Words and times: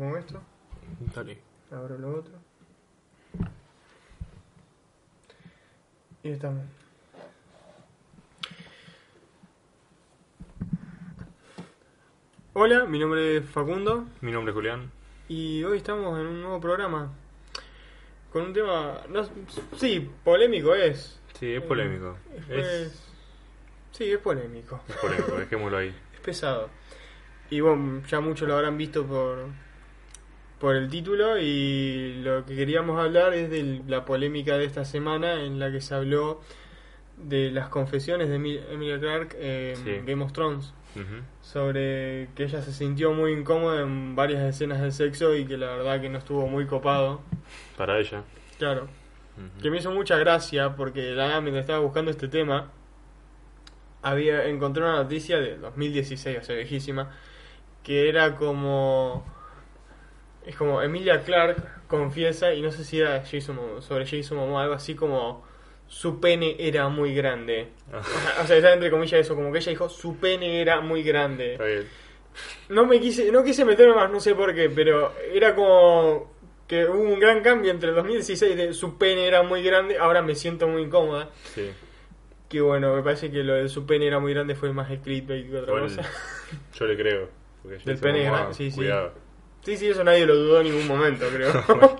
pongo 0.00 0.16
esto. 0.16 0.40
Dale. 1.14 1.38
Abro 1.70 1.98
lo 1.98 2.18
otro. 2.20 2.32
Y 6.22 6.30
estamos. 6.30 6.64
Hola, 12.52 12.84
mi 12.86 12.98
nombre 12.98 13.38
es 13.38 13.44
Facundo 13.46 14.06
Mi 14.20 14.32
nombre 14.32 14.50
es 14.50 14.54
Julián. 14.56 14.90
y 15.28 15.62
hoy 15.64 15.78
estamos 15.78 16.18
en 16.18 16.26
un 16.26 16.40
nuevo 16.42 16.60
programa 16.60 17.12
con 18.32 18.42
un 18.44 18.52
tema, 18.52 19.00
no, 19.08 19.28
sí, 19.76 20.08
polémico 20.22 20.72
es. 20.74 21.20
Sí, 21.38 21.52
es 21.54 21.62
polémico. 21.62 22.16
Es- 22.48 22.48
Es, 22.48 23.08
sí, 23.90 24.04
es 24.12 24.18
polémico, 24.18 24.80
es 24.88 24.96
polémico, 24.98 25.32
dejémoslo 25.36 25.78
ahí. 25.78 25.92
es 26.14 26.20
pesado. 26.20 26.68
Y 27.50 27.58
bueno, 27.60 28.02
ya 28.06 28.20
muchos 28.20 28.46
lo 28.46 28.54
habrán 28.54 28.78
visto 28.78 29.04
por, 29.04 29.46
por 30.60 30.76
el 30.76 30.88
título 30.88 31.38
y 31.38 32.20
lo 32.22 32.44
que 32.44 32.54
queríamos 32.54 33.00
hablar 33.00 33.32
es 33.34 33.50
de 33.50 33.82
la 33.88 34.04
polémica 34.04 34.56
de 34.58 34.66
esta 34.66 34.84
semana 34.84 35.42
en 35.42 35.58
la 35.58 35.72
que 35.72 35.80
se 35.80 35.94
habló 35.94 36.40
de 37.16 37.50
las 37.50 37.68
confesiones 37.68 38.28
de 38.28 38.38
Emi- 38.38 38.60
Emilia 38.70 39.00
Clarke 39.00 39.36
en 39.40 39.76
Sí. 39.76 39.90
Game 40.06 40.22
of 40.22 40.32
Thrones. 40.32 40.72
Sobre 41.40 42.28
que 42.34 42.44
ella 42.44 42.60
se 42.62 42.72
sintió 42.72 43.12
muy 43.12 43.32
incómoda 43.32 43.80
en 43.82 44.14
varias 44.14 44.42
escenas 44.42 44.80
de 44.82 44.90
sexo 44.92 45.34
y 45.34 45.44
que 45.46 45.56
la 45.56 45.68
verdad 45.76 46.00
que 46.00 46.08
no 46.08 46.18
estuvo 46.18 46.46
muy 46.46 46.66
copado. 46.66 47.20
Para 47.76 47.98
ella. 47.98 48.22
Claro, 48.58 48.88
que 49.62 49.70
me 49.70 49.78
hizo 49.78 49.90
mucha 49.90 50.16
gracia 50.18 50.76
porque 50.76 51.12
la 51.12 51.40
mientras 51.40 51.62
estaba 51.62 51.78
buscando 51.78 52.10
este 52.10 52.28
tema 52.28 52.70
había 54.02 54.44
encontré 54.46 54.82
una 54.82 54.96
noticia 54.96 55.38
de 55.38 55.56
2016, 55.56 56.38
o 56.40 56.42
sea, 56.42 56.56
viejísima, 56.56 57.10
que 57.82 58.08
era 58.08 58.36
como 58.36 59.24
es 60.46 60.56
como 60.56 60.80
Emilia 60.82 61.20
Clark 61.22 61.86
confiesa 61.86 62.52
y 62.54 62.62
no 62.62 62.70
sé 62.70 62.84
si 62.84 62.98
era 63.00 63.22
Jason 63.24 63.56
Momoa- 63.56 63.82
sobre 63.82 64.06
Jason 64.06 64.38
Momoa 64.38 64.62
algo 64.62 64.74
así 64.74 64.94
como 64.94 65.44
su 65.86 66.20
pene 66.20 66.56
era 66.58 66.88
muy 66.88 67.14
grande. 67.14 67.68
O 68.42 68.46
sea, 68.46 68.56
está 68.56 68.72
entre 68.72 68.90
comillas 68.90 69.20
eso, 69.20 69.34
como 69.34 69.52
que 69.52 69.58
ella 69.58 69.70
dijo 69.70 69.88
su 69.88 70.16
pene 70.18 70.60
era 70.60 70.80
muy 70.80 71.02
grande. 71.02 71.52
Está 71.52 71.64
bien. 71.64 71.86
No 72.68 72.86
me 72.86 73.00
quise, 73.00 73.32
no 73.32 73.42
quise 73.42 73.64
meterme 73.64 73.94
más, 73.94 74.10
no 74.10 74.20
sé 74.20 74.34
por 74.36 74.54
qué, 74.54 74.70
pero 74.70 75.12
era 75.32 75.54
como 75.54 76.32
que 76.68 76.84
hubo 76.86 77.02
un 77.02 77.18
gran 77.18 77.42
cambio 77.42 77.72
entre 77.72 77.88
el 77.88 77.96
2016 77.96 78.56
de 78.56 78.72
su 78.72 78.96
pene 78.96 79.26
era 79.26 79.42
muy 79.42 79.62
grande, 79.64 79.98
ahora 79.98 80.22
me 80.22 80.36
siento 80.36 80.68
muy 80.68 80.82
incómoda. 80.82 81.28
Sí. 81.54 81.70
Que 82.48 82.60
bueno, 82.60 82.94
me 82.94 83.02
parece 83.02 83.30
que 83.32 83.42
lo 83.42 83.54
de 83.54 83.68
su 83.68 83.84
pene 83.86 84.06
era 84.06 84.20
muy 84.20 84.32
grande 84.32 84.54
fue 84.54 84.72
más 84.72 84.90
escrito 84.92 85.34
y 85.34 85.48
que 85.48 85.56
otra 85.56 85.72
cosa. 85.80 86.02
yo 86.74 86.86
le 86.86 86.96
creo. 86.96 87.28
Porque 87.62 87.78
Del 87.78 87.98
pene 87.98 88.22
grande, 88.22 88.54
sí, 88.54 88.70
sí. 88.70 88.76
Cuidado. 88.76 89.12
Sí, 89.12 89.20
sí, 89.76 89.88
eso 89.88 90.02
nadie 90.04 90.26
lo 90.26 90.34
dudó 90.36 90.60
en 90.60 90.68
ningún 90.68 90.86
momento, 90.88 91.26
creo. 91.28 91.52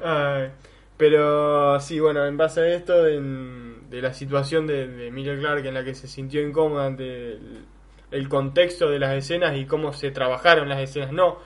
Ay, 0.00 0.50
pero 0.96 1.78
sí, 1.80 1.98
bueno, 2.00 2.24
en 2.26 2.36
base 2.36 2.60
a 2.60 2.66
esto, 2.74 3.06
en- 3.06 3.88
de 3.90 4.02
la 4.02 4.12
situación 4.12 4.66
de, 4.66 4.86
de 4.86 5.38
Clark 5.40 5.64
en 5.64 5.74
la 5.74 5.82
que 5.84 5.94
se 5.94 6.06
sintió 6.08 6.42
incómoda 6.46 6.86
ante 6.86 7.32
el, 7.32 7.64
el 8.10 8.28
contexto 8.28 8.90
de 8.90 8.98
las 8.98 9.14
escenas 9.14 9.56
y 9.56 9.64
cómo 9.64 9.92
se 9.92 10.10
trabajaron 10.10 10.68
las 10.68 10.80
escenas, 10.80 11.12
no 11.12 11.38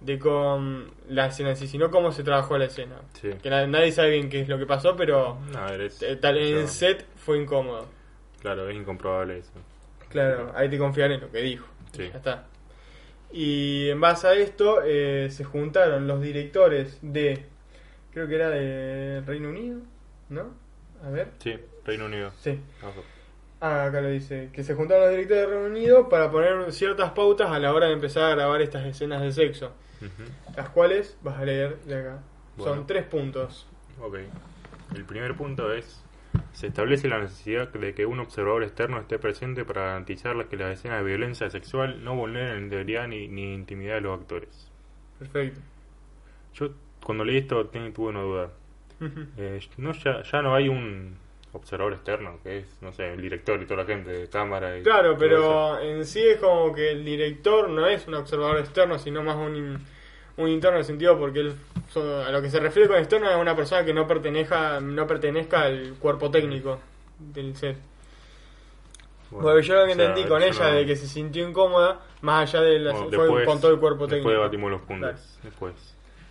de 0.00 0.18
con 0.18 0.90
la 1.08 1.26
escena 1.26 1.50
en 1.50 1.56
sí, 1.56 1.68
sino 1.68 1.88
cómo 1.90 2.10
se 2.12 2.24
trabajó 2.24 2.58
la 2.58 2.64
escena. 2.66 2.96
Sí. 3.20 3.30
Que 3.42 3.50
na- 3.50 3.66
nadie 3.66 3.92
sabe 3.92 4.10
bien 4.10 4.28
qué 4.28 4.40
es 4.40 4.48
lo 4.48 4.58
que 4.58 4.66
pasó, 4.66 4.96
pero 4.96 5.38
No, 5.52 5.68
eh, 5.68 6.16
tal 6.20 6.38
en 6.38 6.58
el 6.58 6.68
set 6.68 7.06
fue 7.16 7.40
incómodo. 7.40 7.86
Claro, 8.40 8.68
es 8.68 8.76
incomprobable 8.76 9.38
eso. 9.38 9.52
Claro, 10.08 10.52
hay 10.56 10.68
que 10.68 10.78
confiar 10.78 11.12
en 11.12 11.20
lo 11.20 11.30
que 11.30 11.38
dijo. 11.38 11.66
Sí. 11.92 12.08
Ya 12.10 12.16
está. 12.18 12.46
Y 13.32 13.88
en 13.88 14.00
base 14.00 14.26
a 14.26 14.34
esto 14.34 14.82
eh, 14.84 15.28
se 15.30 15.44
juntaron 15.44 16.06
los 16.06 16.20
directores 16.20 16.98
de, 17.00 17.46
creo 18.12 18.28
que 18.28 18.34
era 18.34 18.50
de 18.50 19.22
Reino 19.22 19.48
Unido, 19.48 19.80
¿no? 20.28 20.50
A 21.04 21.10
ver. 21.10 21.28
Sí, 21.38 21.58
Reino 21.84 22.06
Unido. 22.06 22.30
Sí. 22.40 22.60
Ah, 23.60 23.84
acá 23.86 24.00
lo 24.00 24.08
dice. 24.08 24.50
Que 24.52 24.62
se 24.62 24.74
juntaron 24.74 25.04
los 25.04 25.12
directores 25.12 25.46
de 25.46 25.54
Reino 25.54 25.66
Unido 25.66 26.08
para 26.08 26.30
poner 26.30 26.72
ciertas 26.72 27.12
pautas 27.12 27.50
a 27.50 27.58
la 27.58 27.72
hora 27.72 27.86
de 27.86 27.94
empezar 27.94 28.24
a 28.24 28.34
grabar 28.34 28.60
estas 28.60 28.84
escenas 28.86 29.22
de 29.22 29.32
sexo. 29.32 29.72
Las 30.56 30.68
cuales 30.70 31.16
vas 31.22 31.38
a 31.38 31.44
leer 31.44 31.78
de 31.84 32.00
acá. 32.00 32.18
Bueno. 32.56 32.74
Son 32.74 32.86
tres 32.86 33.04
puntos. 33.04 33.66
Ok. 34.00 34.18
El 34.94 35.04
primer 35.04 35.34
punto 35.36 35.72
es, 35.72 36.01
se 36.52 36.66
establece 36.68 37.08
la 37.08 37.18
necesidad 37.18 37.68
de 37.68 37.94
que 37.94 38.06
un 38.06 38.20
observador 38.20 38.62
externo 38.62 38.98
esté 38.98 39.18
presente 39.18 39.64
para 39.64 39.82
garantizar 39.82 40.46
que 40.48 40.56
las 40.56 40.78
escenas 40.78 40.98
de 40.98 41.04
violencia 41.04 41.50
sexual 41.50 42.04
no 42.04 42.14
vulneren 42.14 42.54
la 42.54 42.60
integridad 42.60 43.08
ni, 43.08 43.28
ni 43.28 43.54
intimidad 43.54 43.94
de 43.94 44.00
los 44.02 44.20
actores. 44.20 44.70
Perfecto. 45.18 45.60
Yo 46.54 46.70
cuando 47.04 47.24
leí 47.24 47.38
esto 47.38 47.66
tuve 47.66 48.08
una 48.08 48.22
duda. 48.22 48.50
Eh, 49.36 49.60
no, 49.78 49.92
ya, 49.92 50.22
ya 50.22 50.42
no 50.42 50.54
hay 50.54 50.68
un 50.68 51.16
observador 51.52 51.92
externo, 51.92 52.38
que 52.42 52.58
es, 52.58 52.78
no 52.80 52.92
sé, 52.92 53.12
el 53.12 53.20
director 53.20 53.60
y 53.60 53.66
toda 53.66 53.82
la 53.82 53.86
gente 53.86 54.10
de 54.10 54.28
cámara. 54.28 54.78
Y 54.78 54.82
Claro, 54.82 55.16
pero 55.18 55.80
en 55.80 56.04
sí 56.04 56.20
es 56.20 56.38
como 56.38 56.72
que 56.72 56.92
el 56.92 57.04
director 57.04 57.68
no 57.68 57.86
es 57.86 58.06
un 58.06 58.14
observador 58.14 58.58
externo, 58.58 58.98
sino 58.98 59.22
más 59.22 59.36
un, 59.36 59.84
un 60.36 60.48
interno 60.48 60.76
en 60.76 60.80
el 60.80 60.84
sentido 60.86 61.18
porque 61.18 61.40
él, 61.40 61.54
a 62.26 62.30
lo 62.30 62.40
que 62.42 62.50
se 62.50 62.58
refiere 62.60 62.88
con 62.88 62.96
externo 62.98 63.30
es 63.30 63.36
una 63.36 63.54
persona 63.54 63.84
que 63.84 63.92
no 63.92 64.06
pertenezca, 64.06 64.80
no 64.80 65.06
pertenezca 65.06 65.62
al 65.62 65.94
cuerpo 65.98 66.30
técnico 66.30 66.78
del 67.18 67.54
set. 67.56 67.76
Bueno, 69.30 69.60
yo 69.60 69.74
lo 69.74 69.86
que 69.86 69.92
o 69.92 69.94
sea, 69.94 70.04
entendí 70.06 70.28
con 70.28 70.42
ella 70.42 70.70
no- 70.70 70.74
de 70.76 70.84
que 70.86 70.94
se 70.96 71.06
sintió 71.08 71.48
incómoda, 71.48 72.00
más 72.20 72.54
allá 72.54 72.64
de 72.64 72.78
la, 72.78 72.92
bueno, 72.92 73.08
fue 73.08 73.18
después- 73.26 73.46
con 73.46 73.60
todo 73.60 73.70
el 73.72 73.78
cuerpo 73.80 74.00
después 74.06 74.10
técnico. 74.22 74.30
debatimos 74.30 74.70
los 74.70 74.82
puntos. 74.82 75.38
Después. 75.42 75.74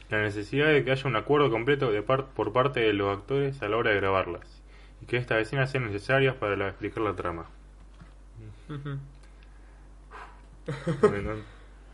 La 0.09 0.21
necesidad 0.21 0.67
de 0.67 0.83
que 0.83 0.91
haya 0.91 1.07
un 1.07 1.15
acuerdo 1.15 1.49
completo 1.49 1.91
de 1.91 2.03
par- 2.03 2.27
por 2.27 2.51
parte 2.53 2.79
de 2.81 2.93
los 2.93 3.17
actores 3.17 3.61
a 3.63 3.69
la 3.69 3.77
hora 3.77 3.91
de 3.91 3.97
grabarlas. 3.97 4.61
Y 5.01 5.05
que 5.05 5.17
estas 5.17 5.39
escenas 5.41 5.71
sean 5.71 5.85
necesarias 5.85 6.35
para 6.35 6.55
la- 6.55 6.67
explicar 6.69 7.01
la 7.03 7.15
trama. 7.15 7.45
Ujú. 8.69 8.97
no, 11.01 11.21
no- 11.21 11.41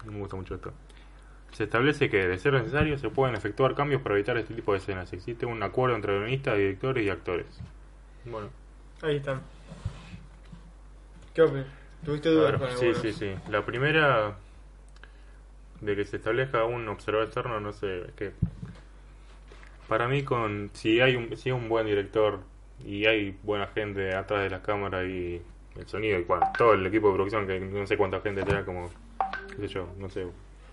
no 0.06 0.12
me 0.12 0.20
gusta 0.20 0.36
mucho 0.36 0.56
esto. 0.56 0.74
Se 1.58 1.64
establece 1.64 2.08
que, 2.08 2.28
de 2.28 2.38
ser 2.38 2.54
necesario, 2.54 3.00
se 3.00 3.10
pueden 3.10 3.36
efectuar 3.36 3.74
cambios 3.74 4.04
para 4.04 4.14
evitar 4.14 4.38
este 4.38 4.54
tipo 4.54 4.74
de 4.74 4.78
escenas. 4.78 5.12
Existe 5.12 5.48
un 5.48 5.64
acuerdo 5.64 5.96
entre 5.96 6.16
guionistas, 6.16 6.56
directores 6.56 7.04
y 7.04 7.10
actores. 7.10 7.48
Bueno, 8.26 8.50
Ahí 9.02 9.16
están. 9.16 9.42
¿Qué 11.34 11.42
opinas? 11.42 11.66
¿Tuviste 12.06 12.30
dudas 12.30 12.60
con 12.60 12.78
sí, 12.78 12.94
sí, 13.02 13.12
sí. 13.12 13.34
La 13.50 13.66
primera 13.66 14.38
de 15.82 15.96
que 15.96 16.06
se 16.06 16.18
establezca 16.18 16.64
un 16.64 16.88
observador 16.90 17.26
externo, 17.26 17.60
no 17.60 17.74
sé, 17.74 18.02
es 18.02 18.12
que 18.12 18.34
para 19.88 20.08
mí 20.08 20.22
con 20.22 20.70
si 20.74 21.02
hay 21.02 21.16
un 21.16 21.36
si 21.38 21.50
hay 21.50 21.54
un 21.54 21.70
buen 21.70 21.88
director 21.88 22.40
y 22.86 23.08
hay 23.08 23.36
buena 23.42 23.66
gente 23.66 24.14
atrás 24.14 24.44
de 24.44 24.52
la 24.52 24.62
cámara 24.62 25.06
y 25.06 25.42
el 25.76 25.88
sonido 25.88 26.20
y 26.20 26.24
cual, 26.24 26.52
todo 26.56 26.76
el 26.76 26.86
equipo 26.86 27.08
de 27.08 27.16
producción 27.16 27.48
que 27.48 27.60
no 27.60 27.88
sé 27.88 27.98
cuánta 27.98 28.22
gente 28.22 28.44
tenga 28.44 28.64
como 28.64 28.92
qué 29.56 29.56
sé 29.56 29.68
yo, 29.70 29.90
no 29.98 30.08
sé, 30.08 30.28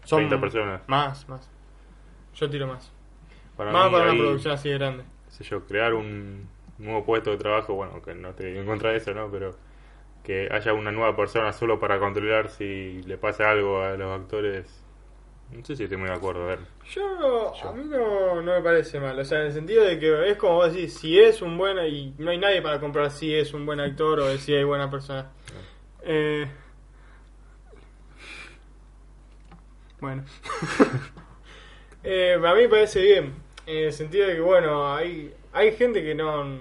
Son 0.04 0.18
30 0.18 0.40
personas. 0.40 0.82
Más, 0.86 1.28
más. 1.28 1.50
Yo 2.34 2.50
tiro 2.50 2.66
más. 2.66 2.92
Para 3.56 3.72
más 3.72 3.86
mí 3.86 3.92
para 3.92 4.04
ahí, 4.04 4.10
una 4.10 4.20
producción 4.24 4.54
así 4.54 4.68
de 4.68 4.78
grande. 4.78 5.04
sé 5.28 5.44
yo, 5.44 5.64
crear 5.64 5.94
un 5.94 6.48
nuevo 6.78 7.04
puesto 7.04 7.30
de 7.30 7.36
trabajo, 7.36 7.74
bueno, 7.74 8.02
que 8.02 8.14
no 8.14 8.30
estoy 8.30 8.56
en 8.56 8.66
contra 8.66 8.90
de 8.90 8.96
eso, 8.96 9.14
¿no? 9.14 9.30
Pero 9.30 9.54
que 10.24 10.48
haya 10.50 10.72
una 10.72 10.90
nueva 10.90 11.14
persona 11.14 11.52
solo 11.52 11.78
para 11.78 11.98
controlar 11.98 12.48
si 12.48 13.02
le 13.02 13.18
pasa 13.18 13.50
algo 13.50 13.82
a 13.82 13.92
los 13.96 14.20
actores. 14.20 14.82
No 15.52 15.64
sé 15.64 15.76
si 15.76 15.84
estoy 15.84 15.98
muy 15.98 16.08
de 16.08 16.14
acuerdo, 16.14 16.44
a 16.44 16.46
ver. 16.46 16.58
Yo, 16.90 17.52
Yo. 17.54 17.68
a 17.68 17.72
mí 17.72 17.84
no, 17.84 18.40
no 18.40 18.54
me 18.54 18.62
parece 18.62 18.98
mal, 18.98 19.18
o 19.18 19.24
sea, 19.24 19.40
en 19.40 19.46
el 19.46 19.52
sentido 19.52 19.84
de 19.84 19.98
que 19.98 20.30
es 20.30 20.36
como 20.38 20.54
vos 20.54 20.72
decís, 20.72 20.94
si 20.98 21.20
es 21.20 21.42
un 21.42 21.56
buen, 21.58 21.78
y 21.86 22.14
no 22.18 22.30
hay 22.30 22.38
nadie 22.38 22.62
para 22.62 22.80
comprar 22.80 23.10
si 23.10 23.34
es 23.34 23.52
un 23.52 23.66
buen 23.66 23.78
actor 23.78 24.20
o 24.20 24.36
si 24.38 24.54
hay 24.54 24.64
buena 24.64 24.90
persona. 24.90 25.30
Eh, 26.02 26.50
bueno. 30.04 30.24
eh, 32.04 32.34
a 32.34 32.54
mí 32.54 32.62
me 32.62 32.68
parece 32.68 33.00
bien, 33.02 33.34
en 33.66 33.84
el 33.86 33.92
sentido 33.92 34.26
de 34.28 34.34
que, 34.34 34.40
bueno, 34.40 34.94
hay, 34.94 35.32
hay 35.52 35.74
gente 35.76 36.02
que 36.02 36.14
no, 36.14 36.58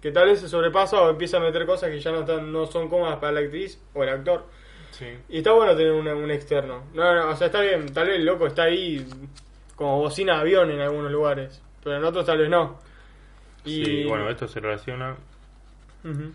que 0.00 0.10
tal 0.12 0.26
vez 0.28 0.40
se 0.40 0.48
sobrepasa 0.48 1.00
o 1.02 1.10
empieza 1.10 1.36
a 1.36 1.40
meter 1.40 1.66
cosas 1.66 1.90
que 1.90 2.00
ya 2.00 2.10
no, 2.12 2.20
están, 2.20 2.52
no 2.52 2.66
son 2.66 2.88
cómodas 2.88 3.16
para 3.18 3.32
la 3.32 3.40
actriz 3.40 3.78
o 3.94 4.02
el 4.02 4.08
actor. 4.08 4.46
Sí. 4.92 5.06
Y 5.28 5.38
está 5.38 5.52
bueno 5.52 5.76
tener 5.76 5.92
una- 5.92 6.14
un 6.14 6.30
externo. 6.30 6.84
No, 6.94 7.14
no, 7.14 7.30
o 7.30 7.36
sea, 7.36 7.46
está 7.46 7.60
bien, 7.60 7.92
tal 7.92 8.06
vez 8.08 8.16
el 8.16 8.24
loco 8.24 8.46
está 8.46 8.64
ahí 8.64 9.06
como 9.76 9.98
bocina 9.98 10.34
de 10.34 10.40
avión 10.40 10.70
en 10.70 10.80
algunos 10.80 11.10
lugares, 11.10 11.62
pero 11.82 11.96
en 11.96 12.04
otros 12.04 12.26
tal 12.26 12.38
vez 12.38 12.50
no. 12.50 12.78
Y 13.64 13.84
Sí, 13.84 14.04
bueno, 14.04 14.28
esto 14.30 14.48
se 14.48 14.58
relaciona 14.60 15.16
Ujú. 16.04 16.32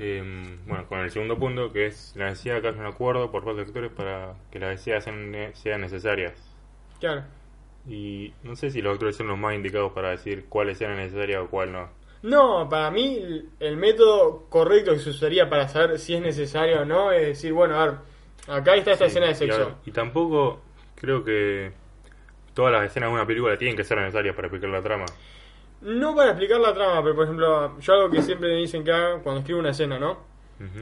Eh, 0.00 0.58
bueno, 0.66 0.86
con 0.88 1.00
el 1.00 1.10
segundo 1.10 1.38
punto, 1.38 1.72
que 1.72 1.86
es 1.86 2.12
la 2.16 2.30
necesidad 2.30 2.56
de 2.56 2.62
que 2.62 2.68
haya 2.68 2.80
un 2.80 2.86
acuerdo 2.86 3.30
por 3.30 3.44
parte 3.44 3.60
de 3.60 3.66
actores 3.66 3.92
para 3.92 4.34
que 4.50 4.58
las 4.58 4.80
escenas 4.80 5.04
sean, 5.04 5.50
sean 5.54 5.80
necesarias. 5.82 6.32
Claro. 6.98 7.22
Y 7.88 8.32
no 8.42 8.56
sé 8.56 8.70
si 8.70 8.82
los 8.82 8.94
actores 8.94 9.16
son 9.16 9.28
los 9.28 9.38
más 9.38 9.54
indicados 9.54 9.92
para 9.92 10.10
decir 10.10 10.46
cuáles 10.48 10.78
sean 10.78 10.96
necesarias 10.96 11.42
o 11.42 11.48
cuál 11.48 11.72
no. 11.72 11.88
No, 12.22 12.68
para 12.68 12.90
mí 12.90 13.48
el- 13.60 13.76
método 13.76 14.44
correcto 14.50 14.92
que 14.92 14.98
se 14.98 15.10
usaría 15.10 15.48
para 15.48 15.68
saber 15.68 15.98
si 15.98 16.14
es 16.14 16.20
necesario 16.20 16.82
o 16.82 16.84
no 16.84 17.12
es 17.12 17.22
decir, 17.26 17.52
bueno, 17.52 17.78
a 17.80 17.86
ver, 17.86 17.94
Acá 18.48 18.74
está 18.74 18.92
esta 18.92 19.04
Sí, 19.04 19.10
escena 19.10 19.26
de 19.28 19.34
sexo. 19.34 19.62
a- 19.62 19.78
Y, 19.86 19.92
tampoco 19.92 20.60
creo 20.96 21.22
que 21.24 21.72
todas 22.54 22.72
las 22.72 22.84
escenas 22.84 23.10
de 23.10 23.14
una 23.14 23.26
película 23.26 23.56
tienen 23.56 23.76
que 23.76 23.84
ser 23.84 23.98
necesarias 23.98 24.34
para 24.34 24.48
explicar 24.48 24.70
la 24.70 24.82
trama. 24.82 25.04
No 25.82 26.14
para 26.14 26.30
explicar 26.30 26.60
la 26.60 26.74
trama, 26.74 27.02
pero 27.02 27.14
por 27.14 27.24
ejemplo, 27.24 27.78
yo 27.80 27.92
algo 27.94 28.10
que 28.10 28.22
siempre 28.22 28.48
me 28.50 28.56
dicen 28.56 28.84
que 28.84 28.92
haga 28.92 29.18
cuando 29.22 29.40
escribo 29.40 29.60
una 29.60 29.70
escena, 29.70 29.98
¿no? 29.98 30.18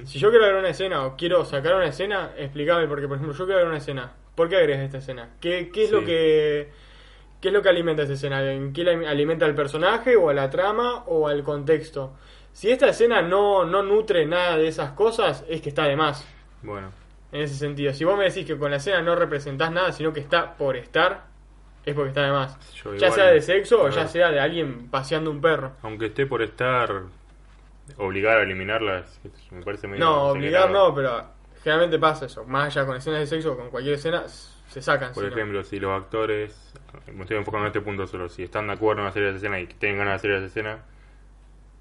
Si 0.07 0.19
yo 0.19 0.31
quiero 0.31 0.45
agregar 0.45 0.61
una 0.61 0.71
escena 0.71 1.07
o 1.07 1.17
quiero 1.17 1.45
sacar 1.45 1.77
una 1.77 1.87
escena, 1.87 2.33
explícame, 2.37 2.89
porque 2.89 3.07
por 3.07 3.17
ejemplo, 3.17 3.33
yo 3.37 3.45
quiero 3.45 3.59
agregar 3.59 3.69
una 3.69 3.79
escena. 3.79 4.13
¿Por 4.35 4.49
qué 4.49 4.57
agregas 4.57 4.83
esta 4.85 4.99
escena? 4.99 5.31
¿Qué, 5.41 5.71
qué 5.73 5.85
es 5.85 5.91
lo 5.93 6.01
que 6.05 6.69
qué 7.41 7.49
es 7.49 7.55
lo 7.55 7.63
que 7.63 7.69
alimenta 7.69 8.03
esa 8.03 8.15
escena? 8.15 8.43
¿En 8.53 8.73
qué 8.73 8.83
la- 8.83 9.09
alimenta 9.09 9.47
al 9.47 9.55
personaje 9.55 10.17
o 10.17 10.31
a 10.31 10.35
la 10.35 10.51
trama 10.51 11.05
o 11.07 11.29
al 11.29 11.45
contexto? 11.45 12.15
Si 12.53 12.69
esta 12.73 12.89
escena 12.89 13.23
no, 13.23 13.65
no 13.65 13.85
nutre 13.85 14.27
nada 14.27 14.57
de 14.57 14.67
esas 14.67 14.91
cosas, 14.93 15.45
es 15.49 15.61
que 15.61 15.69
está 15.69 15.85
de 15.85 15.95
más. 15.95 16.27
Bueno, 16.63 16.91
En 17.31 17.43
ese 17.43 17.55
sentido, 17.55 17.93
si 17.93 18.03
vos 18.05 18.19
me 18.19 18.25
decís 18.25 18.45
que 18.45 18.59
con 18.59 18.73
la 18.73 18.79
escena 18.79 19.01
no 19.03 19.15
representás 19.15 19.71
nada, 19.71 19.93
sino 19.93 20.13
que 20.13 20.19
está 20.19 20.57
por 20.57 20.77
estar, 20.77 21.27
es 21.89 21.95
porque 21.95 22.09
está 22.09 22.23
de 22.25 22.33
más. 22.33 22.75
Yo 22.75 22.91
ya 22.95 23.07
igual- 23.09 23.13
sea 23.13 23.25
de 23.27 23.41
sexo 23.41 23.83
o 23.83 23.89
ya 23.89 24.07
sea 24.09 24.31
de 24.31 24.41
alguien 24.41 24.89
paseando 24.91 25.31
un 25.31 25.41
perro. 25.41 25.73
aunque 25.83 26.07
esté 26.07 26.27
por 26.27 26.43
estar 26.43 27.03
obligado 27.97 28.41
a 28.41 28.43
eliminarlas, 28.43 29.21
me 29.51 29.63
parece 29.63 29.89
medio 29.89 30.05
No, 30.05 30.23
obligar 30.29 30.71
no, 30.71 30.95
pero 30.95 31.25
generalmente 31.63 31.99
pasa 31.99 32.27
eso. 32.27 32.45
Más 32.45 32.67
allá 32.77 32.87
con 32.87 32.97
escenas 32.97 33.21
de 33.21 33.27
sexo 33.27 33.53
o 33.53 33.57
con 33.57 33.71
cualquier 33.71 33.95
escena, 33.95 34.25
se 34.29 34.83
sacan. 34.83 35.13
Por 35.15 35.25
si 35.25 35.31
no. 35.31 35.37
ejemplo, 35.37 35.65
si 35.65 35.81
los 35.81 35.91
actores, 35.99 36.73
me 37.13 37.23
estoy 37.23 37.39
enfocando 37.39 37.65
en 37.67 37.69
este 37.69 37.81
punto 37.81 38.07
solo, 38.07 38.29
si 38.29 38.43
están 38.43 38.67
de 38.67 38.75
acuerdo 38.75 39.03
en 39.03 39.09
hacer 39.09 39.23
esa 39.25 39.37
escena 39.37 39.59
y 39.61 39.67
tienen 39.67 39.99
ganas 39.99 40.13
de 40.13 40.17
hacer 40.17 40.31
esa 40.33 40.47
escena, 40.47 40.79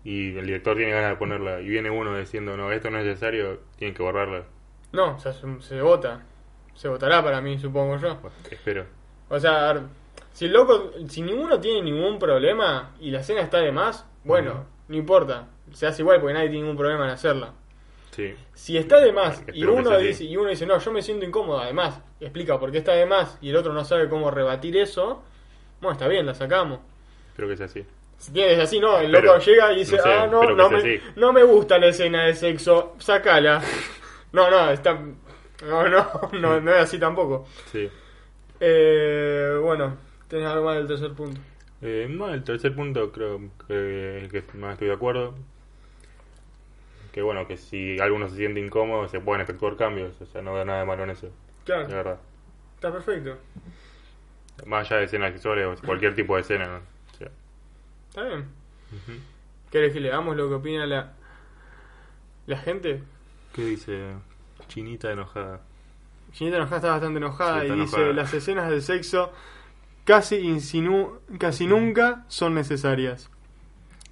y 0.06 0.38
el 0.38 0.45
director 0.45 0.77
tiene 0.77 0.94
ganas 0.94 1.10
de 1.10 1.15
ponerla, 1.18 1.60
y 1.60 1.68
viene 1.68 1.89
uno 1.89 2.18
diciendo, 2.18 2.56
no, 2.56 2.71
esto 2.71 2.89
no 2.89 3.00
es 3.00 3.06
necesario, 3.06 3.60
tienen 3.75 3.94
que 3.94 4.03
borrarla. 4.03 4.44
No, 4.94 5.15
o 5.15 5.19
sea, 5.19 5.33
se, 5.33 5.45
se 5.62 5.81
vota. 5.81 6.21
Se 6.74 6.88
votará 6.88 7.21
para 7.21 7.42
mí, 7.42 7.57
supongo 7.60 7.98
yo. 7.98 8.15
Bueno, 8.15 8.36
espero. 8.50 8.86
O 9.29 9.39
sea, 9.39 9.69
a 9.69 9.74
ver, 9.74 9.83
si 10.33 10.45
el 10.45 10.53
loco, 10.53 10.91
si 11.07 11.21
ninguno 11.21 11.59
tiene 11.59 11.81
ningún 11.81 12.19
problema 12.19 12.91
y 13.00 13.12
la 13.12 13.19
escena 13.19 13.41
está 13.41 13.59
de 13.59 13.71
más, 13.71 14.06
bueno, 14.24 14.65
no 14.88 14.95
importa. 14.95 15.47
Se 15.74 15.85
hace 15.88 16.01
igual 16.01 16.19
porque 16.21 16.33
nadie 16.33 16.47
tiene 16.50 16.62
ningún 16.63 16.77
problema 16.77 17.06
en 17.06 17.12
hacerla. 17.12 17.53
Sí, 18.12 18.33
Si 18.53 18.75
está 18.77 19.00
de 19.00 19.12
más 19.12 19.44
y 19.53 19.59
Espero 19.62 19.74
uno 19.75 19.97
dice 20.00 20.24
y 20.24 20.35
uno 20.38 20.50
dice 20.50 20.65
no 20.65 20.79
yo 20.79 20.91
me 20.91 21.03
siento 21.03 21.24
incómodo 21.24 21.59
además 21.59 22.00
explica 22.19 22.59
por 22.59 22.71
qué 22.71 22.79
está 22.79 22.94
de 22.94 23.06
más 23.06 23.38
y 23.41 23.51
el 23.51 23.56
otro 23.57 23.74
no 23.74 23.85
sabe 23.85 24.09
cómo 24.09 24.31
rebatir 24.31 24.75
eso 24.75 25.21
bueno 25.81 25.91
está 25.94 26.07
bien 26.07 26.25
la 26.25 26.33
sacamos 26.33 26.79
espero 27.29 27.47
que 27.47 27.57
sea 27.57 27.68
así. 27.68 27.85
si 28.18 28.31
tienes 28.31 28.57
así 28.57 28.79
no 28.79 28.97
el 28.97 29.12
Pero, 29.12 29.33
loco 29.33 29.45
llega 29.45 29.71
y 29.71 29.75
dice 29.79 29.97
no 29.97 30.01
sé, 30.03 30.13
ah 30.13 30.25
no 30.25 30.41
no 30.56 30.68
me, 30.69 30.77
así. 30.77 31.00
no 31.15 31.31
me 31.31 31.44
gusta 31.44 31.77
la 31.77 31.88
escena 31.88 32.24
de 32.25 32.33
sexo 32.33 32.95
sacala 32.97 33.62
no 34.31 34.50
no 34.50 34.71
está 34.71 34.94
no 35.63 35.88
no 35.88 36.09
no, 36.33 36.59
no 36.59 36.71
es 36.74 36.81
así 36.81 36.97
tampoco 36.97 37.45
Sí. 37.71 37.88
Eh, 38.59 39.59
bueno 39.62 39.98
tenés 40.27 40.48
algo 40.48 40.65
más 40.65 40.77
del 40.77 40.88
tercer 40.88 41.13
punto 41.13 41.39
Eh, 41.81 42.07
no, 42.09 42.30
el 42.33 42.44
tercer 42.44 42.75
punto 42.75 43.12
creo 43.12 43.39
que 43.68 44.18
es 44.18 44.24
el 44.24 44.30
que 44.31 44.57
más 44.57 44.74
estoy 44.74 44.88
de 44.89 44.94
acuerdo. 44.94 45.36
Que 47.12 47.21
bueno, 47.21 47.48
que 47.48 47.57
si 47.57 48.00
alguno 48.00 48.30
se 48.30 48.36
siente 48.38 48.59
incómodo 48.59 49.07
se 49.07 49.19
pueden 49.19 49.42
efectuar 49.42 49.75
cambios, 49.75 50.19
o 50.21 50.25
sea, 50.25 50.42
no 50.42 50.56
da 50.56 50.65
nada 50.65 50.80
de 50.81 50.86
malo 50.86 51.04
en 51.04 51.09
eso, 51.12 51.30
claro 51.65 51.88
de 51.88 51.95
verdad. 51.95 52.19
está 52.75 52.92
perfecto 52.92 53.38
Más 54.65 54.86
allá 54.86 55.00
de 55.00 55.06
escenas 55.06 55.33
sexuales 55.33 55.65
o 55.68 55.83
cualquier 55.86 56.13
tipo 56.15 56.36
de 56.36 56.42
escena, 56.42 56.68
¿no? 56.68 56.77
O 56.77 57.18
sea, 57.18 57.31
está 58.10 58.24
bien 58.24 58.45
ujú. 58.92 59.21
¿querés 59.71 59.94
que 59.94 60.00
le 60.00 60.10
damos 60.10 60.36
lo 60.36 60.48
que 60.50 60.56
opina 60.56 60.86
la 60.86 61.13
la 62.48 62.57
gente? 62.57 63.03
¿Qué 63.53 63.63
dice? 63.65 64.13
Chinita 64.68 65.12
enojada. 65.12 65.66
Gineta 66.38 66.57
enojada 66.57 66.78
está 66.78 66.92
bastante 66.92 67.18
enojada 67.18 67.62
Sí, 67.62 67.68
y 67.68 67.80
dice 67.80 68.13
las 68.13 68.31
escenas 68.34 68.69
de 68.69 68.81
sexo 68.81 69.31
casi 70.06 70.36
insinu 70.38 71.19
casi 71.39 71.66
nunca 71.66 72.25
son 72.28 72.54
necesarias. 72.54 73.30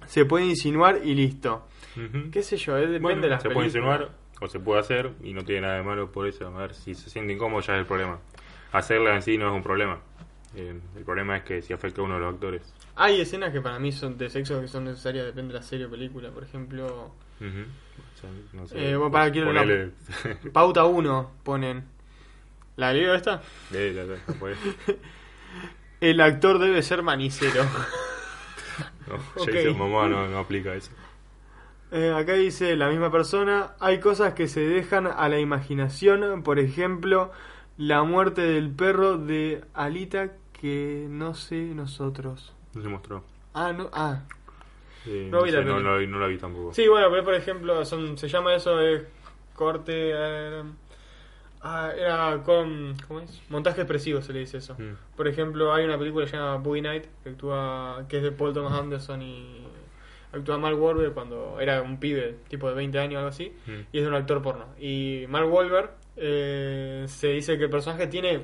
Se 0.06 0.24
puede 0.24 0.44
insinuar 0.46 1.00
y 1.04 1.14
listo. 1.14 1.66
¿Qué 2.32 2.42
sé 2.42 2.56
yo? 2.56 2.74
depende 2.74 2.98
Bueno, 3.00 3.22
de 3.22 3.28
las 3.28 3.42
se 3.42 3.50
puede 3.50 3.66
insinuar 3.68 4.10
o 4.40 4.48
se 4.48 4.58
puede 4.60 4.80
hacer 4.80 5.12
y 5.22 5.32
no 5.32 5.44
tiene 5.44 5.62
nada 5.62 5.76
de 5.76 5.82
malo 5.82 6.10
por 6.12 6.26
eso. 6.26 6.46
A 6.48 6.50
ver, 6.50 6.74
si 6.74 6.94
se 6.94 7.08
siente 7.10 7.32
incómodo 7.32 7.60
ya 7.62 7.74
es 7.74 7.80
el 7.80 7.86
problema. 7.86 8.18
Hacerla 8.72 9.14
en 9.14 9.22
sí 9.22 9.38
no 9.38 9.48
es 9.48 9.54
un 9.54 9.62
problema. 9.62 9.98
Eh, 10.56 10.78
el 10.96 11.04
problema 11.04 11.36
es 11.38 11.44
que 11.44 11.62
si 11.62 11.72
afecta 11.72 12.00
a 12.00 12.04
uno 12.04 12.14
de 12.14 12.20
los 12.20 12.34
actores. 12.34 12.62
Hay 12.96 13.20
escenas 13.20 13.52
que 13.52 13.60
para 13.60 13.78
mí 13.78 13.92
son 13.92 14.18
de 14.18 14.28
sexo 14.30 14.60
que 14.60 14.68
son 14.68 14.84
necesarias, 14.84 15.26
depende 15.26 15.52
de 15.54 15.60
la 15.60 15.64
serie 15.64 15.86
o 15.86 15.90
película. 15.90 16.30
Por 16.30 16.42
ejemplo, 16.44 17.12
Ujú. 17.40 17.46
O 17.48 18.18
sea, 18.20 18.30
no 18.52 18.66
sé, 18.66 18.90
Eh, 18.90 18.96
bueno, 18.96 19.12
para, 19.12 19.30
quiero 19.30 19.50
una- 19.50 19.62
ponele- 19.64 19.92
pauta 20.52 20.84
1 20.84 21.30
ponen. 21.44 21.84
¿La 22.76 22.92
leo 22.92 23.14
esta? 23.14 23.42
Ya, 23.70 23.80
ya, 23.80 24.04
no 24.04 24.34
puede. 24.34 24.56
El 26.00 26.20
actor 26.20 26.58
debe 26.58 26.82
ser 26.82 27.02
manicero. 27.02 27.62
No, 29.06 29.14
Ok. 29.36 29.50
Jason 29.52 29.78
Momoa 29.78 30.08
no, 30.08 30.26
no 30.26 30.38
aplica 30.38 30.74
eso. 30.74 30.90
Eh, 31.92 32.12
acá 32.12 32.32
dice 32.34 32.74
la 32.76 32.88
misma 32.88 33.10
persona, 33.12 33.74
hay 33.78 34.00
cosas 34.00 34.34
que 34.34 34.48
se 34.48 34.60
dejan 34.60 35.06
a 35.06 35.28
la 35.28 35.38
imaginación, 35.38 36.42
por 36.42 36.58
ejemplo, 36.58 37.30
la 37.78 38.02
muerte 38.02 38.40
del 38.42 38.70
perro 38.72 39.16
de 39.16 39.64
Alita 39.74 40.32
que 40.52 41.06
no 41.08 41.34
sé 41.34 41.56
nosotros. 41.74 42.52
No 42.74 42.82
se 42.82 42.88
mostró. 42.88 43.22
Ah, 43.54 43.72
no, 43.72 43.88
ah. 43.92 44.22
Eh, 45.06 45.28
No 45.30 45.42
vi 45.44 45.52
la 45.52 45.60
sé, 45.60 45.64
no, 45.64 45.74
peli. 45.74 45.84
no 45.84 45.92
la 45.92 45.98
vi- 45.98 46.06
no 46.08 46.18
la 46.18 46.26
vi 46.26 46.38
tampoco. 46.38 46.74
Sí, 46.74 46.88
bueno, 46.88 47.08
pero 47.10 47.22
por 47.24 47.34
ejemplo, 47.34 47.84
son, 47.84 48.18
se 48.18 48.28
llama 48.28 48.54
eso 48.54 48.76
corte... 49.54 49.92
eh, 50.12 50.62
ah, 51.66 51.92
era 51.96 52.42
con... 52.44 52.94
¿Cómo 53.08 53.20
es? 53.20 53.42
Montaje 53.48 53.80
expresivo 53.82 54.20
se 54.22 54.32
le 54.32 54.40
dice 54.40 54.58
eso. 54.58 54.74
Mm. 54.78 54.96
Por 55.16 55.28
ejemplo, 55.28 55.72
hay 55.74 55.84
una 55.84 55.98
película 55.98 56.26
llamada 56.26 56.56
Boogie 56.56 56.82
Night 56.82 57.04
que 57.22 57.30
actúa, 57.30 58.04
que 58.08 58.18
es 58.18 58.22
de 58.22 58.32
Paul 58.32 58.52
Thomas 58.52 58.72
Anderson 58.78 59.22
y 59.22 59.66
actúa 60.32 60.58
Mark 60.58 60.80
Wahlberg 60.80 61.14
cuando 61.14 61.58
era 61.60 61.82
un 61.82 61.98
pibe, 61.98 62.36
tipo 62.48 62.68
de 62.68 62.74
20 62.74 62.98
años 62.98 63.14
o 63.14 63.18
algo 63.18 63.28
así, 63.30 63.52
Mm. 63.66 63.80
y 63.92 63.98
es 63.98 64.02
de 64.04 64.08
un 64.08 64.14
actor 64.14 64.42
porno. 64.42 64.66
Y 64.78 65.24
Mark 65.28 65.50
Wahlberg 65.52 65.90
eh, 66.16 67.04
se 67.08 67.28
dice 67.28 67.56
que 67.58 67.64
el 67.64 67.70
personaje 67.70 68.06
tiene 68.06 68.42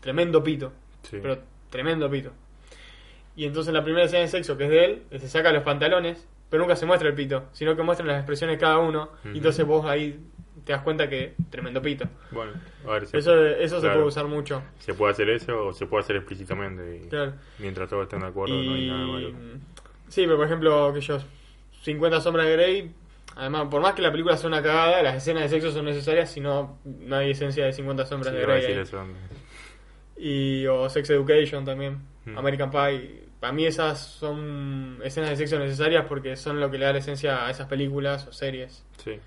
tremendo 0.00 0.42
pito, 0.42 0.72
Sí. 1.02 1.18
pero 1.22 1.38
tremendo 1.70 2.08
pito. 2.10 2.32
Y 3.36 3.44
entonces 3.46 3.68
en 3.68 3.74
la 3.74 3.82
primera 3.84 4.04
escena 4.04 4.22
de 4.22 4.28
sexo 4.28 4.56
que 4.56 4.64
es 4.64 4.70
de 4.70 4.84
él, 4.84 5.02
se 5.18 5.28
saca 5.28 5.52
los 5.52 5.62
pantalones, 5.62 6.26
pero 6.50 6.62
nunca 6.62 6.76
se 6.76 6.86
muestra 6.86 7.08
el 7.08 7.14
pito, 7.14 7.44
sino 7.52 7.74
que 7.74 7.82
muestran 7.82 8.06
las 8.08 8.18
expresiones 8.18 8.56
de 8.56 8.60
cada 8.60 8.78
uno, 8.78 9.10
y 9.24 9.38
entonces 9.38 9.66
vos 9.66 9.84
ahí 9.86 10.20
te 10.64 10.72
das 10.72 10.82
cuenta 10.82 11.08
que 11.08 11.34
tremendo 11.50 11.80
pito. 11.82 12.06
Bueno, 12.30 12.52
a 12.86 12.92
ver, 12.92 13.06
se, 13.06 13.18
Eso, 13.18 13.44
eso 13.46 13.80
se 13.80 13.88
puede 13.88 14.04
usar 14.04 14.26
mucho. 14.26 14.62
se 14.78 14.94
puede 14.94 15.12
hacer 15.12 15.30
eso 15.30 15.66
o 15.66 15.72
se 15.72 15.86
puede 15.86 16.02
hacer 16.04 16.16
explícitamente. 16.16 17.02
Y 17.04 17.08
Claro. 17.08 17.34
Mientras 17.58 17.88
todos 17.88 18.04
estén 18.04 18.20
de 18.20 18.26
acuerdo, 18.26 18.54
no 18.62 18.74
hay 18.74 18.88
nada 18.88 19.06
malo. 19.06 19.30
Sí, 20.08 20.22
pero 20.24 20.36
por 20.36 20.46
ejemplo, 20.46 20.92
que 20.94 21.00
yo 21.00 21.18
50 21.82 22.20
sombras 22.20 22.46
de 22.46 22.52
Grey, 22.52 22.92
además, 23.36 23.68
por 23.70 23.82
más 23.82 23.94
que 23.94 24.02
la 24.02 24.10
película 24.10 24.36
sea 24.36 24.48
una 24.48 24.62
cagada, 24.62 25.02
las 25.02 25.16
escenas 25.16 25.42
de 25.44 25.48
sexo 25.50 25.70
son 25.72 25.84
necesarias, 25.84 26.30
si 26.30 26.40
no, 26.40 26.78
no 26.84 27.16
hay 27.16 27.30
esencia 27.32 27.64
de 27.66 27.72
50 27.72 28.06
sombras 28.06 28.32
Sí, 28.32 28.38
de 28.38 28.46
Grey. 28.46 28.60
decir 28.62 28.78
eso. 28.78 29.04
Y, 30.16 30.66
o 30.66 30.88
Sex 30.88 31.10
Education 31.10 31.64
también, 31.64 31.98
Mm. 32.26 32.38
American 32.38 32.70
Pie. 32.70 33.24
Para 33.40 33.52
mí 33.52 33.66
esas 33.66 33.98
son 34.00 34.98
escenas 35.04 35.28
de 35.30 35.36
sexo 35.36 35.58
necesarias 35.58 36.06
porque 36.08 36.36
son 36.36 36.58
lo 36.58 36.70
que 36.70 36.78
le 36.78 36.86
da 36.86 36.92
la 36.94 37.00
esencia 37.00 37.44
a 37.46 37.50
esas 37.50 37.66
películas 37.68 38.26
o 38.26 38.32
series. 38.32 38.82
Sí. 39.04 39.18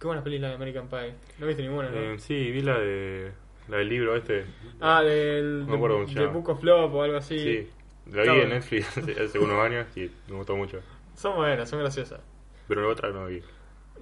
Qué 0.00 0.06
buenas 0.06 0.24
películas 0.24 0.52
de 0.52 0.54
American 0.54 0.88
Pie. 0.88 1.14
No 1.38 1.46
viste 1.46 1.62
ninguna, 1.62 1.90
¿no? 1.90 1.96
Eh, 1.98 2.18
sí, 2.18 2.50
vi 2.50 2.62
la 2.62 2.78
de 2.78 3.32
la 3.68 3.76
del 3.76 3.88
libro 3.90 4.16
este. 4.16 4.46
ah, 4.80 5.02
del 5.02 5.60
no 5.60 5.72
me 5.72 5.76
acuerdo 5.76 6.06
de. 6.06 6.26
Book 6.26 6.48
of 6.48 6.62
Love 6.64 6.94
o 6.94 7.02
algo 7.02 7.18
así. 7.18 7.38
Sí. 7.38 7.70
La 8.10 8.22
vi 8.22 8.40
en. 8.40 8.48
Netflix 8.48 8.96
hace, 8.96 9.22
hace 9.22 9.38
unos 9.38 9.58
años 9.64 9.86
y 9.96 10.10
me 10.28 10.36
gustó 10.36 10.56
mucho. 10.56 10.80
Son 11.14 11.36
buenas, 11.36 11.68
son 11.68 11.80
graciosas. 11.80 12.20
Pero 12.66 12.80
la 12.80 12.88
otra 12.88 13.10
no 13.10 13.26
vi. 13.26 13.42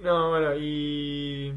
No, 0.01 0.29
bueno, 0.29 0.55
y. 0.55 1.53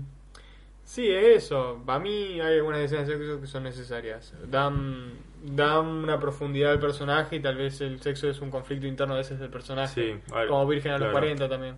Sí, 0.82 1.08
es 1.08 1.44
eso. 1.44 1.80
Para 1.87 2.00
mí 2.00 2.40
hay 2.40 2.56
algunas 2.56 2.80
escenas 2.80 3.06
de 3.06 3.16
sexo 3.16 3.40
que 3.40 3.46
son 3.46 3.62
necesarias. 3.62 4.34
Dan, 4.49 5.12
dan 5.44 5.87
una 5.87 6.18
profundidad 6.18 6.72
al 6.72 6.80
personaje 6.80 7.37
y 7.37 7.40
tal 7.40 7.56
vez 7.56 7.80
el 7.80 8.00
sexo 8.02 8.28
es 8.28 8.40
un 8.40 8.50
conflicto 8.50 8.88
interno 8.88 9.14
a 9.14 9.18
veces 9.18 9.38
del 9.38 9.50
personaje. 9.50 9.94
Sí, 9.94 10.34
ver, 10.34 10.49
Como 10.49 10.66
Virgen 10.66 10.90
a 10.90 10.99
los 10.99 11.11
claro. 11.11 11.12
40 11.12 11.49
también. 11.49 11.76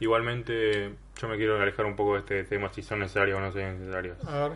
Igualmente, 0.00 0.94
yo 1.20 1.28
me 1.28 1.36
quiero 1.36 1.60
alejar 1.60 1.84
un 1.86 1.94
poco 1.96 2.14
de 2.14 2.20
este 2.20 2.44
tema 2.44 2.72
si 2.72 2.82
son 2.82 3.00
necesarias 3.00 3.36
o 3.36 3.40
no 3.40 3.52
son 3.52 3.78
necesarias. 3.78 4.16
A 4.26 4.48
ver. 4.48 4.52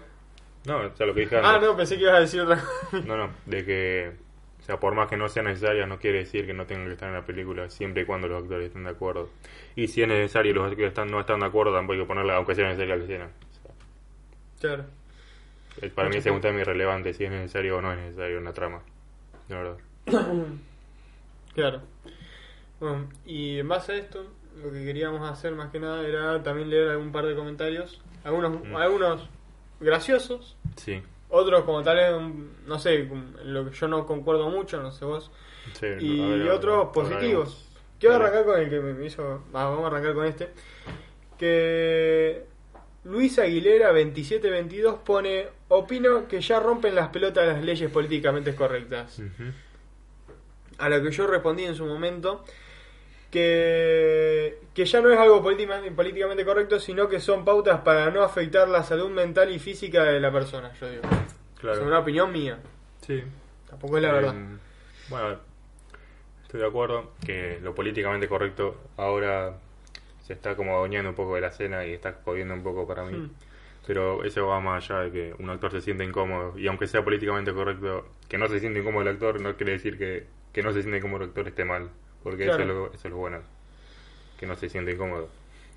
No, 0.67 0.79
o 0.79 0.97
sea, 0.97 1.07
lo 1.07 1.15
que 1.15 1.21
dije 1.21 1.37
Ah, 1.37 1.55
antes. 1.55 1.69
no, 1.69 1.77
pensé 1.77 1.97
que 1.97 2.03
ibas 2.03 2.15
a 2.15 2.21
decir 2.21 2.41
otra 2.41 2.57
cosa. 2.57 3.03
No, 3.07 3.17
no, 3.19 3.31
de 3.45 3.65
que, 3.67 4.13
o 4.61 4.63
sea, 4.63 4.81
por 4.81 4.95
más 4.95 5.09
que 5.09 5.17
no 5.19 5.29
sean 5.29 5.45
necesarias, 5.47 5.87
no 5.87 5.99
quiere 5.99 6.21
decir 6.21 6.47
que 6.47 6.55
no 6.55 6.65
tengan 6.67 6.87
que 6.87 6.95
estar 6.95 7.09
en 7.09 7.15
la 7.15 7.27
película, 7.27 7.69
siempre 7.69 8.03
y 8.03 8.07
cuando 8.07 8.29
los 8.29 8.43
actores 8.43 8.69
estén 8.69 8.85
de 8.85 8.91
acuerdo. 8.91 9.29
Y 9.77 9.89
si 9.89 10.01
es 10.03 10.09
necesario 10.09 10.53
y 10.53 10.55
los 10.55 10.65
actores 10.65 10.89
están, 10.89 11.11
no 11.11 11.21
están 11.21 11.41
de 11.41 11.47
acuerdo, 11.47 11.75
tampoco 11.75 11.93
hay 11.95 11.99
que 12.01 12.07
ponerla, 12.07 12.37
aunque 12.37 12.55
sea 12.55 12.65
necesaria 12.65 12.97
la 12.97 13.03
escena. 13.05 13.25
O 13.27 13.63
sea, 13.63 13.75
Claro. 14.61 14.85
es- 15.83 15.93
para 15.93 16.09
mí 16.09 16.17
ese 16.17 16.31
es 16.31 16.35
un 16.35 16.41
tema 16.41 16.61
irrelevante, 16.61 17.13
si 17.13 17.25
es 17.25 17.31
necesario 17.31 17.77
o 17.77 17.83
no 17.83 17.93
es 17.93 17.99
necesario 17.99 18.39
en 18.39 18.45
la 18.45 18.53
trama. 18.55 18.81
De 19.49 19.55
verdad. 19.55 19.77
Claro. 21.55 21.83
Bueno, 22.81 23.09
y 23.25 23.59
en 23.61 23.69
base 23.69 23.93
a 23.93 23.97
esto, 23.97 24.27
lo 24.63 24.71
que 24.73 24.85
queríamos 24.85 25.29
hacer 25.31 25.55
más 25.55 25.71
que 25.71 25.81
nada 25.81 26.07
era 26.07 26.43
también 26.43 26.71
leer 26.71 26.89
algún 26.91 27.13
par 27.13 27.27
de 27.27 27.35
comentarios. 27.35 28.01
Algunos, 28.25 28.65
Mm. 28.65 28.77
algunos 28.77 29.29
graciosos, 29.81 30.57
Sí. 30.77 31.03
otros 31.29 31.65
como 31.65 31.83
tal 31.83 31.97
vez, 31.97 32.13
no 32.67 32.79
sé, 32.79 33.09
lo 33.45 33.69
que 33.69 33.77
yo 33.77 33.89
no 33.89 34.07
concuerdo 34.07 34.49
mucho, 34.51 34.81
no 34.83 34.91
sé 34.93 35.05
vos, 35.05 35.31
sí, 35.79 35.87
y 36.01 36.21
ver, 36.39 36.51
otros 36.51 36.89
positivos. 36.95 37.69
Quiero 37.99 38.17
arrancar 38.17 38.45
con 38.45 38.61
el 38.61 38.69
que 38.71 38.81
me 38.81 39.05
hizo. 39.07 39.43
ah, 39.53 39.65
vamos 39.65 39.85
a 39.85 39.87
arrancar 39.89 40.15
con 40.15 40.27
este. 40.27 40.49
Que 41.39 42.45
Luis 43.05 43.39
Aguilera 43.39 43.89
2722 43.93 44.97
pone: 45.05 45.47
Opino 45.69 46.29
que 46.29 46.41
ya 46.41 46.61
rompen 46.61 46.95
las 46.95 47.09
pelotas 47.09 47.47
las 47.47 47.63
leyes 47.65 47.91
políticamente 47.91 48.55
correctas. 48.55 49.21
A 50.79 50.89
lo 50.89 51.03
que 51.03 51.11
yo 51.11 51.27
respondí 51.27 51.65
en 51.65 51.75
su 51.75 51.85
momento. 51.87 52.45
Que, 53.35 54.59
que 54.75 54.85
ya 54.85 55.01
no 55.01 55.11
es 55.11 55.19
algo 55.19 55.43
políticamente 55.43 56.45
correcto, 56.45 56.79
sino 56.79 57.09
que 57.09 57.19
son 57.19 57.45
pautas 57.45 57.81
para 57.81 58.11
no 58.13 58.23
afectar 58.23 58.69
la 58.69 58.85
salud 58.85 59.11
mental 59.11 59.53
y 59.53 59.59
física 59.59 60.05
de 60.05 60.21
la 60.21 60.31
persona. 60.31 60.73
Yo 60.81 60.89
digo, 60.89 61.03
Claro. 61.61 61.81
es 61.81 61.85
una 61.85 61.99
opinión 61.99 62.31
mía, 62.31 62.59
Sí. 63.01 63.25
tampoco 63.69 63.97
es 63.97 64.05
la 64.05 64.13
verdad. 64.13 64.35
Em, 64.37 64.59
bueno, 65.09 65.37
estoy 66.45 66.61
de 66.61 66.67
acuerdo 66.67 67.11
que 67.27 67.59
lo 67.61 67.75
políticamente 67.75 68.29
correcto 68.29 68.77
ahora 68.97 69.55
se 70.23 70.33
está 70.35 70.55
como 70.55 70.77
adueñando 70.77 71.11
un 71.11 71.17
poco 71.17 71.35
de 71.35 71.41
la 71.41 71.49
escena 71.49 71.85
y 71.85 71.93
está 71.93 72.21
jodiendo 72.25 72.55
un 72.55 72.63
poco 72.63 72.87
para 72.87 73.03
mí. 73.05 73.17
Hmm. 73.19 73.31
Pero 73.85 74.23
eso 74.25 74.47
va 74.47 74.61
más 74.61 74.89
allá 74.89 75.01
de 75.01 75.11
que 75.11 75.35
un 75.41 75.51
actor 75.51 75.73
se 75.73 75.81
siente 75.81 76.05
incómodo. 76.05 76.57
Y 76.57 76.69
aunque 76.69 76.87
sea 76.87 77.03
políticamente 77.03 77.53
correcto, 77.53 78.07
que 78.29 78.39
no 78.39 78.47
se 78.47 78.61
siente 78.61 78.79
incómodo 78.79 79.03
el 79.03 79.09
actor, 79.09 79.41
no 79.41 79.57
quiere 79.57 79.73
decir 79.73 79.99
que, 79.99 80.25
que 80.53 80.63
no 80.63 80.73
se 80.73 80.81
siente 80.83 80.99
incómodo 80.99 81.25
el 81.25 81.29
actor 81.31 81.49
esté 81.49 81.65
mal. 81.65 81.91
Porque 82.25 82.47
eso, 82.49 82.59
es 82.59 82.67
lo, 82.67 82.87
eso 82.93 82.97
es 83.09 83.11
lo 83.11 83.17
bueno. 83.19 83.39
Que 84.41 84.47
no 84.47 84.57
se 84.57 84.69
siente 84.69 84.93
incómodo. 84.93 85.29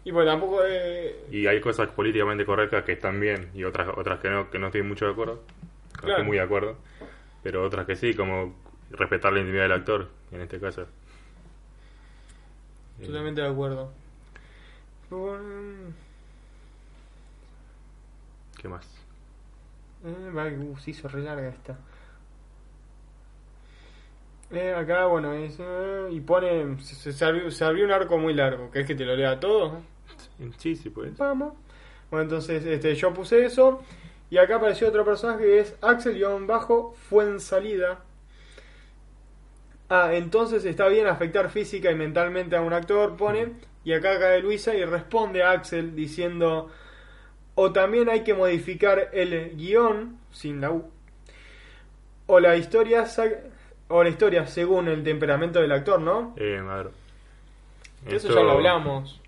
Y 0.04 0.12
pues 0.12 0.25
tampoco 0.25 0.63
es. 0.63 1.13
Y 1.32 1.46
hay 1.46 1.62
cosas 1.62 1.89
políticamente 1.89 2.46
correctas 2.46 2.84
que 2.86 2.94
están 2.94 3.20
bien 3.20 3.51
y 3.54 3.63
otras 3.66 3.89
otras 3.96 4.20
que 4.20 4.30
no, 4.30 4.50
que 4.50 4.58
no 4.58 4.68
estoy 4.68 4.82
mucho 4.82 5.06
de 5.06 5.12
acuerdo. 5.12 5.36
No 5.36 6.00
Claro. 6.00 6.13
estoy 6.13 6.25
muy 6.25 6.38
de 6.38 6.44
acuerdo. 6.44 6.77
Pero 7.44 7.63
otras 7.63 7.86
que 7.86 7.96
sí, 7.96 8.16
como 8.16 8.56
respetar 8.92 9.34
la 9.34 9.39
intimidad 9.39 9.63
del 9.63 9.74
actor, 9.74 10.08
en 10.32 10.42
este 10.42 10.60
caso. 10.60 10.88
Eh, 13.00 13.06
Totalmente 13.06 13.42
de 13.42 13.48
acuerdo. 13.48 13.92
¿Qué 18.58 18.68
más? 18.68 18.88
eh, 20.06 20.58
uh, 20.58 20.77
se 20.77 20.92
hizo 20.92 21.08
re 21.08 21.22
larga 21.22 21.50
esta. 21.50 21.77
Eh, 24.51 24.74
acá, 24.74 25.06
bueno, 25.08 25.34
es, 25.34 25.58
eh, 25.60 26.08
y 26.12 26.22
pone. 26.22 26.80
Se, 26.82 26.96
se, 26.96 27.12
se 27.12 27.25
abrió, 27.25 27.51
se 27.51 27.66
abrió 27.66 27.86
un 27.86 27.92
arco 27.92 28.18
muy 28.18 28.34
largo. 28.34 28.72
¿Querés 28.72 28.88
que 28.88 28.96
te 28.96 29.06
lo 29.06 29.16
lea 29.16 29.39
todo? 29.39 29.82
Sí, 30.58 30.75
sí, 30.75 30.89
pues. 30.89 31.18
Vamos. 31.18 31.54
Bueno, 32.10 32.24
entonces 32.24 32.66
este, 32.66 32.96
yo 32.96 33.13
puse 33.13 33.46
eso. 33.46 33.82
Y 34.30 34.38
acá 34.38 34.58
apareció 34.58 34.89
otro 34.89 35.06
personaje 35.06 35.44
que 35.44 35.60
es 35.60 35.75
Axel-Bajo 35.82 36.94
Fuensalida. 37.10 38.00
Ah, 39.89 40.12
entonces 40.13 40.66
está 40.66 40.88
bien 40.89 41.08
afectar 41.08 41.50
física 41.50 41.92
y 41.92 41.96
mentalmente 41.96 42.56
a 42.58 42.62
un 42.62 42.74
actor, 42.74 43.16
pone. 43.16 43.54
Y 43.86 43.94
acá 43.94 44.20
cae 44.20 44.42
Luisa 44.42 44.75
y 44.75 44.84
responde 44.84 45.44
a 45.44 45.51
Axel 45.51 45.96
diciendo: 45.96 46.70
O 47.56 47.72
también 47.72 48.10
hay 48.10 48.24
que 48.24 48.34
modificar 48.34 49.10
el 49.13 49.56
guion, 49.56 50.20
sin 50.32 50.60
la 50.62 50.72
U. 50.72 50.89
O 52.25 52.39
la 52.42 52.58
historia, 52.58 53.06
o 53.89 54.03
la 54.03 54.10
historia 54.10 54.46
según 54.48 54.88
el 54.88 55.03
temperamento 55.03 55.62
del 55.62 55.72
actor, 55.72 56.01
¿no? 56.01 56.34
Eh, 56.38 56.60
a 56.67 56.75
ver. 56.75 56.89
Eso 58.06 58.15
Esto- 58.15 58.36
ya 58.36 58.44
lo 58.44 58.51
hablamos. 58.51 59.22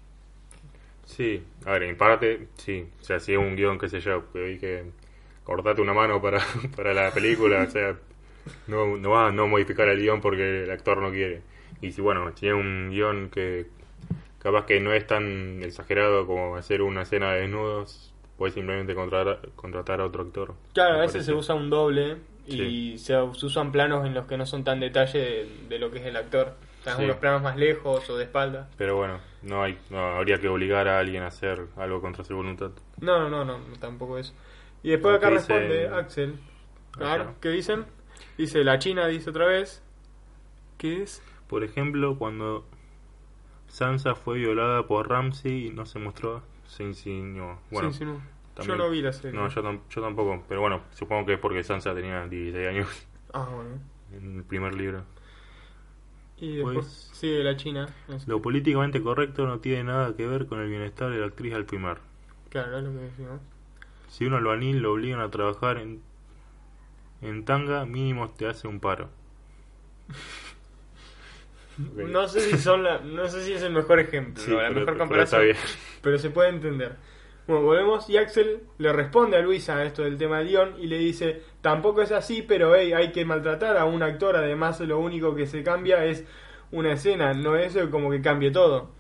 Sí, 1.06 1.44
a 1.66 1.72
ver, 1.72 1.84
en 1.84 1.98
parte, 1.98 2.48
sí. 2.58 2.88
O 3.02 3.04
sea, 3.04 3.20
si 3.20 3.34
es 3.34 3.38
un 3.40 3.56
guion, 3.56 3.80
qué 3.80 3.90
sé 3.90 4.00
yo, 4.00 4.32
que 4.32 4.44
vi 4.44 4.58
que 4.60 4.84
cortate 5.44 5.82
una 5.82 5.94
mano 5.94 6.22
para, 6.22 6.40
para 6.76 6.94
la 6.94 7.12
película, 7.12 7.64
o 7.68 7.72
sea, 7.72 7.98
no, 8.68 8.98
no 8.98 9.12
vas 9.12 9.30
a 9.30 9.32
no 9.32 9.48
modificar 9.48 9.88
el 9.90 10.00
guion 10.00 10.22
porque 10.22 10.64
el 10.64 10.72
actor 10.72 11.00
no 11.02 11.12
quiere. 11.12 11.42
Y 11.82 11.92
si, 11.92 12.02
bueno, 12.02 12.30
es 12.30 12.42
un 12.54 12.90
guion 12.92 13.30
que 13.30 13.68
capaz 14.40 14.66
que 14.66 14.80
no 14.80 14.94
es 14.94 15.08
tan 15.08 15.62
exagerado 15.64 16.28
como 16.28 16.56
hacer 16.58 16.82
una 16.82 17.04
escena 17.04 17.34
de 17.34 17.42
desnudos, 17.42 18.14
puedes 18.38 18.54
simplemente 18.54 18.96
contratar, 18.96 19.50
contratar 19.56 20.02
a 20.02 20.06
otro 20.06 20.24
actor. 20.24 20.54
Claro, 20.74 20.96
a 20.96 21.02
veces 21.02 21.14
parece. 21.14 21.32
se 21.32 21.34
usa 21.38 21.56
un 21.56 21.70
doble 21.70 22.18
y 22.56 22.98
se, 22.98 23.14
se 23.34 23.46
usan 23.46 23.72
planos 23.72 24.06
en 24.06 24.14
los 24.14 24.26
que 24.26 24.38
no 24.38 24.46
son 24.46 24.64
tan 24.64 24.80
detalle 24.80 25.20
de, 25.20 25.50
de 25.70 25.80
lo 25.80 25.92
que 25.92 26.00
es 26.00 26.06
el 26.06 26.16
actor. 26.18 26.56
Sea, 26.84 26.96
Sí. 26.96 27.04
unos 27.04 27.18
planos 27.18 27.42
más 27.42 27.58
lejos 27.58 28.10
o 28.10 28.18
de 28.18 28.24
espalda. 28.24 28.70
Pero 28.78 28.96
bueno, 28.96 29.20
no 29.42 29.64
hay 29.64 29.78
no 29.90 30.00
habría 30.18 30.38
que 30.40 30.48
obligar 30.48 30.88
a 30.88 31.00
alguien 31.00 31.24
a 31.24 31.28
hacer 31.28 31.66
algo 31.76 32.00
contra 32.02 32.24
su 32.24 32.34
voluntad. 32.36 32.72
No, 33.02 33.28
no, 33.30 33.44
no, 33.44 33.58
no, 33.58 33.76
tampoco 33.80 34.18
eso. 34.18 34.34
Y 34.82 34.92
después 34.92 35.18
acá 35.18 35.30
responde 35.30 35.90
Axel. 35.90 36.40
Claro, 36.92 37.24
Ajá. 37.24 37.34
¿qué 37.42 37.50
dicen? 37.50 37.86
Dice, 38.38 38.64
la 38.64 38.80
China 38.80 39.08
dice 39.08 39.30
otra 39.30 39.46
vez. 39.46 39.84
¿Qué 40.78 41.02
es? 41.04 41.22
Por 41.48 41.66
ejemplo, 41.66 42.18
cuando 42.18 42.66
Sansa 43.68 44.16
fue 44.16 44.38
violada 44.38 44.84
por 44.88 45.10
Ramsey 45.10 45.68
y 45.68 45.70
no 45.72 45.86
se 45.86 46.00
mostró, 46.00 46.42
se 46.66 46.84
insinuó. 46.84 47.60
Bueno, 47.72 47.92
sí, 47.92 48.06
no. 48.06 48.22
También- 48.60 48.78
Yo 48.78 48.84
no 48.86 48.90
vi 48.92 49.02
la 49.02 49.12
serie. 49.14 49.40
no, 49.40 49.48
yo, 49.50 49.64
tam- 49.64 49.82
yo 49.90 50.02
tampoco, 50.02 50.44
pero 50.48 50.62
bueno, 50.62 50.84
supongo 50.94 51.26
que 51.26 51.34
es 51.34 51.40
porque 51.40 51.64
Sansa 51.64 51.94
tenía 51.96 52.28
16 52.28 52.68
años 52.68 52.88
Ah, 53.34 53.48
bueno. 53.54 53.80
en 54.14 54.38
el 54.38 54.44
primer 54.44 54.74
libro. 54.76 55.04
Y 56.38 56.56
después 56.58 56.76
Pues- 56.78 57.10
sigue 57.14 57.44
la 57.44 57.58
China. 57.58 57.88
Lo 58.28 58.42
políticamente 58.42 59.02
correcto 59.02 59.46
no 59.46 59.60
tiene 59.60 59.84
nada 59.86 60.16
que 60.16 60.26
ver 60.26 60.46
con 60.48 60.60
el 60.62 60.70
bienestar 60.70 61.10
de 61.12 61.18
la 61.20 61.26
actriz 61.26 61.54
al 61.54 61.66
primar. 61.66 62.00
Claro, 62.50 62.78
es 62.78 62.84
lo 62.84 62.92
que 62.92 62.98
decimos. 63.00 63.42
Si 64.08 64.26
un 64.26 64.34
albañil 64.34 64.80
lo 64.80 64.94
obligan 64.94 65.20
a 65.20 65.30
trabajar 65.30 65.78
en, 65.78 66.02
en 67.22 67.44
tanga, 67.46 67.86
mínimo 67.86 68.30
te 68.30 68.48
hace 68.48 68.68
un 68.68 68.80
paro. 68.80 69.10
No 71.78 72.28
sé 72.28 72.42
si 72.42 72.58
son 72.58 72.84
la, 72.84 73.00
no 73.00 73.26
sé 73.30 73.42
si 73.46 73.54
es 73.54 73.62
el 73.62 73.72
mejor 73.72 74.00
ejemplo, 74.02 74.44
Sí, 74.44 74.52
la 74.52 74.68
pero- 74.68 74.74
mejor 74.82 74.98
comparación. 74.98 75.56
pero 76.02 76.18
se 76.18 76.30
puede 76.30 76.50
entender. 76.50 76.98
Bueno, 77.50 77.64
volvemos 77.66 78.08
y 78.12 78.18
Axel 78.18 78.60
le 78.78 78.94
responde 78.94 79.36
a 79.36 79.42
Luisa 79.42 79.76
a 79.78 79.84
esto 79.84 80.04
del 80.04 80.18
tema 80.20 80.38
de 80.38 80.46
Dion 80.46 80.76
y 80.80 80.86
le 80.86 81.00
dice, 81.00 81.42
tampoco 81.62 82.04
es 82.04 82.12
así, 82.12 82.44
pero 82.44 82.76
hey, 82.76 82.94
hay 82.94 83.12
que 83.12 83.26
maltratar 83.26 83.76
a 83.76 83.86
un 83.86 84.04
actor, 84.04 84.36
además 84.36 84.80
lo 84.82 85.00
único 85.00 85.34
que 85.34 85.48
se 85.48 85.64
cambia 85.64 86.06
es 86.06 86.24
una 86.72 86.92
escena, 86.94 87.34
no 87.34 87.56
es 87.56 87.76
como 87.90 88.12
que 88.12 88.22
cambie 88.22 88.52
todo. 88.52 88.92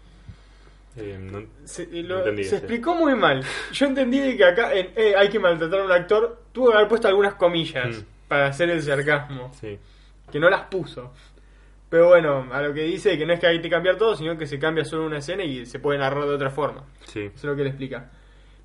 Eh, 0.98 1.20
no- 1.22 1.44
Se, 1.63 1.86
No 2.01 2.08
lo- 2.08 2.18
entendí 2.22 2.44
se 2.44 2.56
explicó 2.58 2.96
muy 2.96 3.13
mal. 3.13 3.44
Yo 3.72 3.86
entendí 3.86 4.36
que 4.36 4.44
acá 4.44 4.74
en 4.74 4.89
eh, 4.96 5.13
hay 5.15 5.29
que 5.29 5.38
maltratar 5.38 5.82
a 5.82 5.86
un 5.86 5.91
actor, 5.91 6.41
tuvo 6.51 6.72
que 6.72 6.77
haber 6.77 6.88
puesto 6.88 7.08
algunas 7.08 7.36
comillas 7.36 8.00
Mm. 8.00 8.03
para 8.27 8.48
hacer 8.48 8.72
el 8.72 8.82
sarcasmo, 8.82 9.51
sí. 9.62 9.77
que 10.32 10.39
no 10.39 10.50
las 10.50 10.62
puso. 10.63 11.13
Pero 11.88 12.08
bueno, 12.08 12.48
a 12.51 12.63
lo 12.63 12.74
que 12.74 12.82
dice 12.82 13.15
que 13.15 13.27
no 13.27 13.34
es 13.34 13.39
que 13.39 13.46
hay 13.46 13.62
que 13.62 13.70
cambiar 13.70 13.96
todo, 13.98 14.15
sino 14.15 14.36
que 14.39 14.48
se 14.48 14.58
cambia 14.58 14.84
solo 14.86 15.06
una 15.06 15.20
escena 15.20 15.44
y 15.44 15.68
se 15.68 15.77
puede 15.79 16.00
narrar 16.00 16.24
de 16.25 16.34
otra 16.34 16.50
forma. 16.50 16.84
Sí. 17.06 17.25
Eso 17.25 17.36
es 17.36 17.44
lo 17.44 17.56
que 17.56 17.62
le 17.63 17.70
explica. 17.70 18.10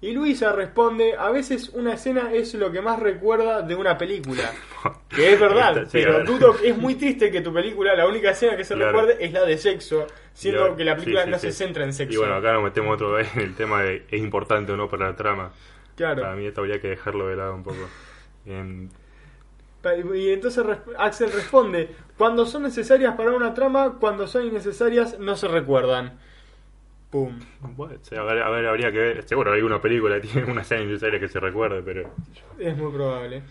Y 0.04 0.12
Luisa 0.12 0.52
responde, 0.52 1.14
a 1.18 1.30
veces 1.30 1.70
una 1.70 1.94
escena 1.94 2.30
es 2.30 2.52
lo 2.52 2.70
que 2.70 2.82
más 2.82 3.00
recuerda 3.00 3.62
de 3.62 3.74
una 3.74 3.96
película. 3.96 4.52
Que 5.08 5.32
es 5.32 5.40
verdad, 5.40 5.84
Sí, 5.84 5.92
pero 5.92 6.24
dudo 6.24 6.54
que 6.54 6.68
es 6.68 6.76
muy 6.76 6.96
triste 6.96 7.30
que 7.30 7.40
tu 7.40 7.54
película, 7.54 7.94
la 7.94 8.06
única 8.06 8.32
escena 8.32 8.54
que 8.54 8.64
se 8.64 8.74
Claro. 8.74 8.92
recuerde 8.92 9.24
es 9.24 9.32
la 9.32 9.46
de 9.46 9.56
sexo, 9.56 10.06
siendo 10.34 10.76
que 10.76 10.84
la 10.84 10.96
película 10.96 11.22
sí, 11.22 11.26
sí, 11.26 11.30
no 11.30 11.38
se 11.38 11.52
centra 11.52 11.84
en 11.84 11.94
sexo. 11.94 12.12
Y 12.12 12.18
bueno, 12.18 12.34
acá 12.34 12.52
nos 12.52 12.64
metemos 12.64 13.00
otra 13.00 13.16
vez 13.16 13.34
en 13.34 13.40
el 13.42 13.54
tema 13.54 13.82
de 13.82 14.04
es 14.10 14.20
importante 14.20 14.72
o 14.72 14.76
no 14.76 14.90
para 14.90 15.06
la 15.06 15.16
trama. 15.16 15.52
claro. 15.96 16.20
Para 16.20 16.36
mí 16.36 16.44
esto 16.44 16.60
habría 16.60 16.80
que 16.82 16.88
dejarlo 16.88 17.28
de 17.28 17.36
lado 17.36 17.54
un 17.54 17.62
poco. 17.62 17.88
Y 20.14 20.30
entonces 20.30 20.64
Axel 20.98 21.32
responde, 21.32 21.88
cuando 22.18 22.44
son 22.44 22.64
necesarias 22.64 23.14
para 23.14 23.30
una 23.30 23.54
trama, 23.54 23.96
cuando 23.98 24.26
son 24.26 24.44
innecesarias 24.46 25.18
no 25.18 25.34
se 25.36 25.48
recuerdan. 25.48 26.18
Pum. 27.14 27.38
bueno, 27.76 27.94
o 28.00 28.04
sea, 28.04 28.22
a, 28.22 28.24
ver, 28.24 28.42
a 28.42 28.50
ver, 28.50 28.66
habría 28.66 28.90
que 28.90 28.98
ver. 28.98 29.22
Seguro 29.22 29.52
hay 29.52 29.62
una 29.62 29.80
película 29.80 30.20
tiene 30.20 30.50
una 30.50 30.62
escena 30.62 30.82
innecesaria 30.82 31.20
que 31.20 31.28
se 31.28 31.38
recuerde, 31.38 31.80
pero. 31.80 32.10
Es 32.58 32.76
muy 32.76 32.90
probable. 32.92 33.42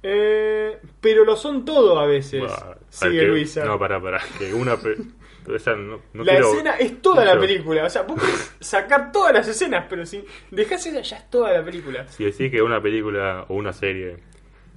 Eh, 0.00 0.78
pero 1.00 1.24
lo 1.24 1.34
son 1.36 1.64
todo 1.64 1.98
a 1.98 2.06
veces. 2.06 2.40
Ver, 2.42 2.50
Sigue 2.88 3.18
que- 3.20 3.26
Luisa. 3.26 3.64
No, 3.64 3.78
para, 3.80 4.00
para. 4.00 4.20
Que 4.38 4.54
una. 4.54 4.76
pe- 4.76 4.96
no, 4.96 6.00
no 6.12 6.22
la 6.22 6.32
quiero- 6.32 6.52
escena 6.52 6.76
es 6.76 7.02
toda 7.02 7.24
la 7.24 7.32
Pero- 7.32 7.40
película. 7.42 7.84
O 7.84 7.90
sea, 7.90 8.02
vos 8.02 8.20
podés 8.20 8.56
sacar 8.60 9.10
todas 9.10 9.34
las 9.34 9.48
escenas, 9.48 9.86
pero 9.90 10.06
si 10.06 10.24
dejás 10.52 10.86
esa 10.86 11.00
ya 11.00 11.16
es 11.16 11.28
toda 11.30 11.52
la 11.52 11.64
película. 11.64 12.06
Si 12.06 12.24
decís 12.24 12.50
que 12.50 12.62
una 12.62 12.80
película 12.80 13.44
o 13.48 13.54
una 13.54 13.72
serie 13.72 14.18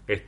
es 0.07 0.23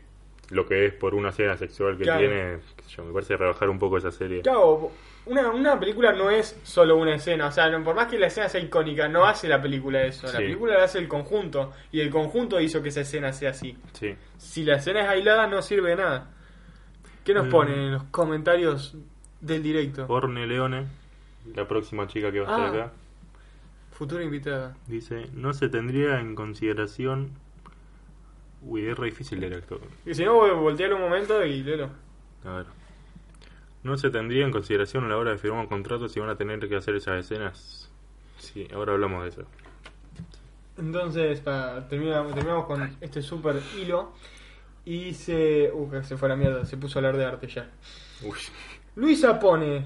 lo 0.51 0.67
que 0.67 0.85
es 0.85 0.93
por 0.93 1.15
una 1.15 1.29
escena 1.29 1.57
sexual 1.57 1.97
que 1.97 2.03
Claro. 2.03 2.19
tiene, 2.19 2.57
qué 2.77 2.83
sé 2.83 2.89
yo, 2.97 3.05
me 3.05 3.13
parece 3.13 3.35
rebajar 3.35 3.67
un 3.69 3.79
poco 3.79 3.97
esa 3.97 4.11
serie. 4.11 4.41
Claro, 4.43 4.91
una, 5.27 5.49
una 5.49 5.79
película 5.79 6.11
no 6.13 6.29
es 6.29 6.59
solo 6.63 6.97
una 6.97 7.15
escena. 7.15 7.47
O 7.47 7.51
sea, 7.51 7.69
no- 7.69 7.83
por 7.83 7.95
más 7.95 8.07
que 8.07 8.17
la 8.19 8.27
escena 8.27 8.47
sea 8.49 8.61
icónica, 8.61 9.07
no 9.07 9.25
hace 9.25 9.47
la 9.47 9.61
película 9.61 10.03
eso. 10.03 10.27
La 10.27 10.33
Sí. 10.33 10.37
película 10.37 10.77
la 10.77 10.83
hace 10.85 10.99
el 10.99 11.07
conjunto. 11.07 11.71
Y 11.91 11.99
el 12.01 12.09
conjunto 12.09 12.59
hizo 12.61 12.81
que 12.81 12.89
esa 12.89 13.01
escena 13.01 13.33
sea 13.33 13.51
así. 13.51 13.77
Sí. 13.93 14.15
Si 14.37 14.63
la 14.63 14.75
escena 14.75 15.01
es 15.01 15.09
aislada, 15.09 15.47
no 15.47 15.61
sirve 15.61 15.89
de 15.91 15.95
nada. 15.97 16.29
¿Qué 17.23 17.33
nos 17.33 17.47
Mm. 17.47 17.49
ponen 17.49 17.79
en 17.79 17.91
los 17.93 18.03
comentarios 18.05 18.95
del 19.41 19.63
directo? 19.63 20.05
Orne 20.07 20.45
Leone, 20.45 20.85
la 21.55 21.67
próxima 21.67 22.07
chica 22.07 22.31
que 22.31 22.39
va 22.41 22.47
a 22.47 22.51
estar 22.67 22.79
Ah. 22.81 22.83
acá, 22.85 22.93
Futura 23.91 24.23
invitada. 24.23 24.75
dice: 24.87 25.29
No 25.33 25.53
se 25.53 25.69
tendría 25.69 26.19
en 26.19 26.35
consideración 26.35 27.31
Uy, 28.67 28.87
es 28.87 28.97
re 28.97 29.05
difícil 29.07 29.39
leer 29.39 29.53
esto. 29.53 29.79
Y 30.07 30.15
si 30.15 30.25
no, 30.25 30.33
voltealo 30.59 30.95
un 30.95 31.03
momento 31.03 31.45
y 31.45 31.61
léelo. 31.61 31.89
A 32.43 32.51
ver. 32.57 32.65
¿No 33.85 33.97
se 33.97 34.09
tendría 34.09 34.43
en 34.43 34.51
consideración 34.51 35.03
a 35.03 35.09
la 35.09 35.15
hora 35.15 35.29
de 35.29 35.37
firmar 35.37 35.59
un 35.59 35.67
contrato 35.67 36.09
si 36.09 36.19
van 36.19 36.29
a 36.29 36.35
tener 36.35 36.67
que 36.67 36.75
hacer 36.75 36.95
esas 36.95 37.23
escenas? 37.23 37.91
Sí, 38.39 38.67
ahora 38.73 38.93
hablamos 38.93 39.21
de 39.21 39.29
eso. 39.29 39.43
Entonces, 40.75 41.39
para, 41.41 41.87
terminamos, 41.87 42.33
terminamos 42.33 42.65
con 42.65 42.97
este 42.99 43.21
super 43.21 43.61
hilo. 43.77 44.11
Y 44.85 45.13
se. 45.13 45.71
Uh, 45.71 45.87
que 45.91 46.01
se 46.03 46.17
fue 46.17 46.27
a 46.27 46.29
la 46.29 46.35
mierda, 46.35 46.65
se 46.65 46.77
puso 46.77 46.97
a 46.97 46.99
hablar 46.99 47.15
de 47.15 47.25
arte 47.25 47.47
ya. 47.47 47.69
Uy. 48.23 48.39
Luisa 48.95 49.39
pone. 49.39 49.85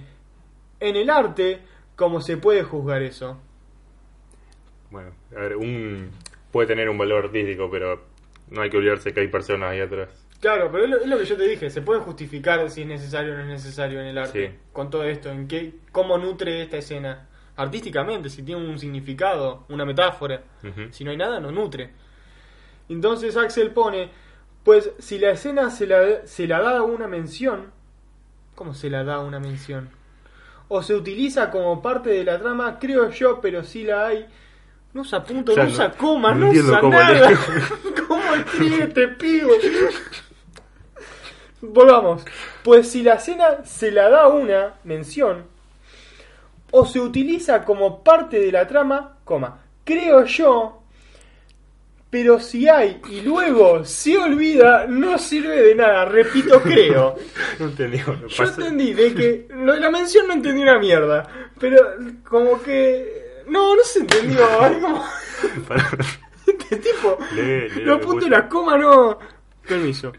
En 0.79 0.95
el 0.95 1.09
arte, 1.09 1.59
¿cómo 1.97 2.21
se 2.21 2.37
puede 2.37 2.63
juzgar 2.63 3.01
eso? 3.01 3.37
Bueno, 4.91 5.11
a 5.35 5.39
ver, 5.41 5.57
un 5.57 6.09
puede 6.53 6.69
tener 6.69 6.87
un 6.87 6.97
valor 6.97 7.25
artístico, 7.25 7.69
pero 7.69 8.01
no 8.49 8.61
hay 8.61 8.69
que 8.69 8.77
olvidarse 8.77 9.13
que 9.13 9.19
hay 9.21 9.27
personas 9.27 9.71
ahí 9.71 9.79
atrás. 9.81 10.09
Claro, 10.39 10.69
pero 10.71 10.85
es 10.85 10.89
lo, 10.89 10.97
es 11.01 11.07
lo 11.07 11.17
que 11.17 11.25
yo 11.25 11.35
te 11.37 11.43
dije, 11.47 11.69
se 11.69 11.81
puede 11.81 11.99
justificar 11.99 12.69
si 12.69 12.81
es 12.83 12.87
necesario 12.87 13.33
o 13.33 13.35
no 13.35 13.41
es 13.43 13.47
necesario 13.49 13.99
en 13.99 14.07
el 14.07 14.17
arte. 14.17 14.47
Sí. 14.51 14.55
Con 14.71 14.89
todo 14.89 15.03
esto, 15.03 15.29
en 15.29 15.47
qué, 15.47 15.73
cómo 15.91 16.17
nutre 16.17 16.61
esta 16.61 16.77
escena. 16.77 17.27
Artísticamente, 17.57 18.29
si 18.29 18.41
tiene 18.43 18.65
un 18.65 18.79
significado, 18.79 19.65
una 19.67 19.83
metáfora. 19.83 20.41
Si 20.91 21.03
no 21.03 21.11
hay 21.11 21.17
nada, 21.17 21.41
no 21.41 21.51
nutre. 21.51 21.89
Entonces 22.87 23.35
Axel 23.35 23.71
pone, 23.71 24.09
pues 24.63 24.91
si 24.97 25.19
la 25.19 25.31
escena 25.31 25.69
se 25.69 25.85
la, 25.85 26.25
se 26.25 26.47
la 26.47 26.61
da 26.61 26.83
una 26.83 27.07
mención, 27.07 27.71
¿cómo 28.55 28.73
se 28.73 28.89
la 28.89 29.03
da 29.03 29.19
una 29.19 29.39
mención? 29.41 29.89
O 30.69 30.81
se 30.83 30.95
utiliza 30.95 31.51
como 31.51 31.81
parte 31.81 32.11
de 32.11 32.23
la 32.23 32.39
trama, 32.39 32.79
creo 32.79 33.09
yo, 33.09 33.41
pero 33.41 33.63
sí 33.63 33.83
la 33.83 34.07
hay. 34.07 34.25
No 34.93 35.01
usa 35.01 35.23
punto, 35.23 35.51
O 35.51 35.55
sea, 35.55 35.65
no 35.65 35.69
usa 35.71 35.87
no- 35.89 35.95
coma, 35.97 36.33
no 36.33 36.45
no, 36.45 36.51
usa 36.51 36.81
nada. 36.81 37.29
lee. 38.35 38.43
¿Cómo 38.43 38.51
escribe 38.51 38.83
este 38.83 39.07
pibe? 39.09 39.57
Volvamos. 41.61 42.23
Pues 42.63 42.89
si 42.89 43.03
la 43.03 43.15
escena 43.15 43.65
se 43.65 43.91
la 43.91 44.09
da 44.09 44.27
una 44.27 44.75
mención, 44.83 45.45
o 46.71 46.85
se 46.85 46.99
utiliza 46.99 47.65
como 47.65 48.03
parte 48.03 48.39
de 48.39 48.51
la 48.51 48.67
trama, 48.67 49.17
coma, 49.23 49.59
creo 49.83 50.23
yo, 50.25 50.83
pero 52.09 52.39
si 52.39 52.67
hay 52.67 53.01
y 53.09 53.21
luego 53.21 53.85
se 53.85 54.17
olvida, 54.17 54.87
no 54.87 55.17
sirve 55.17 55.61
de 55.61 55.75
nada. 55.75 56.05
Repito, 56.05 56.59
creo. 56.61 57.15
No 57.59 57.65
entendí. 57.67 58.01
bueno, 58.05 58.27
Yo 58.27 58.43
entendí 58.45 58.93
de 58.93 59.13
que 59.13 59.47
lo 59.53 59.73
de 59.73 59.79
la 59.79 59.91
mención 59.91 60.27
no 60.27 60.33
entendí 60.33 60.61
una 60.61 60.79
mierda, 60.79 61.27
pero 61.59 61.77
como 62.27 62.61
que 62.63 63.43
no, 63.47 63.75
no 63.75 63.83
se 63.83 63.99
entendió. 63.99 64.39
como 64.81 65.03
este 66.59 66.75
tipo, 66.91 67.17
Lee, 67.33 67.69
lee 67.69 67.69
lo 67.83 67.91
los 67.93 67.99
que 67.99 68.05
puntos 68.05 68.23
y 68.27 68.29
puso. 68.29 68.39
las 68.39 68.49
comas 68.49 68.79
no. 68.79 69.19
Permiso. 69.67 70.11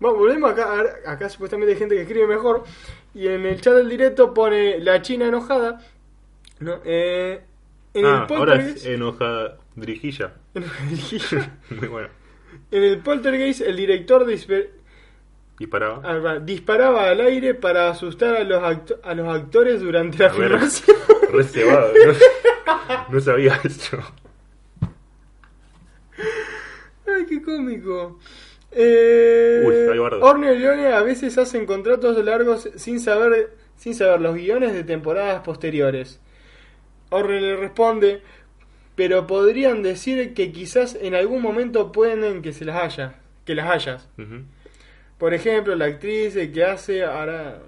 Vamos, 0.00 0.18
volvemos 0.18 0.50
acá. 0.52 0.84
Acá 1.06 1.28
supuestamente 1.28 1.72
hay 1.72 1.78
gente 1.78 1.94
que 1.94 2.02
escribe 2.02 2.26
mejor. 2.26 2.64
Y 3.14 3.28
en 3.28 3.46
el 3.46 3.60
chat 3.60 3.74
del 3.74 3.88
directo 3.88 4.32
pone 4.34 4.78
la 4.80 5.00
China 5.02 5.26
enojada. 5.28 5.80
No, 6.60 6.80
eh, 6.84 7.42
en 7.94 8.04
Ah, 8.06 8.08
el 8.08 8.14
ahora 8.14 8.26
poltergeist. 8.26 8.76
es 8.78 8.86
enojada. 8.86 9.58
Dirigilla. 9.74 10.32
Muy 11.70 11.88
bueno. 11.88 12.08
en 12.70 12.82
el 12.82 12.98
poltergeist, 12.98 13.60
el 13.62 13.76
director 13.76 14.26
disper- 14.26 14.70
Disparaba. 15.58 16.00
ah, 16.04 16.38
disparaba 16.40 17.08
al 17.10 17.20
aire 17.20 17.54
para 17.54 17.90
asustar 17.90 18.34
a 18.36 18.44
los, 18.44 18.62
acto- 18.62 18.98
a 19.04 19.14
los 19.14 19.28
actores 19.28 19.80
durante 19.80 20.18
la 20.18 20.26
A 20.26 20.30
filmación. 20.30 20.96
¿no? 21.32 21.38
no 23.10 23.20
sabía 23.20 23.60
eso. 23.64 23.98
Ay, 27.22 27.26
qué 27.28 27.42
cómico. 27.42 28.18
Eh, 28.70 29.62
Uy. 29.66 29.98
Orne 30.20 30.54
y 30.54 30.58
Leone 30.58 30.86
a 30.88 31.02
veces 31.02 31.36
hacen 31.38 31.66
contratos 31.66 32.22
largos 32.24 32.68
sin 32.76 33.00
saber, 33.00 33.54
sin 33.76 33.94
saber 33.94 34.20
los 34.20 34.34
guiones 34.34 34.72
de 34.72 34.82
temporadas 34.82 35.42
posteriores. 35.42 36.20
Orne 37.10 37.40
le 37.40 37.56
responde, 37.56 38.22
pero 38.94 39.26
podrían 39.26 39.82
decir 39.82 40.34
que 40.34 40.52
quizás 40.52 40.96
en 41.00 41.14
algún 41.14 41.42
momento 41.42 41.92
pueden 41.92 42.40
que 42.42 42.52
se 42.52 42.64
las 42.64 42.82
haya, 42.82 43.14
que 43.44 43.54
las 43.54 43.68
hayas. 43.70 44.08
Por 45.18 45.34
ejemplo, 45.34 45.74
la 45.76 45.84
actriz 45.84 46.34
que 46.52 46.64
hace 46.64 47.04
Ara, 47.04 47.60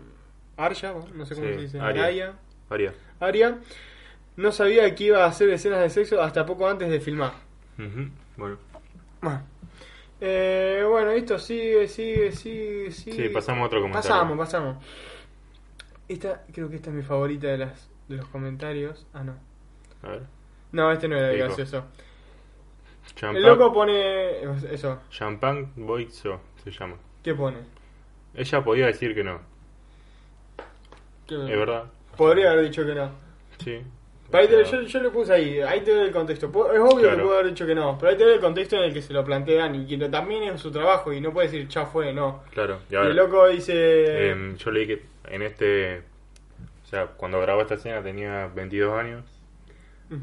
Arya, 0.57 0.95
no 1.15 1.27
sé 1.27 1.35
cómo 1.35 1.47
Sí, 1.49 1.55
se 1.55 1.61
dice. 1.61 1.81
Araya, 1.81 2.33
Aria. 2.71 2.95
Arya, 3.21 3.59
no 4.37 4.51
sabía 4.53 4.93
que 4.95 5.05
iba 5.05 5.23
a 5.25 5.27
hacer 5.29 5.51
escenas 5.51 5.81
de 5.81 5.91
sexo 5.91 6.21
hasta 6.23 6.47
poco 6.47 6.67
antes 6.67 6.89
de 6.89 6.99
filmar. 7.01 7.35
Ujú. 7.79 8.09
Bueno. 8.37 8.59
Bueno, 9.25 9.43
Eh, 10.21 10.85
bueno, 10.89 11.11
esto 11.11 11.39
sigue, 11.39 11.89
sigue, 11.89 12.33
sigue, 12.33 12.91
sigue. 12.93 13.29
Sí, 13.29 13.35
pasamos 13.35 13.63
a 13.63 13.67
otro 13.67 13.81
comentario. 13.81 14.09
Pasamos, 14.11 14.39
pasamos. 14.39 14.85
Esta, 16.09 16.45
creo 16.53 16.69
que 16.71 16.77
esta 16.77 16.91
es 16.91 16.97
mi 16.97 17.03
favorita 17.03 17.49
de 17.49 17.59
las 17.59 17.91
de 18.09 18.17
los 18.17 18.27
comentarios. 18.29 19.07
Ah, 19.13 19.25
no. 19.25 19.35
A 20.03 20.09
ver. 20.11 20.23
No, 20.73 20.91
este 20.93 21.09
no 21.09 21.17
era 21.17 21.31
el 21.31 21.39
gracioso. 21.39 21.85
Champagne, 23.17 23.39
El 23.39 23.45
loco 23.45 23.73
pone. 23.73 24.43
Eso. 24.73 25.01
Champagne 25.11 25.69
Boixo 25.77 26.41
se 26.63 26.71
llama. 26.71 26.97
¿Qué 27.23 27.35
pone? 27.35 27.59
Ella 28.35 28.65
podía 28.65 28.87
decir 28.87 29.15
que 29.15 29.25
no. 29.25 29.41
¿Qué- 31.27 31.35
Es 31.35 31.59
verdad. 31.59 31.85
Podría 32.17 32.53
haber 32.53 32.65
dicho 32.67 32.85
que 32.85 32.95
no. 32.95 33.11
Sí. 33.59 33.83
Pero 34.31 34.49
te- 34.49 34.65
yo, 34.71 34.83
yo 34.83 35.01
le 35.01 35.11
puse 35.11 35.33
ahí, 35.33 35.61
ahí 35.61 35.81
te 35.83 35.93
doy 35.95 36.07
el 36.07 36.13
contexto. 36.13 36.47
Es 36.47 36.81
obvio 36.81 37.11
que 37.11 37.17
puedo 37.23 37.35
haber 37.35 37.47
dicho 37.49 37.67
que 37.67 37.75
no, 37.75 37.97
pero 37.99 38.11
ahí 38.11 38.17
te 38.19 38.25
doy 38.25 38.35
el 38.35 38.41
contexto 38.41 38.77
en 38.77 38.85
el 38.85 38.93
que 38.93 39.03
se 39.03 39.13
lo 39.13 39.25
plantean 39.25 39.75
y 39.75 39.87
que 39.87 39.97
también 40.09 40.43
es 40.45 40.61
su 40.61 40.71
trabajo 40.73 41.13
y 41.13 41.21
no 41.21 41.33
puede 41.33 41.49
decir 41.49 41.69
ya 41.69 41.87
fue, 41.87 42.13
no. 42.13 42.43
Claro. 42.51 42.81
Y 42.91 42.95
Y 42.95 42.97
ahora, 42.97 43.11
el 43.11 43.17
loco 43.17 43.47
dice. 43.49 44.31
em, 44.31 44.57
yo 44.57 44.71
leí 44.71 44.87
que 44.87 45.03
en 45.29 45.43
este. 45.43 46.03
O 46.85 46.87
sea, 46.87 47.07
cuando 47.07 47.41
grabó 47.41 47.63
esta 47.63 47.75
escena 47.75 48.03
tenía 48.03 48.47
22 48.55 48.93
años 48.99 49.25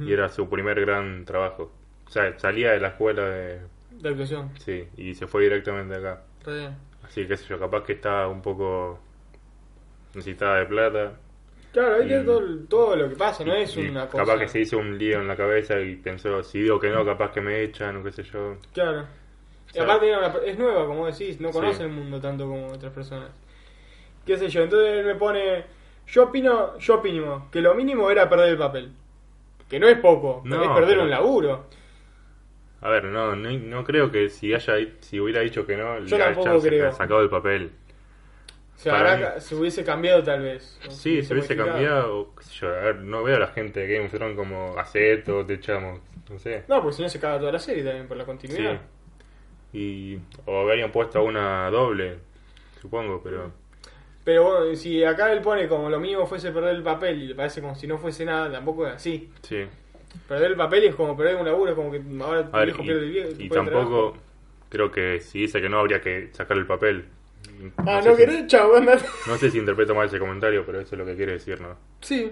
y 0.06 0.14
era 0.14 0.30
su 0.30 0.48
primer 0.50 0.80
gran 0.82 1.26
trabajo. 1.26 1.72
O 2.08 2.10
sea, 2.10 2.38
salía 2.40 2.72
de 2.72 2.80
la 2.80 2.90
escuela 2.90 3.26
de. 3.28 3.60
de 3.92 4.10
actuación. 4.10 4.52
Sí, 4.60 4.88
y 4.98 5.16
se 5.16 5.28
fue 5.28 5.44
directamente 5.44 5.96
acá. 5.96 6.22
Re 6.46 6.60
bien. 6.60 6.76
Así 7.04 7.22
que, 7.24 7.30
qué 7.30 7.38
sé 7.38 7.46
yo, 7.48 7.60
capaz 7.60 7.84
que 7.84 7.94
estaba 7.94 8.28
un 8.28 8.42
poco 8.42 9.00
necesitada 10.14 10.60
de 10.60 10.66
plata. 10.66 11.14
Claro, 11.72 11.96
ahí 11.96 12.08
tiene 12.08 12.24
todo, 12.24 12.42
todo 12.68 12.96
lo 12.98 13.10
que 13.10 13.16
pasa, 13.16 13.46
no 13.46 13.58
Y- 13.58 13.62
es 13.64 13.78
una 13.78 14.06
cosa. 14.08 14.24
Capaz 14.26 14.40
que 14.40 14.48
se 14.50 14.60
hizo 14.60 14.78
un 14.78 14.98
lío 14.98 15.22
en 15.22 15.28
la 15.28 15.38
cabeza 15.38 15.80
y 15.80 15.96
pensó, 15.96 16.44
si 16.44 16.62
digo 16.62 16.80
que 16.80 16.90
no, 16.90 17.06
capaz 17.06 17.32
que 17.32 17.40
me 17.42 17.62
echan 17.64 17.98
o 17.98 18.04
qué 18.04 18.12
sé 18.12 18.24
yo. 18.24 18.58
Claro. 18.74 19.06
Y 19.74 19.80
aparte 19.80 20.10
era 20.10 20.18
una- 20.20 20.34
es 20.46 20.58
nueva, 20.60 20.86
como 20.86 21.06
decís, 21.08 21.40
no 21.40 21.48
Sí. 21.50 21.54
conoce 21.54 21.84
el 21.84 21.90
mundo 21.90 22.20
tanto 22.20 22.46
como 22.46 22.68
otras 22.68 22.92
personas. 22.92 23.30
¿Qué 24.26 24.36
sé 24.38 24.50
yo? 24.50 24.64
Entonces 24.64 24.98
él 25.00 25.06
me 25.06 25.16
pone, 25.16 25.64
yo 26.08 26.24
opino, 26.24 26.78
yo 26.78 26.96
opino 26.96 27.48
que 27.52 27.62
lo 27.62 27.74
mínimo 27.74 28.12
era 28.12 28.30
perder 28.30 28.50
el 28.50 28.58
papel. 28.58 28.92
Que 29.70 29.80
no 29.80 29.88
es 29.88 29.98
poco, 30.00 30.42
No, 30.44 30.62
es 30.62 30.70
perder 30.72 30.90
pero- 30.90 31.04
un 31.04 31.10
laburo. 31.10 31.66
A 32.82 32.90
ver, 32.90 33.06
no, 33.06 33.36
no, 33.36 33.50
no 33.52 33.84
creo 33.86 34.12
que 34.12 34.30
si 34.30 34.54
haya 34.54 34.74
si 35.00 35.20
hubiera 35.20 35.42
dicho 35.42 35.66
que 35.68 35.78
no, 35.78 36.00
Yo 36.00 36.18
le 36.18 36.24
haya 36.24 36.60
creo. 36.60 36.92
sacado 36.92 37.22
el 37.22 37.30
papel. 37.30 37.72
Se, 38.82 38.90
Para 38.90 39.14
habrá- 39.14 39.40
se 39.40 39.54
hubiese 39.54 39.84
cambiado 39.84 40.24
tal 40.24 40.42
vez. 40.42 40.80
o 40.88 40.90
Sí, 40.92 41.22
se 41.22 41.34
hubiese 41.34 41.56
cambiado, 41.56 42.34
qué 42.36 42.44
sé 42.44 42.54
yo, 42.62 42.68
a 42.70 42.80
ver, 42.80 42.96
no 42.96 43.22
veo 43.22 43.36
a 43.36 43.40
la 43.40 43.48
gente 43.50 43.80
de 43.82 43.94
Game 43.94 44.08
of 44.08 44.12
Thrones 44.12 44.36
como 44.36 44.76
hace 44.76 45.14
esto, 45.14 45.46
te 45.46 45.54
echamos, 45.54 46.00
no 46.30 46.40
sé. 46.40 46.64
No, 46.68 46.82
porque 46.82 46.96
si 46.98 47.04
no 47.04 47.10
se 47.10 47.20
caga 47.20 47.38
toda 47.38 47.52
la 47.52 47.60
serie 47.60 47.84
también 47.84 48.08
por 48.08 48.18
la 48.18 48.24
Sí. 48.24 48.28
continuidad. 48.28 48.82
Y, 49.74 50.18
o 50.48 50.62
habrían 50.62 50.92
puesto 50.92 51.24
una 51.24 51.70
doble, 51.70 52.18
supongo, 52.82 53.22
pero... 53.24 53.52
Pero 54.24 54.44
bueno, 54.44 54.76
si 54.76 55.04
acá 55.04 55.32
él 55.32 55.42
pone 55.42 55.68
como 55.68 55.88
lo 55.90 56.00
mínimo 56.00 56.26
fuese 56.26 56.52
perder 56.52 56.76
el 56.76 56.84
papel 56.84 57.22
y 57.22 57.28
le 57.28 57.36
parece 57.36 57.62
como 57.62 57.76
si 57.76 57.86
no 57.88 57.98
fuese 58.00 58.26
nada, 58.26 58.52
tampoco 58.52 58.88
es 58.88 58.94
así. 58.94 59.32
Sí. 59.44 59.64
Perder 60.28 60.52
el 60.52 60.58
papel 60.58 60.86
es 60.86 60.96
como 60.96 61.16
perder 61.16 61.36
un 61.38 61.46
laburo, 61.46 61.70
es 61.72 61.76
como 61.76 61.92
que 61.92 62.02
ahora 62.20 62.46
tu 62.46 62.52
ver, 62.58 62.70
y, 62.70 62.74
pierde 62.74 63.02
el 63.06 63.14
vie- 63.14 63.36
y 63.46 63.48
puede 63.48 63.62
tampoco 63.64 64.18
creo 64.70 64.92
que 64.92 65.20
si 65.22 65.42
dice 65.42 65.62
que 65.62 65.70
no 65.70 65.80
habría 65.80 66.02
que 66.02 66.30
sacar 66.34 66.58
el 66.58 66.66
papel. 66.66 67.06
Ah, 67.78 68.02
sé 68.02 68.10
no 68.10 68.16
si- 68.16 68.22
querés, 68.22 68.48
chavo, 68.48 68.76
andate. 68.78 69.06
No 69.28 69.38
sé 69.38 69.52
si 69.52 69.58
interpreto 69.60 69.94
mal 69.96 70.08
ese 70.08 70.20
comentario, 70.20 70.66
pero 70.66 70.80
eso 70.82 70.96
es 70.96 71.00
lo 71.00 71.06
que 71.06 71.16
quiere 71.16 71.34
decir, 71.34 71.60
¿no? 71.62 71.76
Sí. 72.02 72.32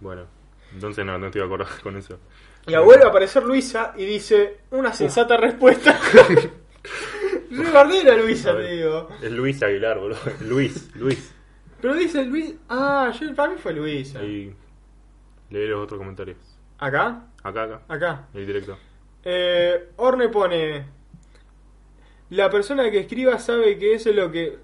Bueno, 0.00 0.26
entonces 0.72 1.04
no, 1.04 1.18
no 1.18 1.26
estoy 1.26 1.40
de 1.40 1.46
acuerdo 1.46 1.66
con 1.82 1.96
eso. 1.96 2.18
Y 2.66 2.76
vuelve 2.76 3.04
a 3.04 3.08
aparecer 3.08 3.42
Luisa 3.44 3.94
y 3.96 4.04
dice 4.04 4.58
una 4.70 4.92
sensata 4.92 5.36
respuesta. 5.36 5.98
Re 7.50 7.70
bardera 7.72 8.14
Luisa, 8.16 8.54
te 8.56 8.68
digo. 8.76 9.08
Es 9.22 9.30
Luis 9.32 9.62
Aguilar, 9.62 9.98
boludo. 9.98 10.18
Luis, 10.42 10.90
Luis. 10.94 11.34
Pero 11.80 11.94
dice 11.94 12.24
Luis. 12.24 12.54
Ah, 12.68 13.12
yo, 13.18 13.34
para 13.34 13.52
mí 13.52 13.58
fue 13.58 13.72
Luisa. 13.72 14.20
Ahí 14.20 14.54
leí 15.50 15.66
los 15.68 15.82
otros 15.82 15.98
comentarios. 15.98 16.36
¿Acá? 16.78 17.24
Acá, 17.42 17.62
acá, 17.64 17.80
Acá. 17.88 18.28
el 18.34 18.46
directo. 18.46 18.78
Eh, 19.24 19.90
Orne 19.96 20.28
pone. 20.28 20.86
La 22.30 22.48
persona 22.50 22.90
que 22.90 23.00
escriba 23.00 23.38
sabe 23.38 23.76
que 23.78 23.94
eso 23.94 24.10
es 24.10 24.16
lo 24.16 24.30
que. 24.30 24.58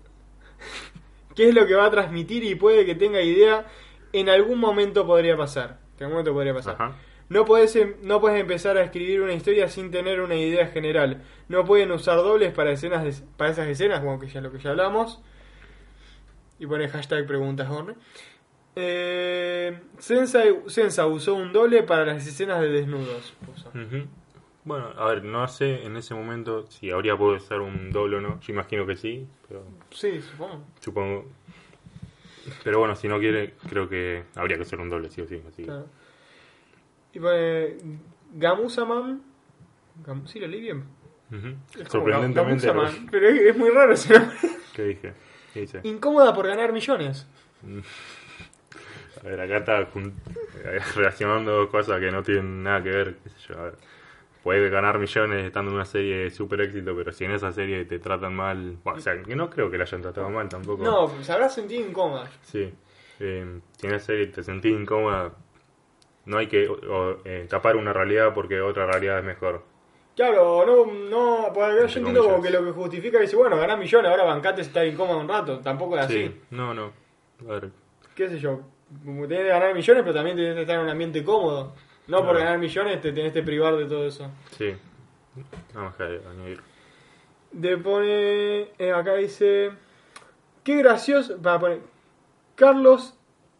qué 1.34 1.48
es 1.48 1.54
lo 1.54 1.66
que 1.66 1.74
va 1.74 1.86
a 1.86 1.90
transmitir 1.90 2.44
y 2.44 2.54
puede 2.54 2.84
que 2.86 2.94
tenga 2.94 3.20
idea. 3.20 3.66
En 4.12 4.28
algún 4.28 4.58
momento 4.58 5.06
podría 5.06 5.36
pasar. 5.36 5.78
Que 5.98 6.04
en 6.04 6.06
algún 6.06 6.18
momento 6.18 6.32
podría 6.32 6.54
pasar. 6.54 6.74
Ajá. 6.74 6.96
No 7.28 7.44
puedes, 7.44 7.74
em- 7.74 7.96
no 8.02 8.20
puedes 8.20 8.40
empezar 8.40 8.76
a 8.78 8.82
escribir 8.84 9.20
una 9.20 9.32
historia 9.32 9.68
sin 9.68 9.90
tener 9.90 10.20
una 10.20 10.36
idea 10.36 10.68
general. 10.68 11.22
No 11.48 11.64
pueden 11.64 11.90
usar 11.90 12.16
dobles 12.18 12.52
para 12.52 12.70
escenas 12.70 13.02
de- 13.04 13.26
para 13.36 13.50
esas 13.50 13.66
escenas, 13.66 13.98
como 14.00 14.20
que 14.20 14.28
ya 14.28 14.40
lo 14.40 14.52
que 14.52 14.58
ya 14.60 14.70
hablamos. 14.70 15.20
Y 16.60 16.66
pone 16.66 16.88
hashtag 16.88 17.26
preguntas 17.26 17.68
Horne. 17.68 17.94
Eh, 18.76 19.78
Sensa, 19.98 20.42
Sensa 20.66 21.06
usó 21.06 21.34
un 21.34 21.52
doble 21.52 21.82
para 21.82 22.04
las 22.06 22.26
escenas 22.26 22.60
de 22.60 22.68
desnudos. 22.68 23.34
puso. 23.44 23.70
Bueno, 24.66 24.90
a 24.96 25.06
ver, 25.06 25.22
no 25.24 25.46
sé 25.48 25.84
en 25.86 25.96
ese 25.96 26.12
momento 26.14 26.66
si 26.68 26.90
habría 26.90 27.16
podido 27.16 27.38
ser 27.40 27.60
un 27.60 27.90
doble 27.92 28.16
o 28.16 28.20
no. 28.20 28.40
Yo 28.40 28.52
imagino 28.52 28.84
que 28.84 28.96
sí, 28.96 29.26
pero 29.48 29.64
Sí, 29.92 30.20
supongo. 30.20 30.64
supongo. 30.80 31.24
Pero 32.64 32.80
bueno, 32.80 32.94
si 32.96 33.06
no 33.08 33.18
quiere, 33.20 33.54
creo 33.68 33.88
que 33.88 34.24
habría 34.34 34.58
que 34.58 34.64
ser 34.64 34.80
un 34.80 34.88
doble, 34.90 35.08
sí 35.08 35.20
o 35.20 35.26
sí. 35.28 35.40
Así 35.48 35.62
Claro. 35.64 35.86
Y 37.12 37.20
pone 37.20 37.76
Gamusaman. 38.34 39.22
Gam- 40.04 40.26
sí, 40.26 40.40
lo 40.40 40.48
leí 40.48 40.60
bien. 40.60 40.84
Como 41.30 41.88
Sorprendentemente, 41.88 42.66
Gamusaman, 42.66 43.08
pero 43.10 43.28
es, 43.28 43.40
es 43.40 43.56
muy 43.56 43.70
raro 43.70 43.92
ese 43.92 44.18
nombre. 44.18 44.36
¿qué 44.74 44.82
dije? 44.82 45.12
¿Qué 45.54 45.60
dice? 45.60 45.80
Incómoda 45.84 46.34
por 46.34 46.46
ganar 46.48 46.72
millones. 46.72 47.26
A 49.22 49.28
ver, 49.28 49.40
acá 49.40 49.56
está 49.58 49.88
relacionando 50.96 51.68
cosas 51.68 51.98
que 52.00 52.10
no 52.10 52.22
tienen 52.22 52.62
nada 52.64 52.82
que 52.82 52.90
ver, 52.90 53.16
qué 53.22 53.30
sé 53.30 53.36
yo. 53.48 53.58
A 53.58 53.62
ver, 53.64 53.74
puede 54.46 54.70
ganar 54.70 55.00
millones 55.00 55.44
estando 55.44 55.72
en 55.72 55.74
una 55.74 55.84
serie 55.84 56.18
de 56.18 56.30
super 56.30 56.60
éxito, 56.60 56.94
pero 56.94 57.10
si 57.12 57.24
en 57.24 57.32
esa 57.32 57.50
serie 57.50 57.84
te 57.84 57.98
tratan 57.98 58.32
mal, 58.32 58.76
bueno, 58.84 59.00
o 59.00 59.02
sea, 59.02 59.20
que 59.20 59.34
no 59.34 59.50
creo 59.50 59.68
que 59.72 59.76
la 59.76 59.82
hayan 59.82 60.02
tratado 60.02 60.30
mal 60.30 60.48
tampoco. 60.48 60.84
No, 60.84 61.08
se 61.20 61.32
habrá 61.32 61.48
sentido 61.48 61.84
incómoda. 61.84 62.30
Sí. 62.42 62.72
Eh, 63.18 63.60
si 63.76 63.86
en 63.88 63.92
esa 63.94 64.06
serie 64.06 64.28
te 64.28 64.44
sentís 64.44 64.70
incómoda, 64.78 65.32
no 66.26 66.38
hay 66.38 66.46
que 66.46 66.68
o- 66.68 67.18
eh, 67.24 67.44
tapar 67.50 67.74
una 67.74 67.92
realidad 67.92 68.32
porque 68.34 68.60
otra 68.60 68.86
realidad 68.86 69.18
es 69.18 69.24
mejor. 69.24 69.64
Claro, 70.14 70.64
no, 70.64 70.86
no, 70.86 71.52
pues 71.52 71.74
yo 71.74 71.80
Entre 71.82 71.98
entiendo 71.98 72.22
como 72.22 72.40
que 72.40 72.50
lo 72.50 72.64
que 72.64 72.70
justifica 72.70 73.18
dice, 73.18 73.34
bueno, 73.34 73.56
ganás 73.56 73.76
millones, 73.80 74.08
ahora 74.12 74.22
bancate 74.22 74.62
si 74.62 74.68
estás 74.68 74.86
incómodo 74.86 75.18
un 75.18 75.28
rato. 75.28 75.58
Tampoco 75.58 75.96
es 75.98 76.04
así. 76.04 76.28
Sí, 76.28 76.40
no, 76.50 76.72
no. 76.72 76.92
A 77.48 77.52
ver, 77.52 77.70
qué 78.14 78.28
sé 78.28 78.38
yo, 78.38 78.60
como 79.04 79.26
tenés 79.26 79.42
que 79.42 79.48
ganar 79.50 79.74
millones, 79.74 80.02
pero 80.04 80.14
también 80.14 80.36
tenés 80.36 80.54
que 80.54 80.60
estar 80.60 80.76
en 80.76 80.82
un 80.82 80.88
ambiente 80.90 81.24
cómodo. 81.24 81.74
No 82.08 82.24
por 82.24 82.38
ganar 82.38 82.58
millones 82.58 83.00
te 83.00 83.12
tenés 83.12 83.32
que 83.32 83.42
privar 83.42 83.76
de 83.76 83.86
todo 83.86 84.06
eso. 84.06 84.30
sí. 84.56 84.74
Más 85.74 85.94
que 85.96 86.02
añadir. 86.04 86.60
De 87.52 87.76
pone, 87.76 88.68
eh, 88.78 88.92
acá 88.94 89.14
dice, 89.16 89.70
qué 90.64 90.76
gracioso, 90.76 91.40
va 91.42 91.54
a 91.54 91.60
poner, 91.60 91.80
Carlos 92.54 93.14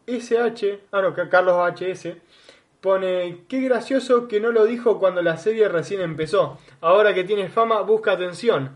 SH, 0.07 0.79
ah 0.91 1.01
no, 1.01 1.13
Ca- 1.13 1.29
Carlos 1.29 1.55
HS, 1.55 2.15
pone, 2.81 3.43
qué 3.47 3.61
gracioso 3.61 4.27
que 4.27 4.39
no 4.39 4.51
lo 4.51 4.65
dijo 4.65 4.99
cuando 4.99 5.21
la 5.21 5.37
serie 5.37 5.67
recién 5.67 6.01
empezó. 6.01 6.57
Ahora 6.81 7.13
que 7.13 7.23
tiene 7.23 7.49
fama, 7.49 7.81
busca 7.81 8.13
atención. 8.13 8.75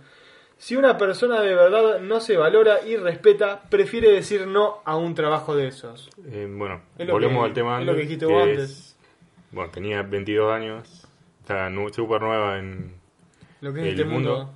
Si 0.58 0.76
una 0.76 0.96
persona 0.98 1.42
de 1.42 1.56
verdad 1.56 2.00
no 2.02 2.20
se 2.20 2.38
valora 2.38 2.86
y 2.86 2.96
respeta, 2.98 3.64
prefiere 3.70 4.12
decir 4.12 4.46
no 4.46 4.82
a 4.86 4.96
un 4.96 5.16
trabajo 5.16 5.56
de 5.56 5.68
esos. 5.68 6.10
Eh, 6.30 6.48
bueno, 6.50 6.82
volvemos 7.10 7.42
que- 7.44 7.48
al 7.50 7.54
tema 7.54 7.80
es 7.80 7.86
lo 7.88 7.96
que 7.96 8.02
dijiste 8.02 8.26
vos 8.26 8.44
antes. 8.44 8.70
es- 8.70 8.91
bueno, 9.52 9.72
tenía 9.72 10.02
22 10.02 10.52
años, 10.54 11.08
está 11.42 11.70
nu- 11.70 11.90
súper 11.90 12.22
nueva 12.22 12.60
en... 12.60 12.94
Lo 13.62 13.74
que 13.74 13.82
es 13.82 13.86
El 13.88 13.92
este 13.94 14.06
mundo. 14.06 14.36
mundo. 14.38 14.54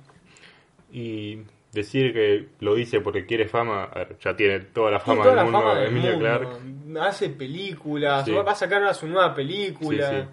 Y 0.92 1.40
decir 1.72 2.12
que 2.12 2.48
lo 2.60 2.74
dice 2.74 3.00
porque 3.00 3.26
quiere 3.26 3.46
fama, 3.48 3.84
a 3.84 3.98
ver, 3.98 4.18
ya 4.18 4.34
tiene 4.34 4.60
toda 4.60 4.90
la 4.90 5.00
fama 5.00 5.22
toda 5.22 5.28
del 5.34 5.36
la 5.36 5.44
mundo, 5.44 5.58
fama 5.60 5.74
del 5.80 5.88
Emilia 5.88 6.10
mundo. 6.12 6.24
Clark. 6.24 7.06
Hace 7.08 7.28
películas, 7.30 8.24
Sí. 8.24 8.32
va 8.32 8.50
a 8.50 8.54
sacar 8.54 8.80
ahora 8.82 8.94
su 8.94 9.06
nueva 9.06 9.34
película. 9.34 10.10
Sí, 10.10 10.16
sí. 10.22 10.28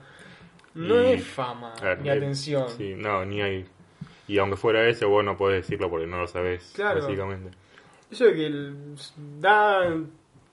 No 0.75 1.01
Y- 1.03 1.13
es 1.13 1.23
fama 1.27 1.73
ver, 1.81 1.99
ni 2.01 2.09
eh, 2.09 2.11
atención. 2.13 2.69
Sí, 2.69 2.93
no, 2.95 3.25
ni 3.25 3.41
hay... 3.41 3.65
Y 4.27 4.37
aunque 4.37 4.55
fuera 4.55 4.87
eso, 4.87 5.09
vos 5.09 5.23
no 5.23 5.35
podés 5.37 5.63
decirlo 5.63 5.89
porque 5.89 6.07
no 6.07 6.17
lo 6.21 6.27
sabés, 6.27 6.71
Claro. 6.75 7.01
básicamente. 7.01 7.51
Eso 8.09 8.25
de 8.25 8.33
que 8.33 8.45
el- 8.47 8.95
da, 9.39 9.85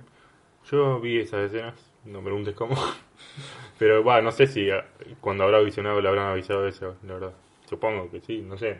Yo 0.70 1.00
vi 1.00 1.20
esas 1.20 1.52
escenas, 1.52 1.74
no 2.06 2.22
preguntes 2.24 2.56
cómo. 2.56 2.76
Pero 3.80 4.04
va, 4.04 4.22
no 4.22 4.32
sé 4.32 4.48
si 4.48 4.70
ah, 4.70 4.86
cuando 5.20 5.44
habrá 5.44 5.60
visionado 5.60 6.00
le 6.02 6.08
habrán 6.08 6.28
avisado 6.28 6.68
eso, 6.68 6.96
la 7.06 7.14
verdad. 7.14 7.34
Supongo 7.68 8.10
que 8.12 8.22
sí, 8.22 8.42
no 8.42 8.58
sé. 8.58 8.80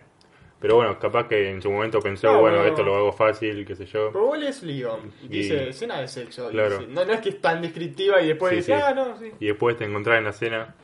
Pero 0.60 0.76
bueno, 0.76 1.00
capaz 1.00 1.28
que 1.28 1.50
en 1.50 1.60
su 1.62 1.72
momento 1.72 2.00
pensó, 2.00 2.32
No, 2.34 2.40
bueno, 2.42 2.58
no. 2.58 2.66
esto 2.66 2.84
lo 2.84 2.96
hago 2.96 3.12
fácil, 3.12 3.66
qué 3.66 3.76
sé 3.76 3.86
yo. 3.88 4.12
Pero 4.14 4.36
el 4.36 4.42
guion 4.62 5.12
y 5.24 5.26
Y- 5.26 5.30
dice 5.30 5.70
escena 5.70 6.00
de 6.00 6.08
sexo. 6.08 6.50
Claro. 6.50 6.78
dice- 6.78 6.92
no, 6.92 7.04
no 7.04 7.14
es 7.14 7.20
que 7.22 7.30
es 7.30 7.42
tan 7.42 7.62
descriptiva 7.64 8.22
y 8.22 8.28
después 8.28 8.52
Sí, 8.52 8.56
dice, 8.58 8.76
sí. 8.76 8.82
ah, 8.86 8.94
no, 8.94 9.18
sí. 9.18 9.32
Y 9.40 9.48
después 9.48 9.76
te 9.78 9.86
encontrás 9.86 10.20
en 10.20 10.26
la 10.26 10.30
escena 10.30 10.76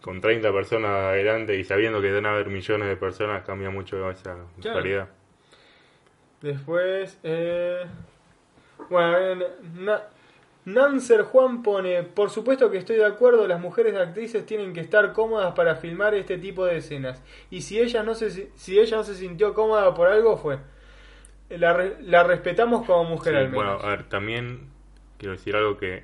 con 0.00 0.20
30 0.20 0.52
personas 0.52 0.90
adelante 0.90 1.56
y 1.56 1.62
sabiendo 1.62 2.00
que 2.00 2.12
van 2.12 2.26
a 2.26 2.30
haber 2.32 2.48
millones 2.48 2.88
de 2.88 2.96
personas, 2.96 3.44
cambia 3.44 3.70
mucho 3.70 4.10
esa 4.10 4.36
Claro. 4.60 4.80
realidad. 4.80 5.08
Después, 6.42 7.18
eh... 7.22 7.84
Bueno, 8.90 9.44
Na- 9.74 10.02
Nancer 10.66 11.22
Juan 11.22 11.62
pone, 11.62 12.02
por 12.02 12.28
supuesto 12.28 12.70
que 12.70 12.78
estoy 12.78 12.96
de 12.96 13.04
acuerdo, 13.06 13.46
las 13.46 13.60
mujeres 13.60 13.94
actrices 13.96 14.44
tienen 14.46 14.74
que 14.74 14.80
estar 14.80 15.12
cómodas 15.12 15.54
para 15.54 15.76
filmar 15.76 16.14
este 16.14 16.38
tipo 16.38 16.64
de 16.66 16.78
escenas. 16.78 17.22
Y 17.50 17.62
si 17.62 17.78
ella 17.80 18.02
no 18.02 18.14
se, 18.14 18.50
si 18.56 18.78
ella 18.78 18.96
no 18.96 19.04
se 19.04 19.14
sintió 19.14 19.54
cómoda 19.54 19.94
por 19.94 20.08
algo, 20.08 20.36
fue. 20.36 20.58
La, 21.50 21.72
la 22.00 22.24
respetamos 22.24 22.84
como 22.84 23.04
mujer 23.04 23.32
Sí, 23.34 23.38
al 23.38 23.48
menos. 23.50 23.54
bueno, 23.54 23.78
a 23.80 23.90
ver, 23.90 24.08
también 24.08 24.68
quiero 25.18 25.32
decir 25.34 25.54
algo 25.54 25.76
que, 25.78 26.02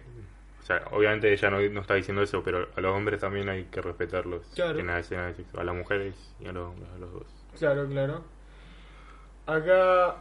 o 0.61 0.65
sea, 0.65 0.85
obviamente 0.93 1.33
ella 1.33 1.51
no, 1.51 1.61
no 1.61 1.81
está 1.81 1.95
diciendo 1.95 2.23
eso, 2.23 2.45
pero 2.45 2.69
a 2.77 2.81
los 2.81 2.97
hombres 2.97 3.21
también 3.21 3.49
hay 3.49 3.65
que 3.65 3.83
respetarlos 3.83 4.47
Claro. 4.55 4.79
en 4.79 4.87
las 4.87 5.01
escenas 5.05 5.37
de 5.37 5.43
sexo, 5.43 5.61
a 5.61 5.65
las 5.65 5.75
mujeres 5.75 6.15
y 6.39 6.47
a 6.47 6.53
los, 6.53 6.73
a 6.95 6.99
los 7.01 7.13
dos. 7.13 7.27
Claro, 7.59 7.89
claro. 7.89 8.23
Acá, 9.47 10.19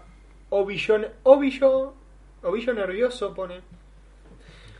Ovillón, 0.49 1.05
Ovillo, 1.21 1.93
Ovillo 2.41 2.73
nervioso 2.73 3.35
pone. 3.35 3.61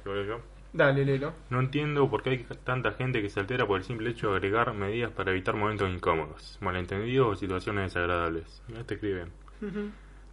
Yo. 0.05 0.41
Dale, 0.73 1.03
Lelo. 1.03 1.33
No 1.49 1.59
entiendo 1.59 2.09
por 2.09 2.23
qué 2.23 2.29
hay 2.29 2.45
tanta 2.63 2.93
gente 2.93 3.21
que 3.21 3.29
se 3.29 3.39
altera 3.39 3.67
por 3.67 3.77
el 3.79 3.83
simple 3.83 4.09
hecho 4.09 4.31
de 4.31 4.37
agregar 4.37 4.73
medidas 4.73 5.11
para 5.11 5.31
evitar 5.31 5.55
momentos 5.55 5.89
incómodos, 5.89 6.57
malentendidos 6.61 7.27
o 7.27 7.35
situaciones 7.35 7.93
desagradables. 7.93 8.61
Mira, 8.67 8.83
te 8.85 8.93
escriben. 8.95 9.31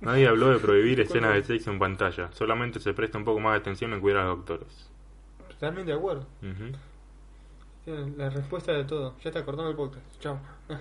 Nadie 0.01 0.29
habló 0.29 0.51
de 0.51 0.59
prohibir 0.61 1.01
escenas 1.01 1.35
de 1.35 1.43
sexo 1.43 1.73
en 1.73 1.79
pantalla, 1.81 2.31
solamente 2.33 2.79
se 2.79 2.95
presta 2.95 3.19
un 3.19 3.25
poco 3.25 3.41
más 3.41 3.55
de 3.55 3.59
atención 3.59 3.93
en 3.93 4.01
cuidar 4.01 4.23
a 4.23 4.29
los 4.29 4.37
doctores. 4.39 4.91
Totalmente 5.49 5.91
de 5.91 5.99
acuerdo. 5.99 6.25
La 8.17 8.31
respuesta 8.31 8.73
de 8.73 8.85
todo. 8.85 9.17
Ya 9.23 9.31
está 9.31 9.45
cortando 9.45 9.71
el 9.71 9.77
podcast. 9.77 10.05
Chao. 10.21 10.39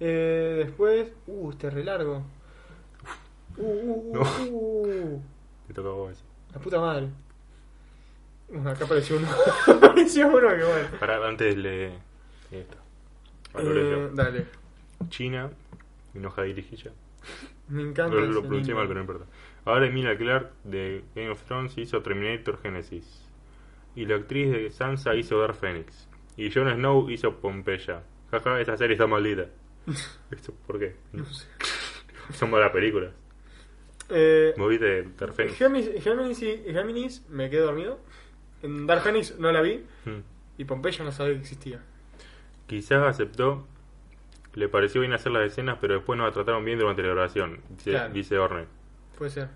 eh, 0.00 0.62
después. 0.64 1.12
Uh, 1.26 1.50
este 1.50 1.70
re 1.70 1.84
largo. 1.84 2.22
Uh, 3.56 3.62
uh, 3.62 4.10
uh, 4.10 4.14
No. 4.14 4.20
uh. 4.48 5.22
Te 5.66 5.74
toca 5.74 5.88
a 5.88 5.92
vos. 5.92 6.24
La 6.54 6.60
puta 6.60 6.80
madre. 6.80 7.08
Acá 8.66 8.84
apareció 8.84 9.16
uno. 9.16 9.28
apareció 9.66 10.28
uno 10.28 10.48
que 10.48 10.64
bueno. 10.64 10.88
Pará, 11.00 11.26
antes 11.26 11.56
le... 11.56 11.86
Esto. 12.50 12.76
Eh, 13.58 14.10
dale. 14.12 14.46
China, 15.08 15.50
enoja 16.14 16.42
dirigilla. 16.42 16.90
Me 17.68 17.82
encanta. 17.82 18.16
Lo, 18.16 18.26
lo 18.26 18.40
pronuncié 18.42 18.74
mal, 18.74 18.86
pero 18.86 18.94
no 18.96 19.00
importa. 19.12 19.26
Ahora 19.64 19.86
Emilia 19.86 20.16
Clark 20.16 20.50
de 20.64 21.04
Game 21.14 21.30
of 21.30 21.42
Thrones 21.44 21.76
hizo 21.78 22.02
Terminator 22.02 22.60
Genesis. 22.62 23.24
Y 23.94 24.06
la 24.06 24.16
actriz 24.16 24.50
de 24.50 24.70
Sansa 24.70 25.14
hizo 25.14 25.38
Dark 25.38 25.54
Phoenix. 25.54 26.08
Y 26.36 26.50
Jon 26.50 26.70
Snow 26.74 27.10
hizo 27.10 27.36
Pompeya. 27.36 28.02
Jaja, 28.30 28.60
esa 28.60 28.76
serie 28.76 28.94
está 28.94 29.06
maldita. 29.06 29.46
¿Esto 30.30 30.52
por 30.66 30.78
qué? 30.78 30.96
No 31.12 31.24
sé. 31.26 31.46
Son 32.32 32.50
malas 32.50 32.70
películas. 32.70 33.12
Eh, 34.08 34.54
¿Vos 34.56 34.68
viste 34.70 35.02
Dark 35.18 35.34
Phoenix? 35.34 35.56
Géminis, 35.56 36.02
Géminis, 36.02 36.42
y- 36.42 36.62
Géminis, 36.72 37.26
me 37.28 37.48
quedé 37.50 37.60
dormido. 37.60 37.98
En 38.62 38.86
Dark 38.86 39.02
Phoenix 39.02 39.38
no 39.38 39.50
la 39.52 39.60
vi. 39.60 39.84
Hmm. 40.04 40.20
Y 40.58 40.64
Pompeya 40.64 41.04
no 41.04 41.12
sabía 41.12 41.34
que 41.34 41.40
existía. 41.40 41.80
Quizás 42.66 43.02
aceptó, 43.02 43.66
le 44.54 44.68
pareció 44.68 45.00
bien 45.00 45.12
hacer 45.12 45.32
las 45.32 45.44
escenas, 45.50 45.78
pero 45.80 45.94
después 45.94 46.16
no 46.18 46.24
la 46.26 46.32
trataron 46.32 46.64
bien 46.64 46.78
durante 46.78 47.02
la 47.02 47.08
grabación, 47.08 47.60
dice, 47.70 47.90
Claro. 47.90 48.12
dice 48.14 48.38
Orne. 48.38 48.66
Puede 49.18 49.30
ser. 49.30 49.48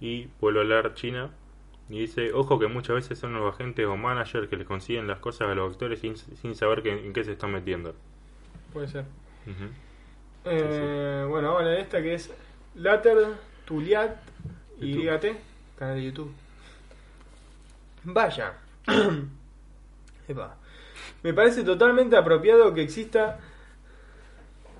Y 0.00 0.28
vuelve 0.40 0.60
a 0.60 0.62
hablar 0.62 0.94
China 0.94 1.30
y 1.88 2.00
dice, 2.00 2.32
ojo 2.32 2.58
que 2.58 2.66
muchas 2.66 2.96
veces 2.96 3.18
son 3.18 3.32
los 3.34 3.54
agentes 3.54 3.86
o 3.86 3.96
managers 3.96 4.48
que 4.48 4.56
les 4.56 4.66
consiguen 4.66 5.06
las 5.06 5.18
cosas 5.18 5.48
a 5.48 5.54
los 5.54 5.72
actores 5.72 6.00
sin, 6.00 6.16
sin 6.16 6.54
saber 6.54 6.82
que- 6.82 6.92
en 6.92 7.12
qué 7.12 7.24
se 7.24 7.32
están 7.32 7.52
metiendo. 7.52 7.94
Puede 8.72 8.88
ser. 8.88 9.04
Ujú. 9.46 9.70
Eh, 10.44 11.24
bueno, 11.28 11.48
vamos 11.48 11.62
a 11.62 11.64
leer 11.66 11.80
esta 11.80 12.02
que 12.02 12.14
es 12.14 12.32
Later 12.74 13.28
Tuliat 13.64 14.16
y 14.80 15.06
canal 15.76 15.96
de 15.96 16.04
YouTube. 16.04 16.32
Vaya. 18.04 18.54
Epa. 20.28 20.56
Me 21.22 21.32
parece 21.34 21.64
totalmente 21.64 22.16
apropiado 22.16 22.74
que 22.74 22.82
exista 22.82 23.38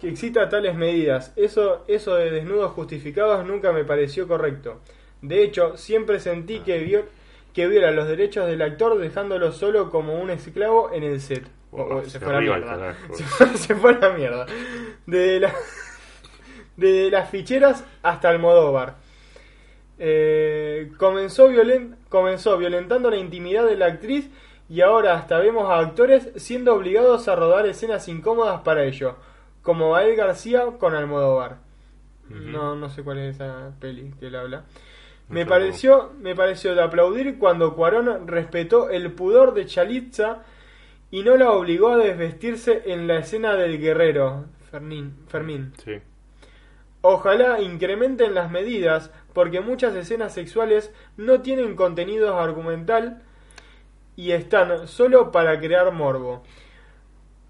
que 0.01 0.09
exista 0.09 0.49
tales 0.49 0.75
medidas. 0.77 1.33
Eso 1.37 1.85
eso 1.89 2.15
de 2.15 2.31
desnudos 2.31 2.73
justificados 2.73 3.45
nunca 3.47 3.73
me 3.73 3.85
pareció 3.85 4.29
correcto. 4.29 4.81
De 5.23 5.43
hecho, 5.43 5.77
siempre 5.77 6.21
sentí 6.21 6.61
que 6.61 6.79
vio 6.79 7.07
que 7.53 7.67
viola 7.67 7.91
los 7.91 8.07
derechos 8.07 8.47
del 8.47 8.63
actor 8.63 8.97
dejándolo 8.99 9.51
solo 9.51 9.91
como 9.91 10.21
un 10.21 10.31
esclavo 10.31 10.93
en 10.93 11.03
el 11.03 11.21
set. 11.21 11.45
O- 11.73 11.83
o- 11.83 12.05
se, 12.05 12.11
Se 12.11 12.21
fue 12.21 12.37
a 12.37 12.41
la. 12.41 12.95
Se 13.13 13.25
fue, 13.25 13.47
se 13.57 13.75
fue 13.75 13.91
a 13.95 13.99
la 13.99 14.11
mierda. 14.11 14.47
De, 15.07 15.41
la- 15.41 15.55
de 16.77 17.11
las 17.11 17.29
ficheras 17.31 17.85
hasta 18.03 18.29
Almodóvar. 18.29 18.97
Eh, 19.99 20.93
comenzó, 20.99 21.49
violen- 21.49 21.97
comenzó 22.09 22.57
violentando 22.59 23.11
la 23.11 23.17
intimidad 23.17 23.67
de 23.67 23.77
la 23.77 23.87
actriz 23.87 24.31
y 24.69 24.81
ahora 24.83 25.15
hasta 25.15 25.39
vemos 25.39 25.71
a 25.71 25.79
actores 25.79 26.31
siendo 26.37 26.75
obligados 26.75 27.29
a 27.29 27.37
rodar 27.37 27.67
escenas 27.67 28.09
incómodas 28.09 28.61
para 28.63 28.85
ello, 28.85 29.17
como 29.63 29.93
Gael 29.93 30.17
García 30.17 30.65
con 30.79 30.95
Almodóvar. 30.95 31.59
No, 32.29 32.77
no 32.77 32.91
sé 32.91 33.03
cuál 33.03 33.19
es 33.19 33.37
esa 33.37 33.73
peli 33.81 34.13
que 34.21 34.27
él 34.27 34.37
habla. 34.37 34.65
Me 35.29 35.45
pareció, 35.45 36.13
me 36.21 36.35
pareció 36.35 36.75
de 36.75 36.83
aplaudir 36.83 37.39
cuando 37.39 37.75
Cuarón 37.75 38.27
respetó 38.27 38.89
el 38.89 39.13
pudor 39.13 39.53
de 39.55 39.67
Chalitza 39.67 40.43
y 41.11 41.23
no 41.23 41.37
la 41.37 41.51
obligó 41.51 41.91
a 41.91 41.97
desvestirse 41.97 42.83
en 42.87 43.07
la 43.07 43.19
escena 43.19 43.55
del 43.55 43.79
guerrero, 43.79 44.47
Fernín, 44.71 45.15
Fermín. 45.29 45.73
Sí. 45.83 46.01
Ojalá 47.01 47.61
incrementen 47.61 48.35
las 48.35 48.51
medidas, 48.51 49.11
porque 49.39 49.61
muchas 49.61 49.95
escenas 49.95 50.35
sexuales 50.35 50.93
no 51.17 51.43
tienen 51.43 51.77
contenido 51.77 52.37
argumental 52.41 53.23
y 54.17 54.33
están 54.33 54.89
solo 54.89 55.31
para 55.31 55.61
crear 55.61 55.93
morbo. 55.93 56.43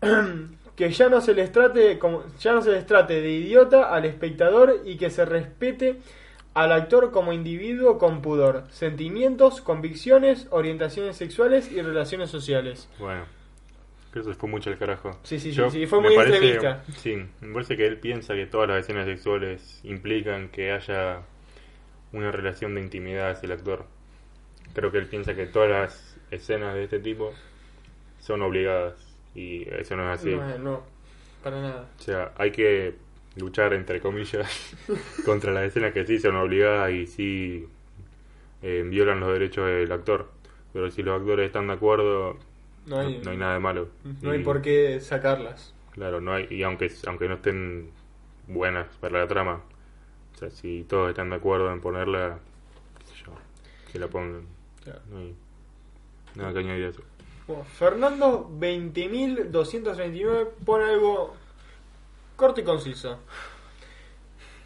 que 0.76 0.90
ya 0.90 1.08
no 1.08 1.22
se 1.22 1.32
les 1.32 1.50
trate 1.50 1.98
como, 1.98 2.24
ya 2.40 2.52
no 2.52 2.60
se 2.60 2.72
les 2.72 2.84
trate 2.84 3.22
de 3.22 3.30
idiota 3.30 3.94
al 3.94 4.04
espectador 4.04 4.82
y 4.84 4.98
que 4.98 5.08
se 5.08 5.24
respete 5.24 5.96
al 6.52 6.72
actor 6.72 7.10
como 7.10 7.32
individuo 7.32 7.96
con 7.96 8.20
pudor, 8.20 8.64
sentimientos, 8.68 9.62
convicciones, 9.62 10.46
orientaciones 10.50 11.16
sexuales 11.16 11.72
y 11.72 11.80
relaciones 11.80 12.28
sociales. 12.28 12.86
Bueno, 12.98 13.24
que 14.12 14.18
eso 14.18 14.34
fue 14.34 14.50
mucho 14.50 14.68
el 14.68 14.76
carajo. 14.76 15.18
Sí, 15.22 15.38
sí, 15.40 15.52
sí, 15.52 15.56
Yo- 15.56 15.70
sí, 15.70 15.86
fue 15.86 16.02
me 16.02 16.08
muy 16.08 16.16
parece- 16.16 16.36
extremista. 16.36 16.84
Sí, 16.98 17.16
me 17.40 17.54
parece 17.54 17.78
que 17.78 17.86
él 17.86 17.96
piensa 17.98 18.34
que 18.34 18.44
todas 18.44 18.68
las 18.68 18.80
escenas 18.80 19.06
sexuales 19.06 19.80
implican 19.84 20.50
que 20.50 20.70
haya 20.72 21.22
una 22.12 22.32
relación 22.32 22.74
de 22.74 22.82
intimidad 22.82 23.30
hacia 23.30 23.46
el 23.46 23.52
actor. 23.52 23.86
Creo 24.74 24.92
que 24.92 24.98
él 24.98 25.08
piensa 25.08 25.34
que 25.36 25.46
todas 25.46 25.70
las 25.70 26.18
escenas 26.30 26.74
de 26.74 26.84
este 26.84 27.00
tipo 27.00 27.34
son 28.20 28.42
obligadas 28.42 28.96
y 29.34 29.68
eso 29.70 29.96
no 29.96 30.12
es 30.12 30.20
así. 30.20 30.36
No, 30.36 30.58
no, 30.58 30.82
para 31.42 31.60
nada. 31.60 31.88
O 31.98 32.02
sea, 32.02 32.32
hay 32.36 32.52
que 32.52 32.96
luchar, 33.36 33.72
entre 33.74 34.00
comillas, 34.00 34.76
contra 35.24 35.52
las 35.52 35.64
escenas 35.64 35.92
que 35.92 36.06
sí 36.06 36.18
son 36.18 36.36
obligadas 36.36 36.92
y 36.92 37.06
sí 37.06 37.68
eh, 38.62 38.84
violan 38.86 39.20
los 39.20 39.32
derechos 39.32 39.66
del 39.66 39.92
actor. 39.92 40.30
Pero 40.72 40.90
si 40.90 41.02
los 41.02 41.20
actores 41.20 41.46
están 41.46 41.68
de 41.68 41.74
acuerdo, 41.74 42.38
No 42.86 42.98
hay, 42.98 43.20
no 43.22 43.30
hay 43.30 43.36
nada 43.36 43.54
de 43.54 43.60
malo. 43.60 43.88
no 44.22 44.30
hay 44.30 44.40
por 44.42 44.62
qué 44.62 45.00
sacarlas. 45.00 45.74
Claro, 45.92 46.20
no 46.20 46.32
hay, 46.32 46.46
y 46.50 46.62
aunque, 46.62 46.90
aunque 47.06 47.28
no 47.28 47.34
estén 47.34 47.90
buenas 48.46 48.86
para 48.98 49.20
la 49.20 49.28
trama, 49.28 49.62
o 50.38 50.40
sea, 50.40 50.50
si 50.50 50.84
todos 50.84 51.08
están 51.10 51.30
de 51.30 51.36
acuerdo 51.36 51.72
en 51.72 51.80
ponerla, 51.80 52.38
qué 53.00 53.06
sé 53.06 53.14
yo, 53.26 53.32
que 53.90 53.98
la 53.98 54.06
pongan. 54.06 54.46
Claro. 54.84 55.00
No 55.10 55.18
hay 55.18 55.34
nada 56.36 56.52
que 56.52 56.58
añadir 56.60 56.84
a 56.86 56.90
eso. 56.90 57.02
Bueno, 57.48 57.64
Fernando 57.64 58.48
20.239 58.60 60.48
pone 60.64 60.84
algo 60.84 61.34
corto 62.36 62.60
y 62.60 62.64
conciso. 62.64 63.18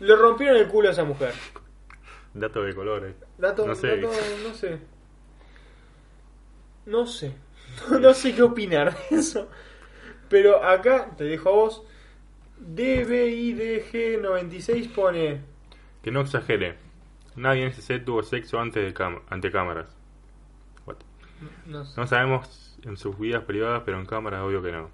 Le 0.00 0.14
rompieron 0.14 0.58
el 0.58 0.68
culo 0.68 0.90
a 0.90 0.92
esa 0.92 1.04
mujer. 1.04 1.32
Dato 2.34 2.62
de 2.62 2.74
colores. 2.74 3.14
Dato, 3.38 3.66
No 3.66 3.74
sé. 3.74 3.96
dato- 3.96 4.12
no 4.46 4.54
sé. 4.54 4.78
No 6.84 7.06
sé. 7.06 7.32
No 8.00 8.12
sé 8.12 8.34
qué 8.34 8.42
opinar 8.42 8.94
de 9.08 9.16
eso. 9.16 9.48
Pero 10.28 10.62
acá, 10.62 11.12
te 11.16 11.24
dejo 11.24 11.48
a 11.48 11.52
vos, 11.52 11.82
DBIDG96 12.60 14.92
pone... 14.92 15.50
Que 16.02 16.10
no 16.10 16.20
exagere. 16.20 16.76
Nadie 17.36 17.62
en 17.62 17.68
ese 17.68 17.82
set 17.82 18.04
tuvo 18.04 18.22
sexo 18.22 18.60
antes 18.60 18.94
de 18.94 19.20
ante 19.28 19.50
cámaras. 19.50 19.88
What? 20.86 20.96
No 21.66 21.84
sé. 21.84 22.00
No 22.00 22.06
sabemos 22.06 22.78
en 22.84 22.96
sus 22.96 23.18
vidas 23.18 23.44
privadas, 23.44 23.82
pero 23.84 23.98
en 23.98 24.06
cámaras 24.06 24.42
obvio 24.42 24.62
que 24.62 24.72
no. 24.72 24.90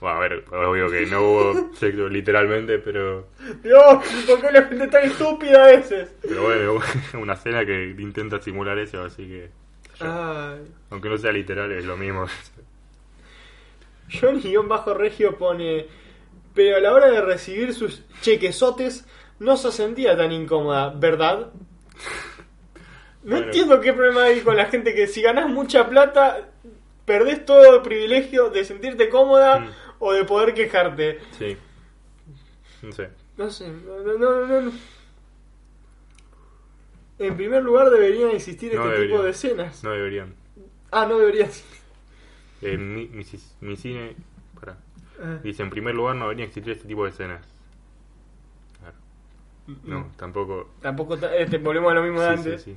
Bueno, 0.00 0.16
a 0.16 0.20
ver, 0.20 0.44
obvio 0.50 0.90
que 0.90 1.06
no 1.06 1.20
hubo 1.20 1.74
sexo 1.74 2.08
literalmente, 2.08 2.78
pero 2.78 3.28
Dios, 3.62 4.04
¿por 4.26 4.40
qué 4.40 4.52
la 4.52 4.62
gente 4.62 4.86
tan 4.88 5.04
estúpida 5.04 5.64
a 5.64 5.66
veces? 5.66 6.14
pero 6.22 6.42
bueno, 6.42 6.78
una 7.20 7.34
escena 7.34 7.64
que 7.66 7.94
intenta 7.98 8.40
simular 8.40 8.78
eso, 8.78 9.02
así 9.02 9.26
que 9.26 9.50
Ay. 10.00 10.72
aunque 10.90 11.08
no 11.08 11.18
sea 11.18 11.32
literal 11.32 11.72
es 11.72 11.84
lo 11.84 11.96
mismo. 11.96 12.26
Johnny-Regio 14.10 15.36
pone, 15.36 15.86
pero 16.54 16.76
a 16.76 16.80
la 16.80 16.92
hora 16.92 17.10
de 17.10 17.20
recibir 17.20 17.74
sus 17.74 18.02
chequesotes 18.22 19.06
no 19.40 19.56
se 19.56 19.72
sentía 19.72 20.16
tan 20.16 20.30
incómoda, 20.32 20.90
¿verdad? 20.90 21.50
No 23.22 23.30
Bueno. 23.32 23.46
entiendo 23.46 23.80
qué 23.80 23.92
problema 23.92 24.22
hay 24.24 24.40
con 24.40 24.56
la 24.56 24.66
gente 24.66 24.94
que 24.94 25.06
si 25.06 25.20
ganás 25.20 25.48
mucha 25.50 25.88
plata, 25.88 26.48
perdés 27.04 27.44
todo 27.44 27.76
el 27.76 27.82
privilegio 27.82 28.48
de 28.50 28.64
sentirte 28.64 29.08
cómoda 29.10 29.58
Mm. 29.60 29.68
o 29.98 30.12
de 30.12 30.24
poder 30.24 30.54
quejarte. 30.54 31.18
Sí. 31.38 31.56
No 32.82 32.92
sé. 32.92 33.10
No 33.36 33.50
sé, 33.50 33.68
no, 33.68 34.18
no, 34.18 34.60
no. 34.62 34.72
En 37.18 37.36
primer 37.36 37.62
lugar 37.62 37.90
deberían 37.90 38.30
existir 38.30 38.72
este 38.72 38.82
deberían. 38.82 39.08
tipo 39.10 39.22
de 39.22 39.30
escenas. 39.30 39.84
No 39.84 39.90
deberían. 39.90 40.34
Ah, 40.90 41.04
no 41.06 41.18
deberían. 41.18 41.50
Eh, 42.62 42.76
mi, 42.78 43.06
mi, 43.08 43.24
mi 43.60 43.76
cine. 43.76 44.16
Pará. 44.58 44.76
Ah, 45.22 45.38
Dice: 45.42 45.62
en 45.62 45.70
primer 45.70 45.94
lugar, 45.94 46.16
no 46.16 46.24
deberían 46.24 46.48
existir 46.48 46.72
este 46.72 46.88
tipo 46.88 47.04
de 47.04 47.10
escenas. 47.10 47.46
No, 49.84 50.00
mm. 50.00 50.10
tampoco. 50.16 50.70
Tampoco 50.80 51.16
ta- 51.18 51.34
este, 51.36 51.58
volvemos 51.58 51.90
a 51.92 51.94
lo 51.94 52.02
mismo 52.02 52.20
de 52.20 52.36
Sí, 52.36 52.42
sí, 52.42 52.48
antes. 52.48 52.62
sí. 52.62 52.76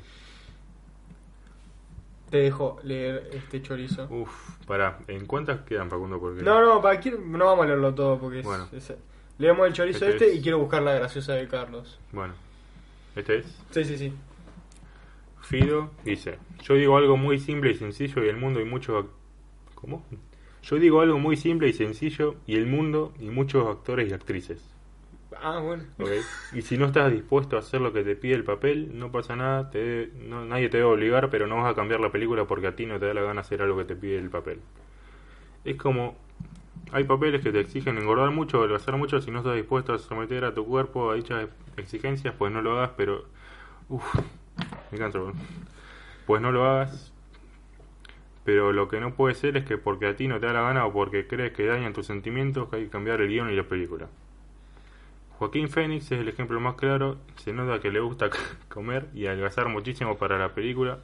Te 2.29 2.37
dejo 2.37 2.79
leer 2.83 3.29
este 3.33 3.61
chorizo. 3.61 4.07
Uf, 4.09 4.31
pará. 4.65 4.99
¿En 5.07 5.25
cuántas 5.27 5.61
quedan, 5.61 5.89
Facundo? 5.89 6.19
Porque... 6.19 6.41
No, 6.41 6.61
no, 6.65 6.81
para 6.81 6.99
quiero- 6.99 7.19
no 7.19 7.45
vamos 7.45 7.65
a 7.65 7.67
leerlo 7.67 7.93
todo 7.93 8.17
porque 8.19 8.39
es, 8.39 8.45
Bueno. 8.45 8.67
es- 8.71 8.93
leemos 9.37 9.67
el 9.67 9.73
chorizo 9.73 10.05
Este 10.05 10.09
este, 10.11 10.31
es- 10.33 10.39
y 10.39 10.41
quiero 10.41 10.57
buscar 10.59 10.81
la 10.81 10.93
graciosa 10.95 11.33
de 11.33 11.47
Carlos. 11.47 11.99
Bueno. 12.11 12.33
Este 13.15 13.39
es. 13.39 13.45
Sí, 13.69 13.85
sí, 13.85 13.97
sí. 13.97 14.13
Fido 15.41 15.91
dice: 16.03 16.39
Yo 16.63 16.73
digo 16.73 16.97
algo 16.97 17.17
muy 17.17 17.37
simple 17.39 17.69
y 17.71 17.75
sencillo 17.75 18.23
y 18.23 18.29
el 18.29 18.37
mundo 18.37 18.59
y 18.61 18.65
muchos. 18.65 19.05
¿Cómo? 19.75 20.03
Yo 20.63 20.77
digo 20.77 21.01
algo 21.01 21.19
muy 21.19 21.35
simple 21.37 21.67
y 21.67 21.73
sencillo 21.73 22.35
y 22.47 22.55
el 22.55 22.65
mundo 22.65 23.13
y 23.19 23.25
muchos 23.29 23.67
actores 23.67 24.09
y 24.09 24.13
actrices. 24.13 24.63
Ah, 25.41 25.59
bueno. 25.59 25.83
¿ok? 25.99 26.11
Y 26.53 26.61
si 26.61 26.77
no 26.77 26.85
estás 26.85 27.11
dispuesto 27.11 27.55
a 27.55 27.59
hacer 27.59 27.81
lo 27.81 27.93
que 27.93 28.03
te 28.03 28.15
pide 28.15 28.35
el 28.35 28.43
papel, 28.43 28.97
no 28.97 29.11
pasa 29.11 29.35
nada, 29.35 29.69
te 29.69 30.11
no- 30.15 30.45
nadie 30.45 30.69
te 30.69 30.77
debe 30.77 30.89
obligar, 30.89 31.29
pero 31.29 31.47
no 31.47 31.57
vas 31.57 31.71
a 31.71 31.75
cambiar 31.75 31.99
la 31.99 32.11
película 32.11 32.45
porque 32.45 32.67
a 32.67 32.75
ti 32.75 32.85
no 32.85 32.99
te 32.99 33.07
da 33.07 33.13
la 33.13 33.21
gana 33.21 33.41
hacer 33.41 33.61
algo 33.61 33.77
que 33.77 33.85
te 33.85 33.95
pide 33.95 34.17
el 34.17 34.29
papel. 34.29 34.59
Es 35.63 35.77
como, 35.77 36.15
hay 36.91 37.03
papeles 37.05 37.41
que 37.41 37.51
te 37.51 37.59
exigen 37.59 37.97
engordar 37.97 38.31
mucho 38.31 38.59
adelgazar 38.59 38.97
mucho, 38.97 39.21
si 39.21 39.31
no 39.31 39.39
estás 39.39 39.55
dispuesto 39.55 39.93
a 39.93 39.99
someter 39.99 40.45
a 40.45 40.53
tu 40.53 40.65
cuerpo 40.65 41.11
a 41.11 41.15
dichas 41.15 41.49
exigencias, 41.77 42.35
pues 42.37 42.51
no 42.51 42.61
lo 42.61 42.73
hagas, 42.77 42.91
pero... 42.97 43.25
Uf, 43.89 44.03
me 44.91 44.97
canso. 44.97 45.33
Pues 46.25 46.41
no 46.41 46.51
lo 46.51 46.65
hagas, 46.65 47.13
pero 48.43 48.73
lo 48.73 48.87
que 48.89 48.99
no 48.99 49.13
puede 49.15 49.35
ser 49.35 49.57
es 49.57 49.65
que 49.65 49.77
porque 49.77 50.07
a 50.07 50.15
ti 50.15 50.27
no 50.27 50.39
te 50.39 50.45
da 50.47 50.53
la 50.53 50.61
gana 50.61 50.85
o 50.85 50.93
porque 50.93 51.27
crees 51.27 51.53
que 51.53 51.65
dañan 51.65 51.93
tus 51.93 52.07
sentimientos, 52.07 52.67
hay 52.73 52.85
que 52.85 52.89
cambiar 52.89 53.21
el 53.21 53.29
guion 53.29 53.49
y 53.49 53.55
la 53.55 53.63
película. 53.63 54.07
Joaquín 55.43 55.67
Phoenix 55.67 56.05
es 56.05 56.21
el 56.21 56.29
ejemplo 56.29 56.57
más 56.61 56.75
claro. 56.75 57.17
Se 57.35 57.51
nota 57.51 57.81
que 57.81 57.91
le 57.91 57.99
gusta 57.99 58.29
comer 58.69 59.09
y 59.13 59.27
adelgazar 59.27 59.67
muchísimo 59.67 60.17
para 60.17 60.37
la 60.39 60.53
película. 60.53 60.99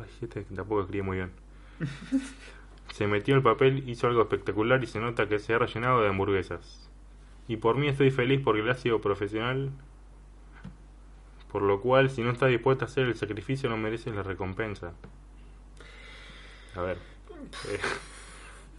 Ay, 0.00 0.08
este 0.22 0.42
tampoco 0.44 0.82
escribí 0.82 1.02
muy 1.02 1.16
bien. 1.16 1.32
Se 2.92 3.08
metió 3.08 3.34
en 3.34 3.38
el 3.38 3.42
papel, 3.42 3.88
hizo 3.88 4.06
algo 4.06 4.22
espectacular 4.22 4.82
y 4.82 4.86
se 4.86 4.98
nota 5.00 5.28
que 5.28 5.38
se 5.40 5.54
ha 5.54 5.58
rellenado 5.58 6.00
de 6.02 6.08
hamburguesas. 6.08 6.88
Y 7.48 7.56
por 7.56 7.76
mí 7.76 7.88
estoy 7.88 8.10
feliz 8.12 8.40
porque 8.44 8.60
él 8.60 8.70
ha 8.70 8.74
sido 8.76 9.00
profesional. 9.00 9.70
Por 11.50 11.62
lo 11.62 11.80
cual, 11.80 12.10
si 12.10 12.22
no 12.22 12.30
está 12.30 12.46
dispuesto 12.46 12.84
a 12.84 12.88
hacer 12.88 13.06
el 13.06 13.16
sacrificio, 13.16 13.68
no 13.68 13.76
merece 13.76 14.10
la 14.12 14.22
recompensa. 14.22 14.94
A 16.76 16.82
ver. 16.82 16.98
eh, 17.68 17.78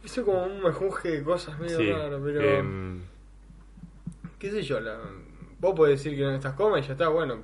Hizo 0.05 0.23
como 0.25 0.43
un 0.45 0.61
mejunje 0.63 1.09
de 1.09 1.23
cosas 1.23 1.59
medio 1.59 1.77
Sí, 1.77 1.91
raro, 1.91 2.21
pero. 2.23 2.41
em, 2.41 3.01
qué 4.39 4.49
sé 4.51 4.61
yo, 4.63 4.79
la, 4.79 4.97
vos 5.59 5.75
podés 5.75 6.01
decir 6.03 6.17
que 6.17 6.23
no 6.23 6.31
estás 6.33 6.53
cómoda 6.53 6.79
y 6.79 6.83
ya 6.83 6.93
está, 6.93 7.07
bueno. 7.09 7.37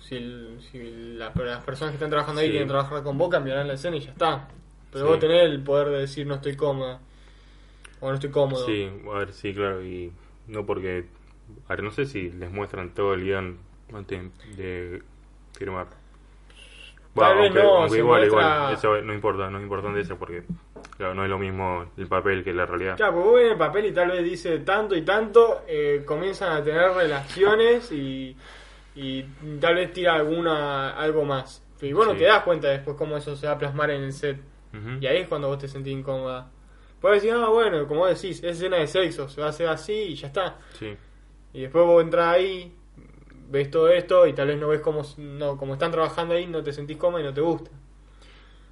Si, 0.00 0.16
el- 0.16 0.58
si 0.70 0.78
la- 1.16 1.32
las 1.34 1.64
personas 1.64 1.92
que 1.92 1.96
están 1.96 2.10
trabajando 2.10 2.40
ahí 2.40 2.46
Sí. 2.46 2.52
quieren 2.52 2.68
trabajar 2.68 3.02
con 3.02 3.18
vos, 3.18 3.28
cambiarán 3.28 3.66
la 3.68 3.74
escena 3.74 3.96
y 3.96 4.00
ya 4.00 4.10
está. 4.12 4.48
Pero 4.92 5.04
Sí. 5.04 5.10
vos 5.10 5.18
tenés 5.20 5.42
el 5.44 5.62
poder 5.62 5.88
de 5.88 5.98
decir 5.98 6.26
no 6.26 6.36
estoy 6.36 6.56
cómoda. 6.56 7.00
O 8.00 8.08
no 8.08 8.14
estoy 8.14 8.30
cómodo. 8.30 8.64
Sí, 8.64 8.88
a 9.12 9.18
ver, 9.18 9.32
sí, 9.32 9.52
claro, 9.54 9.82
y 9.84 10.12
no 10.46 10.64
porque... 10.64 11.06
A 11.66 11.70
ver, 11.70 11.82
no 11.82 11.90
sé 11.90 12.06
si 12.06 12.30
les 12.30 12.50
muestran 12.50 12.94
todo 12.94 13.14
el 13.14 13.24
guion 13.24 13.58
antes 13.92 14.22
de 14.56 15.02
firmar. 15.56 15.86
Vez 17.14 17.24
aunque, 17.26 17.58
no, 17.62 17.78
aunque 17.82 17.98
igual, 17.98 18.20
muestra- 18.28 18.40
igual, 18.68 18.74
eso 18.74 19.02
no 19.02 19.12
importa, 19.14 19.50
no 19.50 19.58
es 19.58 19.62
importante 19.64 20.00
eso 20.00 20.16
porque, 20.18 20.44
claro, 20.98 21.14
no 21.14 21.24
es 21.24 21.30
lo 21.30 21.38
mismo 21.38 21.86
el 21.96 22.06
papel 22.06 22.44
que 22.44 22.52
la 22.52 22.66
realidad. 22.66 22.96
Claro, 22.96 23.14
porque 23.14 23.28
vos 23.28 23.36
ves 23.36 23.52
el 23.52 23.56
papel 23.58 23.86
y 23.86 23.92
tal 23.92 24.10
vez 24.10 24.22
dice 24.24 24.58
tanto 24.58 24.94
y 24.94 25.02
tanto, 25.02 25.62
eh, 25.66 26.02
comienzan 26.04 26.52
a 26.52 26.62
tener 26.62 26.90
relaciones 26.90 27.90
y, 27.92 28.36
y 28.94 29.22
tal 29.60 29.76
vez 29.76 29.92
tira 29.92 30.14
alguna 30.16 30.90
algo 30.90 31.24
más. 31.24 31.64
Y 31.80 31.92
vos 31.92 32.06
no 32.06 32.12
Sí. 32.12 32.18
te 32.18 32.24
das 32.24 32.42
cuenta 32.42 32.68
después 32.68 32.96
cómo 32.96 33.16
eso 33.16 33.34
se 33.36 33.46
va 33.46 33.52
a 33.54 33.58
plasmar 33.58 33.90
en 33.90 34.02
el 34.02 34.12
set. 34.12 34.38
Y 35.00 35.06
ahí 35.06 35.18
es 35.18 35.28
cuando 35.28 35.48
vos 35.48 35.58
te 35.58 35.66
sentís 35.66 35.94
incómoda. 35.94 36.50
Puedes 37.00 37.22
decir, 37.22 37.34
ah, 37.40 37.48
bueno, 37.48 37.86
como 37.88 38.06
decís, 38.06 38.38
es 38.42 38.56
escena 38.56 38.76
de 38.76 38.86
sexo, 38.86 39.28
se 39.28 39.40
va 39.40 39.46
a 39.46 39.50
hacer 39.50 39.68
así 39.68 39.92
y 39.94 40.14
ya 40.16 40.26
está. 40.26 40.58
Sí, 40.78 40.94
Y 41.54 41.62
después 41.62 41.84
vos 41.86 42.02
entras 42.02 42.34
ahí, 42.34 42.74
ves 43.48 43.70
todo 43.70 43.88
esto 43.88 44.26
y 44.26 44.32
tal 44.34 44.48
vez 44.48 44.58
no 44.58 44.66
ves 44.68 44.80
cómo, 44.80 45.02
no, 45.16 45.56
como 45.56 45.74
están 45.74 45.90
trabajando 45.92 46.34
ahí, 46.34 46.46
no 46.46 46.62
te 46.62 46.72
sentís 46.72 46.96
cómoda 46.98 47.22
y 47.22 47.24
no 47.26 47.32
te 47.32 47.40
gusta. 47.40 47.70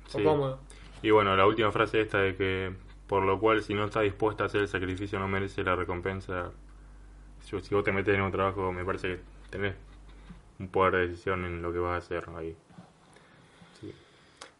sí. 0.09 0.21
O 0.21 0.25
cómodo. 0.25 0.59
Y 1.03 1.11
bueno, 1.11 1.37
la 1.37 1.47
última 1.47 1.71
frase 1.73 2.01
esta 2.01 2.19
de 2.19 2.35
que, 2.37 2.75
por 3.07 3.23
lo 3.25 3.39
cual, 3.39 3.63
si 3.63 3.75
no 3.75 3.85
estás 3.85 4.03
dispuesta 4.05 4.45
a 4.45 4.47
hacer 4.47 4.63
el 4.63 4.69
sacrificio, 4.69 5.19
no 5.19 5.29
merece 5.29 5.63
la 5.65 5.77
recompensa. 5.77 6.53
Si, 7.41 7.61
si 7.61 7.75
vos 7.75 7.85
te 7.85 7.93
metes 7.93 8.15
en 8.15 8.23
un 8.23 8.33
trabajo, 8.33 8.73
me 8.73 8.85
parece 8.85 9.09
que 9.17 9.21
tenés 9.51 9.75
un 10.59 10.69
poder 10.69 10.95
de 10.95 11.09
decisión 11.09 11.45
en 11.45 11.63
lo 11.63 11.73
que 11.73 11.79
vas 11.79 11.95
a 11.95 11.97
hacer 11.99 12.29
ahí. 12.37 12.57
Sí. 13.81 13.95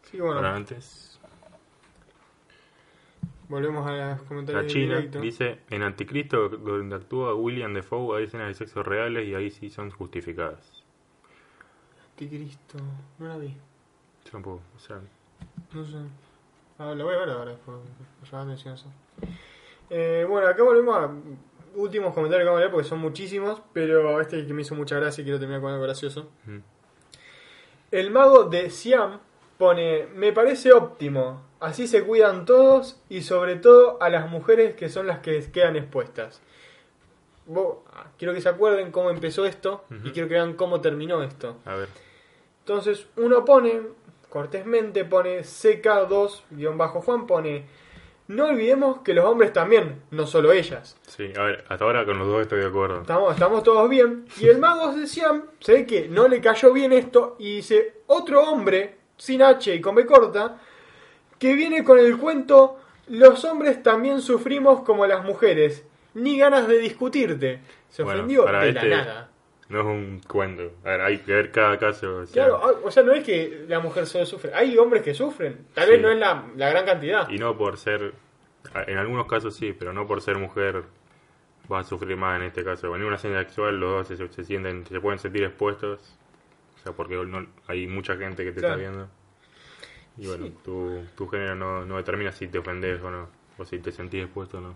Sí, 0.03 0.19
bueno, 0.19 0.35
Ahora 0.35 0.55
antes, 0.55 1.19
volvemos 3.49 3.85
a 3.87 4.11
los 4.11 4.21
comentarios 4.23 4.63
la 4.63 4.67
China 4.67 4.95
directo. 4.97 5.19
dice, 5.19 5.61
en 5.69 5.83
Anticristo, 5.83 6.49
donde 6.49 6.95
actúa 6.95 7.33
William 7.35 7.73
Defoe, 7.73 8.17
hay 8.17 8.25
escenas 8.25 8.47
de 8.47 8.53
sexo 8.53 8.83
reales 8.83 9.27
y 9.27 9.35
ahí 9.35 9.49
sí 9.51 9.69
son 9.69 9.89
justificadas. 9.91 10.83
Anticristo, 12.11 12.77
no 13.19 13.27
la 13.27 13.37
vi. 13.37 13.55
Yo 14.25 14.31
tampoco, 14.31 14.61
o 14.75 14.79
sea, 14.79 14.99
No 15.73 15.83
sé. 15.85 15.97
Ah, 16.79 16.93
lo 16.95 17.05
voy 17.05 17.15
a 17.15 17.19
ver 17.19 17.29
ahora, 17.29 17.51
después. 17.51 17.77
Me 18.21 18.25
llama 18.29 18.37
la 18.45 18.51
atención 18.51 18.73
eso. 18.75 18.85
Eh, 19.89 20.25
bueno, 20.29 20.47
acá 20.47 20.63
volvemos 20.63 20.95
a 20.97 21.09
últimos 21.75 22.13
comentarios 22.13 22.43
que 22.45 22.49
vamos 22.49 22.57
a 22.57 22.61
leer 22.61 22.71
porque 22.71 22.87
son 22.87 22.99
muchísimos, 22.99 23.61
pero 23.73 24.19
este 24.21 24.45
que 24.45 24.53
me 24.53 24.61
hizo 24.63 24.75
mucha 24.75 24.95
gracia 24.97 25.21
y 25.21 25.25
quiero 25.25 25.39
terminar 25.39 25.61
con 25.61 25.71
algo 25.71 25.83
gracioso. 25.83 26.29
mm, 26.45 26.57
El 27.91 28.11
mago 28.11 28.43
de 28.45 28.69
Siam 28.69 29.19
pone, 29.57 30.07
me 30.15 30.33
parece 30.33 30.71
óptimo, 30.73 31.41
así 31.59 31.87
se 31.87 32.03
cuidan 32.03 32.45
todos 32.45 32.99
y 33.09 33.21
sobre 33.21 33.55
todo 33.55 33.97
a 34.01 34.09
las 34.09 34.29
mujeres 34.29 34.75
que 34.75 34.89
son 34.89 35.07
las 35.07 35.19
que 35.19 35.39
quedan 35.51 35.75
expuestas. 35.75 36.41
Ah, 37.93 38.07
quiero 38.17 38.33
que 38.33 38.41
se 38.41 38.49
acuerden 38.49 38.91
cómo 38.91 39.09
empezó 39.09 39.45
esto 39.45 39.85
y 40.03 40.11
quiero 40.11 40.27
que 40.27 40.33
vean 40.35 40.53
cómo 40.53 40.81
terminó 40.81 41.23
esto. 41.23 41.57
a 41.65 41.75
ver, 41.75 41.87
Entonces 42.59 43.07
uno 43.15 43.45
pone, 43.45 43.81
cortésmente 44.37 45.03
pone 45.03 45.39
CK2-Juan 45.39 47.25
pone, 47.25 47.65
no 48.27 48.45
olvidemos 48.47 48.99
que 48.99 49.13
los 49.15 49.25
hombres 49.25 49.51
también, 49.51 50.01
no 50.11 50.27
solo 50.27 50.51
ellas. 50.51 50.95
sí, 51.07 51.31
a 51.35 51.43
ver, 51.43 51.65
hasta 51.69 51.85
ahora 51.85 52.05
con 52.05 52.19
los 52.19 52.27
dos 52.27 52.41
estoy 52.41 52.59
de 52.59 52.67
acuerdo. 52.67 53.01
Estamos, 53.01 53.33
estamos 53.33 53.63
todos 53.63 53.89
bien. 53.89 54.25
Y 54.39 54.47
el 54.47 54.59
mago 54.59 54.93
de 54.93 55.07
Siam 55.07 55.45
se 55.59 55.73
ve 55.73 55.85
que 55.87 56.07
no 56.09 56.27
le 56.27 56.39
cayó 56.41 56.71
bien 56.73 56.91
esto 56.93 57.35
y 57.39 57.55
dice, 57.57 58.01
otro 58.07 58.41
hombre, 58.43 58.97
sin 59.17 59.41
H 59.41 59.73
y 59.73 59.81
con 59.81 59.95
B 59.95 60.05
corta, 60.05 60.59
que 61.39 61.53
viene 61.55 61.83
con 61.83 61.97
el 61.97 62.17
cuento, 62.17 62.77
los 63.07 63.43
hombres 63.45 63.81
también 63.81 64.21
sufrimos 64.21 64.81
como 64.83 65.07
las 65.07 65.23
mujeres, 65.23 65.83
ni 66.13 66.37
ganas 66.37 66.67
de 66.67 66.77
discutirte. 66.79 67.61
Se 67.89 68.03
Bueno, 68.03 68.19
ofendió 68.19 68.45
de 68.45 68.69
este- 68.69 68.87
la 68.89 68.97
nada. 68.97 69.29
No 69.69 69.81
es 69.81 69.85
un 69.85 70.21
cuento, 70.25 70.71
a 70.85 70.89
ver, 70.91 71.01
hay 71.01 71.17
que 71.19 71.33
ver 71.33 71.51
cada 71.51 71.77
caso. 71.77 72.19
o 72.19 72.25
sea, 72.25 72.45
Claro, 72.45 72.61
ah, 72.63 72.71
o 72.83 72.89
sea, 72.91 73.03
no 73.03 73.11
es 73.11 73.23
que 73.23 73.65
la 73.67 73.79
mujer 73.81 74.05
solo 74.05 74.25
sufre, 74.25 74.53
hay 74.53 74.77
hombres 74.77 75.03
que 75.03 75.13
sufren, 75.13 75.67
tal 75.73 75.85
Sí. 75.85 75.91
vez 75.91 76.01
no 76.01 76.09
es 76.09 76.17
la, 76.17 76.45
la 76.55 76.69
gran 76.69 76.85
cantidad. 76.85 77.27
Y 77.29 77.37
no 77.37 77.57
por 77.57 77.77
ser, 77.77 78.13
en 78.87 78.97
algunos 78.97 79.27
casos 79.27 79.55
sí, 79.55 79.73
pero 79.77 79.91
no 79.91 80.07
por 80.07 80.21
ser 80.21 80.37
mujer 80.37 80.83
vas 81.67 81.85
a 81.85 81.89
sufrir 81.89 82.15
más 82.15 82.37
en 82.39 82.43
este 82.47 82.63
caso. 82.63 82.95
En 82.95 83.03
una 83.03 83.17
escena 83.17 83.39
sexual 83.39 83.77
los 83.77 84.07
dos 84.09 84.17
se, 84.17 84.27
se 84.29 84.43
sienten, 84.45 84.85
se 84.85 85.01
pueden 85.01 85.19
sentir 85.19 85.43
expuestos, 85.43 85.99
o 86.77 86.83
sea, 86.83 86.93
porque 86.93 87.15
no, 87.17 87.45
hay 87.67 87.87
mucha 87.87 88.15
gente 88.15 88.45
que 88.45 88.53
te 88.53 88.61
Claro. 88.61 88.75
está 88.75 88.89
viendo. 88.89 89.09
Y 90.17 90.27
bueno, 90.27 90.45
Sí. 90.45 90.55
tu, 90.63 91.03
tu 91.17 91.27
género 91.27 91.55
no, 91.55 91.83
no 91.85 91.97
determina 91.97 92.31
si 92.31 92.47
te 92.47 92.57
ofendes 92.59 93.01
o 93.03 93.11
no, 93.11 93.27
o 93.57 93.65
si 93.65 93.79
te 93.79 93.91
sentís 93.91 94.23
expuesto 94.23 94.59
o 94.59 94.61
no. 94.61 94.75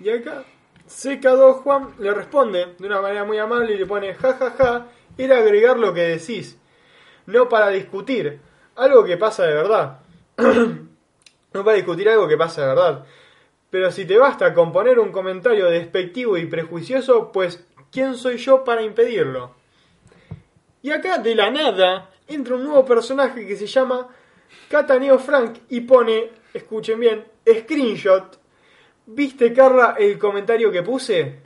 Y 0.00 0.10
acá 0.10 0.42
CK2 0.88 1.62
Juan 1.62 1.94
le 1.98 2.12
responde 2.14 2.74
de 2.78 2.86
una 2.86 3.00
manera 3.00 3.24
muy 3.24 3.38
amable 3.38 3.74
y 3.74 3.78
le 3.78 3.86
pone 3.86 4.14
jajaja, 4.14 4.50
ja, 4.50 4.56
ja, 4.56 4.86
era 5.18 5.38
agregar 5.38 5.78
lo 5.78 5.92
que 5.92 6.00
decís, 6.00 6.58
no 7.26 7.48
para 7.48 7.68
discutir, 7.68 8.40
algo 8.74 9.04
que 9.04 9.16
pasa 9.16 9.44
de 9.44 9.54
verdad. 9.54 9.98
no 11.52 11.64
para 11.64 11.76
discutir 11.76 12.08
algo 12.08 12.26
que 12.26 12.36
pasa 12.36 12.62
de 12.62 12.68
verdad. 12.68 13.04
Pero 13.70 13.90
si 13.92 14.06
te 14.06 14.16
basta 14.16 14.54
con 14.54 14.72
poner 14.72 14.98
un 14.98 15.12
comentario 15.12 15.66
despectivo 15.66 16.38
y 16.38 16.46
prejuicioso, 16.46 17.32
pues 17.32 17.66
¿quién 17.92 18.14
soy 18.14 18.38
yo 18.38 18.64
para 18.64 18.82
impedirlo? 18.82 19.54
Y 20.80 20.90
acá 20.90 21.18
de 21.18 21.34
la 21.34 21.50
nada 21.50 22.10
entra 22.26 22.54
un 22.54 22.64
nuevo 22.64 22.84
personaje 22.86 23.46
que 23.46 23.56
se 23.56 23.66
llama 23.66 24.08
Cataneo 24.70 25.18
Frank 25.18 25.58
y 25.68 25.80
pone, 25.80 26.30
escuchen 26.54 27.00
bien, 27.00 27.26
screenshot 27.46 28.38
¿Viste, 29.10 29.54
Carla, 29.54 29.96
el 29.98 30.18
comentario 30.18 30.70
que 30.70 30.82
puse? 30.82 31.38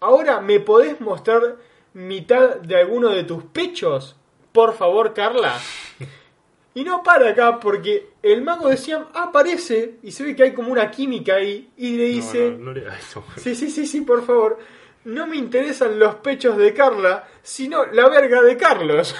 Ahora, 0.00 0.42
¿me 0.42 0.60
podés 0.60 1.00
mostrar 1.00 1.56
mitad 1.94 2.56
de 2.56 2.76
alguno 2.76 3.08
de 3.08 3.24
tus 3.24 3.44
pechos? 3.44 4.14
Por 4.52 4.74
favor, 4.74 5.14
Carla. 5.14 5.58
Y 6.74 6.84
no 6.84 7.02
para 7.02 7.30
acá, 7.30 7.60
porque 7.60 8.10
el 8.22 8.42
mago 8.42 8.68
de 8.68 8.76
Siam 8.76 9.06
aparece 9.14 9.94
y 10.02 10.12
se 10.12 10.22
ve 10.22 10.36
que 10.36 10.42
hay 10.42 10.52
como 10.52 10.70
una 10.70 10.90
química 10.90 11.36
ahí 11.36 11.70
y 11.78 11.96
le 11.96 12.04
dice... 12.04 12.50
No, 12.50 12.58
no, 12.58 12.64
no 12.66 12.72
le 12.74 12.86
eso. 12.88 13.24
Sí, 13.38 13.54
sí, 13.54 13.70
sí, 13.70 13.86
sí, 13.86 14.02
por 14.02 14.26
favor. 14.26 14.58
No 15.06 15.26
me 15.26 15.36
interesan 15.36 15.98
los 15.98 16.16
pechos 16.16 16.58
de 16.58 16.74
Carla, 16.74 17.26
sino 17.42 17.86
la 17.86 18.06
verga 18.10 18.42
de 18.42 18.58
Carlos. 18.58 19.16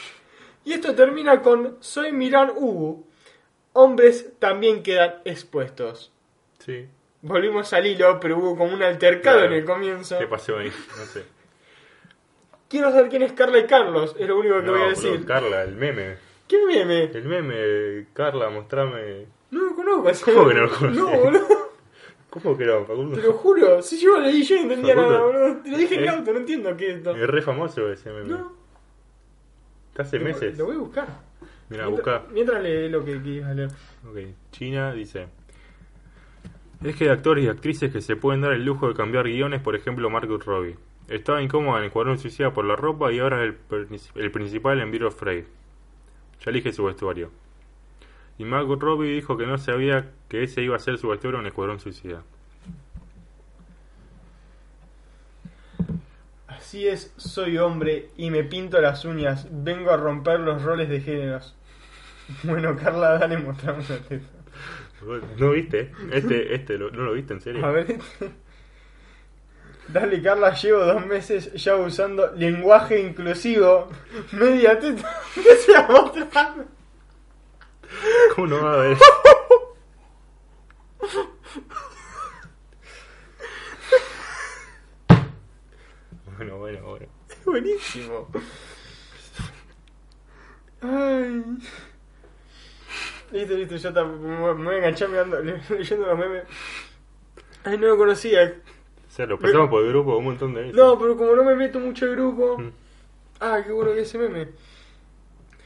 y 0.64 0.72
esto 0.72 0.96
termina 0.96 1.40
con 1.42 1.76
Soy 1.78 2.10
Miran 2.10 2.50
Hugo. 2.56 3.04
Hombres 3.72 4.32
también 4.40 4.82
quedan 4.82 5.22
expuestos. 5.24 6.10
Sí. 6.58 6.88
Volvimos 7.22 7.72
al 7.72 7.86
hilo, 7.86 8.18
pero 8.20 8.38
hubo 8.38 8.56
como 8.56 8.72
un 8.74 8.82
altercado 8.82 9.38
Claro. 9.40 9.52
en 9.54 9.60
el 9.60 9.64
comienzo. 9.66 10.18
¿Qué 10.18 10.26
pasó 10.26 10.56
ahí? 10.58 10.68
No 10.98 11.04
sé. 11.04 11.24
Quiero 12.68 12.90
saber 12.92 13.08
quién 13.10 13.22
es 13.22 13.32
Carla 13.32 13.58
y 13.58 13.66
Carlos, 13.66 14.14
es 14.18 14.28
lo 14.28 14.38
único 14.38 14.56
que 14.60 14.62
No, 14.62 14.72
voy 14.72 14.82
a 14.82 14.88
decir. 14.88 15.24
Carla, 15.26 15.62
el 15.64 15.74
meme. 15.74 16.16
¿Qué 16.48 16.58
meme? 16.66 17.04
El 17.12 17.24
meme, 17.24 18.06
Carla, 18.12 18.48
mostrame. 18.48 19.26
No 19.50 19.64
lo 19.64 19.74
conozco. 19.74 20.08
ese 20.08 20.32
¿Cómo 20.32 20.48
que 20.48 20.54
no 20.54 20.60
lo 20.62 20.70
conoces? 20.70 20.96
No, 20.96 21.10
boludo. 21.10 21.70
¿Cómo 22.30 22.56
que 22.56 22.64
no, 22.64 22.84
Facundo? 22.84 23.16
Te 23.16 23.22
lo 23.26 23.32
juro. 23.32 23.82
Si 23.82 23.98
yo 24.00 24.12
lo 24.12 24.20
leí 24.20 24.42
yo 24.44 24.54
no 24.56 24.62
entendía 24.62 24.94
Facundo. 24.94 25.18
nada, 25.18 25.26
boludo. 25.26 25.62
Te 25.62 25.70
lo 25.72 25.78
dije 25.78 25.94
en 25.96 26.00
el 26.02 26.08
auto, 26.08 26.32
no 26.32 26.38
entiendo 26.38 26.76
qué 26.76 26.90
es 26.90 26.96
esto. 26.98 27.10
Es 27.16 27.26
re 27.28 27.42
famoso 27.42 27.90
ese 27.92 28.10
meme. 28.12 28.28
No, 28.30 28.52
Está 29.90 30.02
hace 30.04 30.18
lo- 30.18 30.24
meses. 30.24 30.56
Lo 30.56 30.66
voy 30.66 30.76
a 30.76 30.78
buscar. 30.78 31.08
Mira, 31.68 31.86
busca. 31.88 32.22
mientras 32.30 32.62
lee 32.62 32.88
lo 32.88 33.04
que 33.04 33.20
quieras 33.20 33.54
leer. 33.56 33.70
Ok, 34.08 34.18
China 34.52 34.92
dice. 34.92 35.26
Es 36.82 36.96
que 36.96 37.04
hay 37.04 37.10
actores 37.10 37.44
y 37.44 37.48
actrices 37.48 37.92
que 37.92 38.00
se 38.00 38.16
pueden 38.16 38.40
dar 38.40 38.52
el 38.52 38.64
lujo 38.64 38.88
de 38.88 38.94
cambiar 38.94 39.24
guiones, 39.24 39.60
por 39.60 39.76
ejemplo 39.76 40.08
Margot 40.08 40.42
Robbie. 40.42 40.76
Estaba 41.08 41.42
incómoda 41.42 41.76
en 41.76 41.82
el 41.82 41.86
Escuadrón 41.88 42.18
Suicida 42.18 42.54
por 42.54 42.64
la 42.64 42.74
ropa 42.74 43.12
y 43.12 43.18
ahora 43.18 43.44
es 43.44 43.54
el, 43.70 44.00
el 44.14 44.30
principal 44.30 44.80
en 44.80 44.90
Beat 44.90 45.02
of 45.02 45.16
Prey. 45.16 45.44
Ya 46.42 46.50
elige 46.50 46.72
su 46.72 46.84
vestuario. 46.84 47.30
Y 48.38 48.44
Margot 48.44 48.80
Robbie 48.80 49.14
dijo 49.14 49.36
que 49.36 49.46
no 49.46 49.58
sabía 49.58 50.10
que 50.30 50.42
ese 50.42 50.62
iba 50.62 50.74
a 50.74 50.78
ser 50.78 50.96
su 50.96 51.08
vestuario 51.08 51.40
en 51.40 51.44
el 51.44 51.50
Escuadrón 51.50 51.80
Suicida. 51.80 52.22
Así 56.46 56.88
es, 56.88 57.12
soy 57.18 57.58
hombre 57.58 58.08
y 58.16 58.30
me 58.30 58.42
pinto 58.44 58.80
las 58.80 59.04
uñas. 59.04 59.48
Vengo 59.50 59.90
a 59.90 59.98
romper 59.98 60.40
los 60.40 60.62
roles 60.62 60.88
de 60.88 61.00
géneros. 61.00 61.54
Bueno, 62.44 62.76
Carla, 62.76 63.18
dale, 63.18 63.38
mostrame 63.38 63.82
la 63.88 63.98
teta. 63.98 64.39
¿No 65.38 65.50
viste? 65.52 65.92
Este, 66.12 66.54
este, 66.54 66.78
¿no 66.78 66.88
lo 66.90 67.12
viste 67.12 67.32
en 67.32 67.40
serio? 67.40 67.64
A 67.64 67.70
ver. 67.70 67.98
Dale, 69.88 70.22
Carla, 70.22 70.54
llevo 70.54 70.84
dos 70.84 71.04
meses 71.06 71.52
ya 71.54 71.74
usando 71.76 72.30
lenguaje 72.36 73.00
inclusivo. 73.00 73.88
Media 74.32 74.78
teta. 74.78 75.20
¿Qué 75.34 75.56
se 75.56 75.72
¿Cómo 78.34 78.46
no 78.46 78.62
va 78.62 78.74
a 78.74 78.76
ver? 78.76 78.96
bueno, 86.36 86.58
bueno, 86.58 86.82
bueno. 86.82 87.06
Es 87.28 87.44
buenísimo. 87.44 88.28
Ay. 90.82 91.42
Listo, 93.32 93.54
listo, 93.54 93.76
ya 93.76 93.88
está. 93.90 94.04
Me 94.04 94.54
me 94.54 94.64
voy 94.64 94.74
a 94.74 94.78
enganchar 94.78 95.08
mirando- 95.08 95.40
leyendo 95.70 96.06
los 96.06 96.18
memes. 96.18 96.44
Ay, 97.64 97.78
no 97.78 97.86
lo 97.88 97.96
conocía. 97.96 98.54
O 99.08 99.12
sea, 99.12 99.26
lo 99.26 99.38
pasamos 99.38 99.68
por 99.68 99.82
el 99.82 99.88
grupo 99.90 100.16
un 100.16 100.24
montón 100.24 100.54
de 100.54 100.62
veces. 100.62 100.76
No, 100.76 100.98
pero 100.98 101.16
como 101.16 101.34
no 101.34 101.44
me 101.44 101.54
meto 101.54 101.78
mucho 101.80 102.04
al 102.06 102.12
grupo. 102.12 102.58
Mm. 102.58 102.70
Ah, 103.40 103.60
qué 103.64 103.72
bueno 103.72 103.92
que 103.92 104.00
ese 104.02 104.18
meme. 104.18 104.48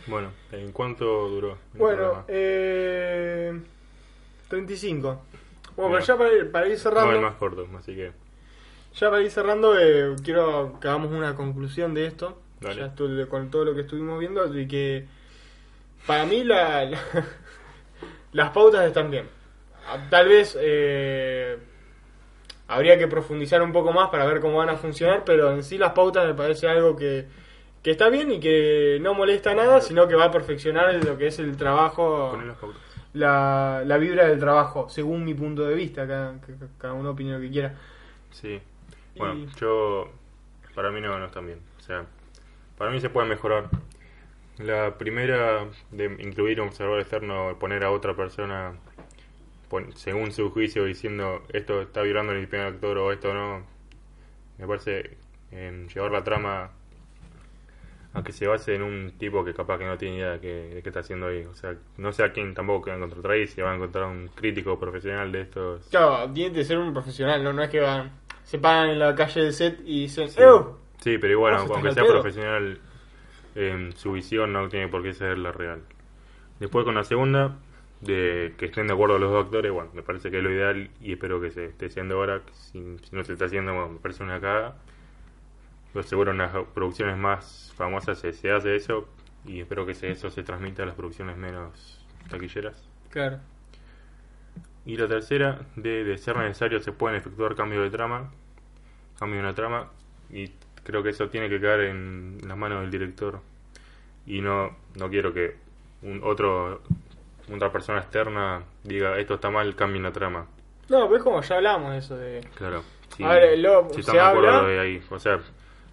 Bueno, 0.06 0.30
¿en 0.52 0.72
cuánto 0.72 1.04
duró? 1.28 1.52
el 1.72 1.78
Bueno, 1.78 1.96
programa? 1.98 2.24
eh. 2.28 3.60
35. 4.48 5.22
Bueno, 5.76 5.92
pero 5.92 6.04
ya 6.04 6.16
para 6.18 6.32
ir, 6.32 6.50
para 6.52 6.66
ir 6.66 6.72
No, 6.74 6.78
cerrando. 6.78 7.12
el 7.12 7.20
más 7.22 7.34
corto, 7.36 7.66
así 7.78 7.94
que. 7.94 8.12
Ya 8.94 9.10
para 9.10 9.22
ir 9.22 9.30
cerrando, 9.30 9.76
eh, 9.78 10.14
quiero 10.22 10.78
que 10.80 10.88
hagamos 10.88 11.10
una 11.10 11.34
conclusión 11.34 11.94
de 11.94 12.06
esto. 12.06 12.40
Dale. 12.60 12.76
Ya 12.80 12.94
estu- 12.94 13.26
con 13.28 13.50
todo 13.50 13.64
lo 13.64 13.74
que 13.74 13.80
estuvimos 13.82 14.20
viendo, 14.20 14.46
de 14.46 14.68
que 14.68 15.06
para 16.06 16.26
mí 16.26 16.44
la, 16.44 16.84
la- 16.84 17.00
las 18.34 18.50
pautas 18.50 18.86
están 18.86 19.10
bien. 19.10 19.26
Tal 20.10 20.28
vez 20.28 20.56
eh, 20.60 21.56
habría 22.68 22.98
que 22.98 23.08
profundizar 23.08 23.62
un 23.62 23.72
poco 23.72 23.92
más 23.92 24.10
para 24.10 24.24
ver 24.26 24.40
cómo 24.40 24.58
van 24.58 24.68
a 24.70 24.76
funcionar, 24.76 25.22
pero 25.24 25.50
en 25.52 25.62
sí 25.62 25.78
las 25.78 25.92
pautas 25.92 26.26
me 26.26 26.34
parece 26.34 26.68
algo 26.68 26.96
que, 26.96 27.26
que 27.82 27.90
está 27.90 28.08
bien 28.08 28.30
y 28.32 28.40
que 28.40 28.98
no 29.00 29.14
molesta 29.14 29.54
nada, 29.54 29.80
sino 29.80 30.06
que 30.08 30.14
va 30.14 30.24
a 30.26 30.30
perfeccionar 30.30 30.94
lo 31.04 31.16
que 31.18 31.28
es 31.28 31.38
el 31.38 31.56
trabajo 31.56 32.32
la, 33.12 33.82
la 33.86 33.96
vibra 33.98 34.26
del 34.26 34.38
trabajo, 34.40 34.88
según 34.88 35.24
mi 35.24 35.34
punto 35.34 35.64
de 35.64 35.74
vista, 35.74 36.06
cada, 36.06 36.40
cada- 36.40 36.68
cada 36.78 36.94
uno 36.94 37.10
opine 37.10 37.32
lo 37.34 37.40
que 37.40 37.50
quiera. 37.50 37.74
Sí. 38.30 38.60
Bueno, 39.16 39.34
Y- 39.34 39.46
yo. 39.60 40.10
Para 40.74 40.90
mí 40.90 41.00
no, 41.00 41.16
no 41.20 41.26
están 41.26 41.46
bien. 41.46 41.60
O 41.78 41.80
sea, 41.80 42.04
para 42.76 42.90
mí 42.90 43.00
se 43.00 43.08
puede 43.10 43.28
mejorar. 43.28 43.68
La 44.58 44.96
primera 44.96 45.66
de 45.90 46.04
incluir 46.20 46.60
un 46.60 46.68
observador 46.68 47.00
externo, 47.00 47.56
poner 47.58 47.84
a 47.84 47.90
otra 47.90 48.14
persona 48.14 48.74
según 49.96 50.30
su 50.30 50.50
juicio 50.50 50.84
diciendo 50.84 51.42
esto 51.52 51.80
está 51.82 52.02
violando 52.02 52.32
el 52.32 52.46
primer 52.46 52.68
actor 52.68 52.96
o 52.98 53.10
esto 53.10 53.34
no, 53.34 53.64
me 54.58 54.66
parece 54.68 55.16
llevar 55.50 56.12
la 56.12 56.22
trama 56.22 56.70
a 58.12 58.22
que 58.22 58.30
se 58.30 58.46
base 58.46 58.76
en 58.76 58.82
un 58.82 59.12
tipo 59.18 59.44
que 59.44 59.52
capaz 59.52 59.78
que 59.78 59.86
no 59.86 59.98
tiene 59.98 60.18
idea 60.18 60.30
de 60.32 60.40
qué, 60.40 60.74
de 60.74 60.82
qué 60.82 60.88
está 60.88 61.00
haciendo 61.00 61.26
ahí. 61.26 61.44
O 61.46 61.54
sea, 61.54 61.74
no 61.96 62.12
sé 62.12 62.22
a 62.22 62.32
quién 62.32 62.54
tampoco 62.54 62.84
que 62.84 62.90
va 62.92 62.96
a 62.96 63.04
encontrar 63.04 63.32
ahí, 63.34 63.48
si 63.48 63.60
va 63.60 63.72
a 63.72 63.74
encontrar 63.74 64.04
un 64.04 64.28
crítico 64.28 64.78
profesional 64.78 65.32
de 65.32 65.40
estos. 65.40 65.88
Claro, 65.90 66.30
tiene 66.32 66.54
que 66.54 66.64
ser 66.64 66.78
un 66.78 66.92
profesional, 66.92 67.42
no, 67.42 67.52
no 67.52 67.62
es 67.64 67.70
que 67.70 67.80
van, 67.80 68.12
se 68.44 68.58
paran 68.58 68.90
en 68.90 69.00
la 69.00 69.16
calle 69.16 69.42
del 69.42 69.52
set 69.52 69.80
y 69.84 70.02
dicen, 70.02 70.28
Sí, 70.28 70.40
"Ew". 70.40 70.76
Sí, 71.00 71.18
pero 71.18 71.32
igual, 71.32 71.54
aunque, 71.54 71.92
sea 71.92 72.04
pedo. 72.04 72.12
profesional, 72.12 72.78
em, 73.54 73.92
su 73.92 74.12
visión 74.12 74.52
no 74.52 74.68
tiene 74.68 74.88
por 74.88 75.02
qué 75.02 75.12
ser 75.14 75.38
la 75.38 75.52
real. 75.52 75.82
Después 76.60 76.84
con 76.84 76.94
la 76.96 77.04
segunda, 77.04 77.58
de 78.00 78.54
que 78.58 78.66
estén 78.66 78.86
de 78.88 78.94
acuerdo 78.94 79.18
los 79.18 79.32
dos 79.32 79.44
actores, 79.46 79.72
bueno, 79.72 79.90
me 79.94 80.02
parece 80.02 80.30
que 80.30 80.38
es 80.38 80.44
lo 80.44 80.52
ideal 80.52 80.90
y 81.00 81.12
espero 81.12 81.40
que 81.40 81.50
se 81.50 81.66
esté 81.66 81.86
haciendo 81.86 82.16
ahora. 82.16 82.42
Si, 82.52 82.80
si 83.02 83.16
no 83.16 83.24
se 83.24 83.34
está 83.34 83.46
haciendo, 83.46 83.74
bueno, 83.74 83.90
me 83.90 83.98
parece 84.00 84.22
una 84.24 84.40
cagada. 84.40 84.76
Pero 85.92 86.02
seguro 86.02 86.32
en 86.32 86.38
las 86.38 86.52
producciones 86.74 87.16
más 87.16 87.72
famosas 87.76 88.18
se, 88.18 88.32
se 88.32 88.50
hace 88.50 88.76
eso 88.76 89.08
y 89.46 89.60
espero 89.60 89.86
que 89.86 89.94
se- 89.94 90.10
eso 90.10 90.30
se 90.30 90.42
transmita 90.42 90.82
a 90.82 90.86
las 90.86 90.94
producciones 90.94 91.36
menos 91.38 92.04
taquilleras. 92.28 92.88
Claro. 93.10 93.40
Y 94.84 94.96
la 94.96 95.08
tercera, 95.08 95.66
de, 95.76 96.04
de 96.04 96.18
ser 96.18 96.36
necesario, 96.36 96.80
se 96.80 96.92
pueden 96.92 97.16
efectuar 97.18 97.54
cambios 97.54 97.82
de 97.84 97.90
trama, 97.90 98.30
cambio 99.18 99.36
de 99.38 99.42
una 99.46 99.54
trama, 99.54 99.90
y 100.30 100.50
creo 100.84 101.02
que 101.02 101.10
eso 101.10 101.28
tiene 101.28 101.48
que 101.48 101.60
caer 101.60 101.80
en 101.80 102.38
las 102.46 102.56
manos 102.56 102.82
del 102.82 102.90
director. 102.90 103.40
Y 104.26 104.40
no, 104.40 104.76
no 104.94 105.10
quiero 105.10 105.32
que 105.34 105.56
un 106.02 106.20
otro 106.22 106.80
otra 107.52 107.70
persona 107.70 107.98
externa 107.98 108.62
diga 108.84 109.18
esto 109.18 109.34
está 109.34 109.50
mal, 109.50 109.74
cambie 109.74 110.00
la 110.00 110.12
trama. 110.12 110.46
No, 110.88 111.04
pero 111.04 111.16
es 111.16 111.22
como 111.22 111.40
ya 111.42 111.56
hablamos 111.56 111.92
de 111.92 111.98
eso 111.98 112.16
de... 112.16 112.40
Claro. 112.54 112.82
Si, 113.16 113.22
A 113.22 113.28
ver, 113.28 113.58
lo- 113.58 113.88
si 113.90 113.94
se 113.96 114.00
están 114.00 114.14
de 114.16 114.20
acuerdo 114.22 114.48
habla- 114.48 114.62
lo 114.62 114.68
de 114.68 114.80
ahí, 114.80 115.02
o 115.10 115.18
sea, 115.18 115.40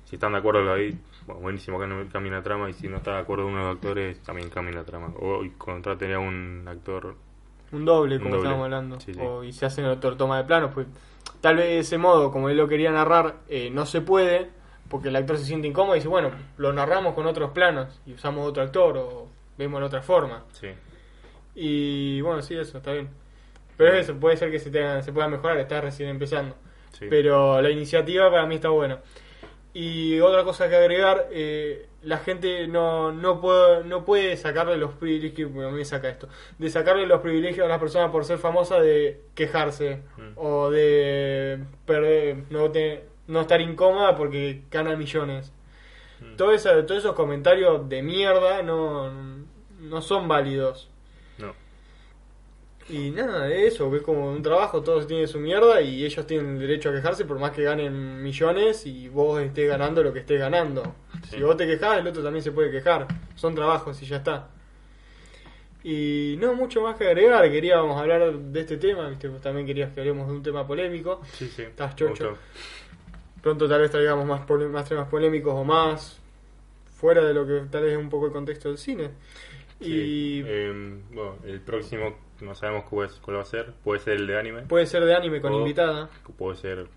si 0.06 0.16
están 0.16 0.32
de 0.32 0.38
acuerdo 0.38 0.62
lo 0.62 0.76
de 0.76 0.82
ahí, 0.82 1.00
bueno, 1.26 1.42
buenísimo 1.42 1.80
que 1.80 1.88
no 1.88 2.08
cambien 2.10 2.36
la 2.36 2.42
trama, 2.42 2.70
y 2.70 2.74
si 2.74 2.88
no 2.88 2.98
está 2.98 3.16
de 3.16 3.20
acuerdo 3.20 3.48
uno 3.48 3.58
de 3.58 3.64
los 3.66 3.76
actores, 3.76 4.20
también 4.24 4.50
cambien 4.50 4.76
la 4.78 4.84
trama. 4.86 5.08
O 5.20 5.44
contraten 5.58 6.14
a 6.14 6.20
un 6.20 6.64
actor 6.68 7.16
Un 7.74 7.86
doble, 7.86 8.20
como 8.20 8.36
estábamos 8.38 8.64
hablando. 8.66 9.00
Sí, 9.02 9.14
sí. 9.14 9.20
O, 9.22 9.44
y 9.44 9.52
se 9.54 9.66
hacen 9.66 9.86
otro 9.86 10.16
toma 10.18 10.38
de 10.38 10.44
planos, 10.46 10.72
pues 10.74 10.88
tal 11.42 11.58
vez 11.58 11.66
de 11.68 11.80
ese 11.80 11.98
modo, 11.98 12.32
como 12.32 12.50
él 12.50 12.58
lo 12.58 12.68
quería 12.68 12.92
narrar, 12.92 13.36
eh, 13.50 13.70
no 13.72 13.86
se 13.86 14.02
puede, 14.02 14.50
porque 14.92 15.08
el 15.08 15.16
actor 15.16 15.38
se 15.40 15.46
siente 15.46 15.68
incómodo 15.68 15.96
y 15.96 16.00
dice, 16.00 16.08
bueno, 16.10 16.30
lo 16.58 16.72
narramos 16.74 17.16
con 17.16 17.26
otros 17.26 17.50
planos 17.52 18.00
y 18.06 18.14
usamos 18.14 18.48
otro 18.48 18.62
actor 18.62 18.98
o 18.98 19.28
vemos 19.58 19.80
de 19.80 19.86
otra 19.88 20.02
forma. 20.04 20.44
Sí. 20.52 20.68
Y 21.56 22.22
bueno, 22.22 22.42
sí, 22.42 22.56
eso, 22.56 22.78
está 22.78 22.92
bien. 22.94 23.10
Pero 23.78 23.94
eso, 23.96 24.16
puede 24.16 24.38
ser 24.38 24.52
que 24.52 24.60
se, 24.60 24.70
tenga- 24.70 25.02
se 25.02 25.12
pueda 25.12 25.28
mejorar, 25.28 25.58
está 25.58 25.82
recién 25.82 26.10
empezando. 26.10 26.56
Sí. 26.92 27.08
Pero 27.10 27.62
la 27.62 27.70
iniciativa 27.72 28.30
para 28.30 28.46
mí 28.46 28.56
está 28.56 28.70
buena. 28.70 29.00
Y 29.74 30.20
otra 30.20 30.44
cosa 30.44 30.68
que 30.70 30.76
agregar, 30.76 31.28
eh, 31.32 31.88
la 32.04 32.18
gente 32.18 32.68
no, 32.68 33.14
no, 33.14 33.40
puede, 33.40 33.86
no 33.86 34.04
puede 34.04 34.36
sacarle 34.36 34.76
los 34.76 34.92
privilegios, 34.92 35.52
bueno, 35.54 35.72
me 35.72 35.86
saca 35.86 36.10
esto, 36.10 36.28
de 36.58 36.70
sacarle 36.70 37.06
los 37.08 37.22
privilegios 37.22 37.66
a 37.66 37.70
las 37.70 37.80
personas 37.80 38.12
por 38.12 38.26
ser 38.26 38.38
famosa 38.38 38.82
de 38.82 39.22
quejarse 39.34 40.02
Mm. 40.18 40.32
o 40.36 40.70
de 40.70 41.60
perder, 41.86 42.44
no, 42.50 42.70
te- 42.70 43.06
no 43.32 43.42
estar 43.42 43.62
incómoda 43.62 44.16
porque 44.16 44.64
gana 44.70 44.96
millones. 44.96 45.52
Mm. 46.20 46.36
Todo 46.36 46.52
eso, 46.52 46.70
todos 46.86 47.00
esos 47.00 47.16
comentarios 47.16 47.88
de 47.88 48.04
mierda 48.04 48.62
no, 48.62 49.10
no 49.80 50.02
son 50.02 50.28
válidos. 50.28 50.90
No. 51.38 51.54
Y 52.90 53.12
nada, 53.12 53.46
de 53.46 53.68
eso, 53.68 53.90
que 53.90 53.98
es 53.98 54.04
como 54.04 54.30
un 54.30 54.42
trabajo, 54.42 54.84
todos 54.84 55.08
tienen 55.08 55.30
su 55.30 55.40
mierda 55.40 55.82
y 55.82 56.04
ellos 56.04 56.28
tienen 56.28 56.56
el 56.56 56.60
derecho 56.60 56.90
a 56.90 56.92
quejarse 56.92 57.24
por 57.24 57.40
más 57.40 57.52
que 57.52 57.64
ganen 57.64 58.22
millones 58.22 58.86
y 58.86 59.08
vos 59.08 59.42
estés 59.42 59.70
ganando 59.70 60.04
lo 60.04 60.12
que 60.12 60.20
estés 60.20 60.40
ganando. 60.40 60.84
Sí. 61.30 61.38
Si 61.38 61.42
vos 61.42 61.56
te 61.56 61.66
quejás, 61.66 62.00
el 62.00 62.08
otro 62.08 62.22
también 62.22 62.44
se 62.44 62.52
puede 62.52 62.70
quejar. 62.70 63.08
Son 63.36 63.56
trabajos 63.56 64.02
y 64.02 64.06
ya 64.06 64.18
está. 64.18 64.50
Y 65.84 66.36
no 66.40 66.54
mucho 66.54 66.82
más 66.82 66.96
que 66.98 67.08
agregar, 67.08 67.50
queríamos 67.50 68.00
hablar 68.00 68.34
de 68.34 68.60
este 68.60 68.78
tema, 68.78 69.08
¿viste? 69.10 69.30
Vos 69.30 69.42
también 69.42 69.66
querías 69.66 69.92
que 69.94 70.02
hablemos 70.02 70.28
de 70.28 70.34
un 70.34 70.44
tema 70.44 70.68
polémico. 70.68 71.22
Sí, 71.32 71.48
sí. 71.48 71.64
Estás 71.64 71.96
chocho. 71.96 72.38
Pronto 73.42 73.68
tal 73.68 73.82
vez 73.82 73.92
traigamos 73.92 74.26
más, 74.26 74.48
más 74.70 74.88
temas 74.88 75.08
polémicos 75.08 75.54
o 75.54 75.64
más 75.64 76.20
fuera 76.96 77.24
de 77.26 77.34
lo 77.34 77.46
que 77.48 77.62
tal 77.72 77.84
vez 77.84 77.94
es 77.94 77.98
un 77.98 78.10
poco 78.10 78.28
el 78.28 78.32
contexto 78.32 78.70
del 78.70 78.78
cine. 78.78 79.10
Sí. 79.80 79.88
Y 79.92 80.40
Em, 80.48 81.02
bueno, 81.12 81.38
el 81.46 81.60
próximo 81.62 82.16
no 82.42 82.54
sabemos 82.54 82.86
cuál, 82.90 83.08
es- 83.08 83.16
cuál 83.16 83.38
va 83.38 83.42
a 83.42 83.46
ser. 83.46 83.74
Puede 83.84 84.00
ser 84.00 84.14
el 84.18 84.28
de 84.28 84.38
anime. 84.40 84.62
puede 84.64 84.86
ser 84.86 85.04
de 85.06 85.16
anime 85.16 85.42
con 85.42 85.54
O- 85.54 85.60
invitada. 85.60 86.10
Puede 86.38 86.58
ser 86.58 86.88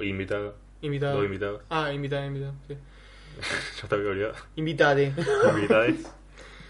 invitada. 0.00 0.54
Invitada. 0.80 1.14
Dos 1.14 1.24
invitados. 1.24 1.62
Ah, 1.70 1.92
invitada, 1.92 2.26
invitada, 2.26 2.54
sí. 2.66 2.76
te 3.88 3.94
había 3.94 4.08
olvidado. 4.10 4.34
Invitade. 4.56 5.12
Invitades. 5.54 6.10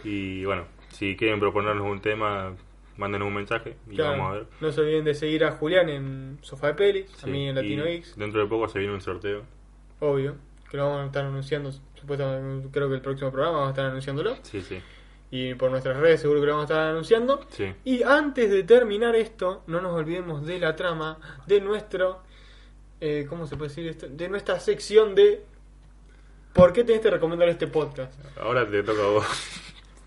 Y 0.03 0.45
bueno, 0.45 0.65
si 0.91 1.17
quieren 1.17 1.39
proponernos 1.41 1.87
un 1.87 2.01
tema, 2.01 2.55
mándenos 2.97 3.29
un 3.29 3.35
mensaje 3.35 3.77
y 3.91 3.97
Claro. 3.97 4.11
vamos 4.13 4.31
a 4.31 4.33
ver. 4.39 4.47
No 4.61 4.73
se 4.73 4.81
olviden 4.81 5.05
de 5.05 5.15
seguir 5.15 5.45
a 5.45 5.53
Julián 5.53 5.89
en 5.89 6.39
Sofá 6.43 6.69
de 6.69 6.75
Pelis, 6.75 7.13
a 7.15 7.25
Sí, 7.25 7.31
mí 7.31 7.49
en 7.49 7.55
Latino 7.57 7.87
y 7.89 7.93
X, 7.95 8.15
Dentro 8.17 8.41
de 8.41 8.47
poco 8.47 8.69
se 8.69 8.79
viene 8.79 8.95
un 8.95 9.01
sorteo. 9.01 9.43
obvio, 10.01 10.37
que 10.71 10.77
lo 10.77 10.85
vamos 10.87 11.03
a 11.03 11.07
estar 11.07 11.25
anunciando, 11.25 11.73
supuestamente, 11.95 12.69
creo 12.73 12.89
que 12.89 12.95
el 12.97 13.01
próximo 13.01 13.31
programa 13.31 13.57
vamos 13.59 13.69
a 13.69 13.73
estar 13.73 13.87
anunciándolo, 13.87 14.37
Sí, 14.43 14.61
sí. 14.61 14.81
y 15.31 15.55
por 15.55 15.71
nuestras 15.71 15.97
redes 15.97 16.21
seguro 16.21 16.41
que 16.41 16.47
lo 16.47 16.53
vamos 16.55 16.71
a 16.71 16.75
estar 16.75 16.89
anunciando. 16.91 17.41
Sí. 17.51 17.73
Y 17.85 18.03
antes 18.03 18.51
de 18.51 18.63
terminar 18.65 19.15
esto, 19.17 19.63
no 19.67 19.81
nos 19.81 19.93
olvidemos 19.95 20.45
de 20.47 20.59
la 20.59 20.77
trama, 20.77 21.19
de 21.47 21.61
nuestro, 21.61 22.21
eh, 23.01 23.27
¿cómo 23.29 23.47
se 23.47 23.57
puede 23.57 23.69
decir 23.71 23.87
esto? 23.89 24.07
De 24.09 24.29
nuestra 24.29 24.59
sección 24.61 25.15
de 25.15 25.45
¿Por 26.53 26.73
qué 26.73 26.85
tenés 26.85 27.01
que 27.03 27.11
recomendar 27.11 27.49
este 27.49 27.67
podcast? 27.67 28.15
Ahora 28.39 28.65
te 28.71 28.83
toca 28.85 29.03
a 29.03 29.09
vos. 29.09 29.27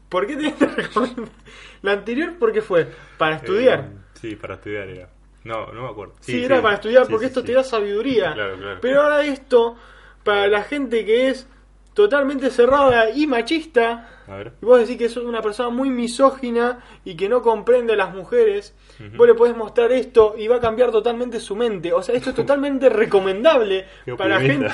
¿Por 0.10 0.26
qué 0.28 0.36
tenés 0.36 0.54
que 0.56 0.66
recomendar? 0.66 1.30
La 1.82 1.92
anterior, 1.94 2.34
¿por 2.40 2.52
qué 2.54 2.62
fue? 2.62 2.88
Para 3.18 3.36
estudiar. 3.38 3.80
Eh, 3.80 3.98
sí, 4.14 4.36
para 4.36 4.56
estudiar 4.56 4.88
era. 4.90 5.10
No, 5.44 5.72
no 5.72 5.84
me 5.84 5.90
acuerdo. 5.90 6.16
Sí, 6.20 6.44
era 6.44 6.62
para 6.62 6.76
estudiar 6.76 7.06
Sí, 7.06 7.12
porque 7.12 7.28
esto 7.28 7.44
te 7.44 7.54
da 7.54 7.64
sabiduría. 7.64 8.34
Claro, 8.36 8.58
claro. 8.58 8.80
Pero 8.82 9.02
ahora 9.02 9.24
esto, 9.24 9.76
para 10.24 10.48
la 10.48 10.64
gente 10.64 11.06
que 11.06 11.30
es 11.30 11.48
totalmente 11.94 12.52
cerrada 12.52 13.10
y 13.10 13.26
machista, 13.26 14.22
A 14.28 14.36
ver. 14.36 14.54
y 14.62 14.66
vos 14.66 14.80
decís 14.80 14.98
que 14.98 15.10
sos 15.10 15.24
una 15.24 15.42
persona 15.42 15.70
muy 15.70 15.90
misógina 15.90 16.84
y 17.04 17.16
que 17.16 17.28
no 17.28 17.42
comprende 17.42 17.94
a 17.94 17.96
las 17.96 18.14
mujeres, 18.14 18.76
Ujú. 19.00 19.18
vos 19.18 19.28
le 19.28 19.34
podés 19.34 19.56
mostrar 19.58 19.92
esto 19.92 20.36
y 20.38 20.48
va 20.48 20.58
a 20.58 20.60
cambiar 20.60 20.92
totalmente 20.92 21.40
su 21.40 21.56
mente. 21.56 21.94
O 21.94 22.04
sea, 22.04 22.14
esto 22.16 22.30
es 22.32 22.36
totalmente 22.44 22.90
recomendable 22.90 23.88
para 24.18 24.40
gente. 24.40 24.68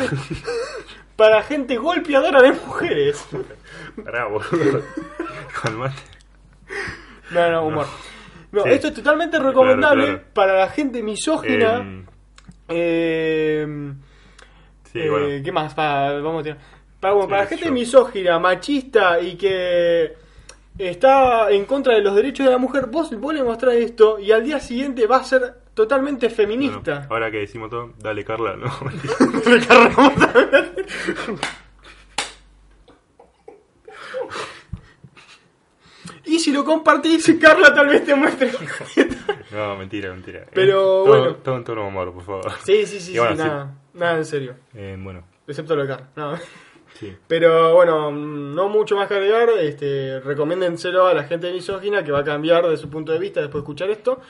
Para 1.16 1.42
gente 1.44 1.78
golpeadora 1.78 2.42
de 2.42 2.52
mujeres. 2.54 3.26
Boludo. 3.96 4.84
Calmate. 5.62 5.96
No, 7.32 7.52
no, 7.52 7.66
humor. 7.68 7.86
No, 8.52 8.64
Sí. 8.64 8.70
esto 8.70 8.88
es 8.90 8.94
totalmente 8.94 9.40
recomendable 9.40 10.06
claro. 10.06 10.22
para 10.34 10.54
la 10.60 10.70
gente 10.70 11.02
misógina. 11.02 11.78
Em, 11.78 12.06
Eh, 12.70 13.66
sí, 14.92 15.00
Eh, 15.00 15.10
bueno. 15.10 15.44
¿Qué 15.44 15.52
más? 15.52 15.76
Vamos 15.76 16.42
a 16.42 16.44
tirar. 16.44 16.58
Para, 17.00 17.14
bueno, 17.14 17.28
Sí, 17.28 17.30
para 17.32 17.42
la 17.44 17.48
gente 17.50 17.66
yo. 17.66 17.72
misógina, 17.72 18.40
machista 18.40 19.20
y 19.20 19.36
que 19.36 20.14
está 20.78 21.52
en 21.52 21.66
contra 21.66 21.96
de 21.96 22.02
los 22.02 22.16
derechos 22.16 22.46
de 22.46 22.52
la 22.52 22.58
mujer, 22.58 22.86
vos, 22.88 23.12
vos 23.20 23.34
le 23.34 23.44
mostrás 23.44 23.76
esto 23.76 24.18
y 24.20 24.32
al 24.32 24.44
día 24.44 24.60
siguiente 24.60 25.06
va 25.08 25.18
a 25.18 25.24
ser 25.24 25.56
totalmente 25.74 26.28
Bueno, 26.28 26.36
feminista. 26.36 27.08
ahora 27.10 27.30
que 27.32 27.40
decimos 27.40 27.70
todo, 27.70 27.94
dale 28.00 28.24
Carla, 28.24 28.56
no. 28.56 28.72
Y 36.26 36.40
si 36.40 36.52
lo 36.52 36.64
compartís, 36.64 37.36
Carla 37.40 37.74
tal 37.74 37.88
vez 37.88 38.06
te 38.06 38.16
muestre. 38.16 38.52
no, 39.52 39.76
mentira, 39.78 40.10
mentira. 40.12 40.46
Pero, 40.54 40.72
Eh, 40.72 40.82
todo, 40.82 41.06
bueno. 41.06 41.36
Todo 41.36 41.58
en 41.58 41.64
tono 41.64 41.88
humor, 41.88 42.14
por 42.14 42.24
favor. 42.24 42.52
sí, 42.64 42.86
sí, 42.86 43.00
sí, 43.00 43.18
bueno, 43.18 43.36
sí, 43.36 43.42
sí. 43.42 43.48
nada, 43.48 43.76
nada 43.94 44.18
en 44.18 44.26
serio. 44.26 44.56
Eh, 44.74 44.98
bueno, 45.00 45.24
Excepto 45.46 45.76
lo 45.76 45.82
de 45.84 45.88
Carla. 45.90 46.08
No. 46.16 46.38
sí. 46.98 47.14
Pero 47.28 47.74
bueno, 47.74 48.10
no 48.12 48.70
mucho 48.70 48.96
más 48.96 49.08
que 49.10 49.16
agregar. 49.16 49.50
Este, 49.60 50.22
recomiéndenselo 50.22 51.06
a 51.08 51.14
la 51.14 51.26
gente 51.26 51.52
misógina 51.52 52.04
que 52.04 52.12
va 52.14 52.20
a 52.20 52.24
cambiar 52.24 52.68
de 52.70 52.78
su 52.78 52.90
punto 52.90 53.12
de 53.12 53.20
vista 53.20 53.42
después 53.42 53.62
de 53.62 53.66
escuchar 53.66 53.90
esto. 53.90 54.22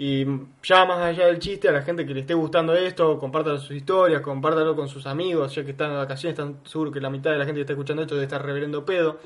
Y 0.00 0.24
ya 0.62 0.84
más 0.84 0.98
allá 0.98 1.26
del 1.26 1.40
chiste, 1.40 1.68
a 1.68 1.72
la 1.72 1.82
gente 1.82 2.06
que 2.06 2.14
le 2.14 2.20
esté 2.20 2.32
gustando 2.32 2.72
esto, 2.72 3.18
compártalo 3.18 3.58
sus 3.58 3.72
historias, 3.72 4.22
compártalo 4.22 4.76
con 4.76 4.88
sus 4.88 5.06
amigos, 5.06 5.52
ya 5.52 5.64
que 5.64 5.72
están 5.72 5.90
en 5.90 5.96
vacaciones, 5.96 6.38
están 6.38 6.60
seguro 6.64 6.92
que 6.92 7.00
la 7.00 7.10
mitad 7.10 7.32
de 7.32 7.38
la 7.38 7.44
gente 7.44 7.58
que 7.58 7.62
está 7.62 7.72
escuchando 7.72 8.02
esto 8.02 8.14
debe 8.14 8.26
estar 8.26 8.44
reverendo 8.44 8.84
pedo. 8.84 9.18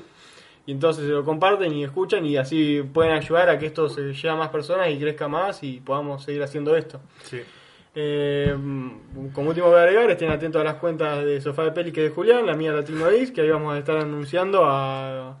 Y 0.65 0.71
entonces 0.71 1.05
se 1.05 1.11
lo 1.11 1.23
comparten 1.23 1.73
y 1.73 1.83
escuchan 1.83 2.25
y 2.25 2.37
así 2.37 2.81
pueden 2.91 3.13
ayudar 3.13 3.49
a 3.49 3.59
que 3.59 3.67
esto 3.67 3.87
se 3.87 4.13
llegue 4.13 4.29
a 4.29 4.35
más 4.35 4.49
personas 4.49 4.89
y 4.89 4.97
crezca 4.97 5.27
más 5.27 5.61
y 5.61 5.79
podamos 5.79 6.23
seguir 6.23 6.41
haciendo 6.41 6.75
esto. 6.75 7.01
Sí. 7.23 7.41
Eh, 7.93 8.55
como 9.33 9.49
último 9.49 9.67
voy 9.67 9.77
a 9.77 9.83
agregar, 9.83 10.09
estén 10.09 10.31
atentos 10.31 10.59
a 10.59 10.63
las 10.63 10.75
cuentas 10.75 11.23
de 11.23 11.39
Sofá 11.39 11.65
de 11.65 11.71
Peli 11.71 11.91
que 11.91 12.05
es 12.05 12.09
de 12.09 12.15
Julián, 12.15 12.47
la 12.47 12.55
mía 12.55 12.71
Latino 12.71 13.07
X, 13.09 13.31
que 13.31 13.41
ahí 13.41 13.49
vamos 13.49 13.75
a 13.75 13.77
estar 13.77 13.97
anunciando 13.97 14.65
a 14.65 15.37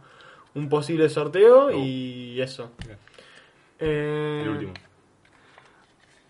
un 0.53 0.69
posible 0.69 1.09
sorteo 1.09 1.71
y 1.71 2.39
eso. 2.39 2.69
Eh, 3.79 4.41
El 4.43 4.49
último. 4.49 4.73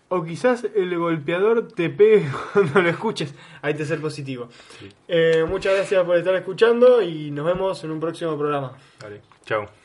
O 0.08 0.22
quizás 0.22 0.66
el 0.74 0.96
golpeador 0.98 1.68
te 1.68 1.90
pegue 1.90 2.28
cuando 2.52 2.82
lo 2.82 2.88
escuches. 2.88 3.34
Hay 3.62 3.74
que 3.74 3.84
ser 3.84 4.00
positivo. 4.00 4.48
Sí. 4.78 4.88
Eh, 5.08 5.44
muchas 5.48 5.74
gracias 5.74 6.04
por 6.04 6.16
estar 6.16 6.34
escuchando 6.34 7.02
y 7.02 7.30
nos 7.30 7.46
vemos 7.46 7.82
en 7.84 7.90
un 7.90 8.00
próximo 8.00 8.36
programa. 8.36 8.76
Dale. 9.00 9.22
Chao. 9.44 9.83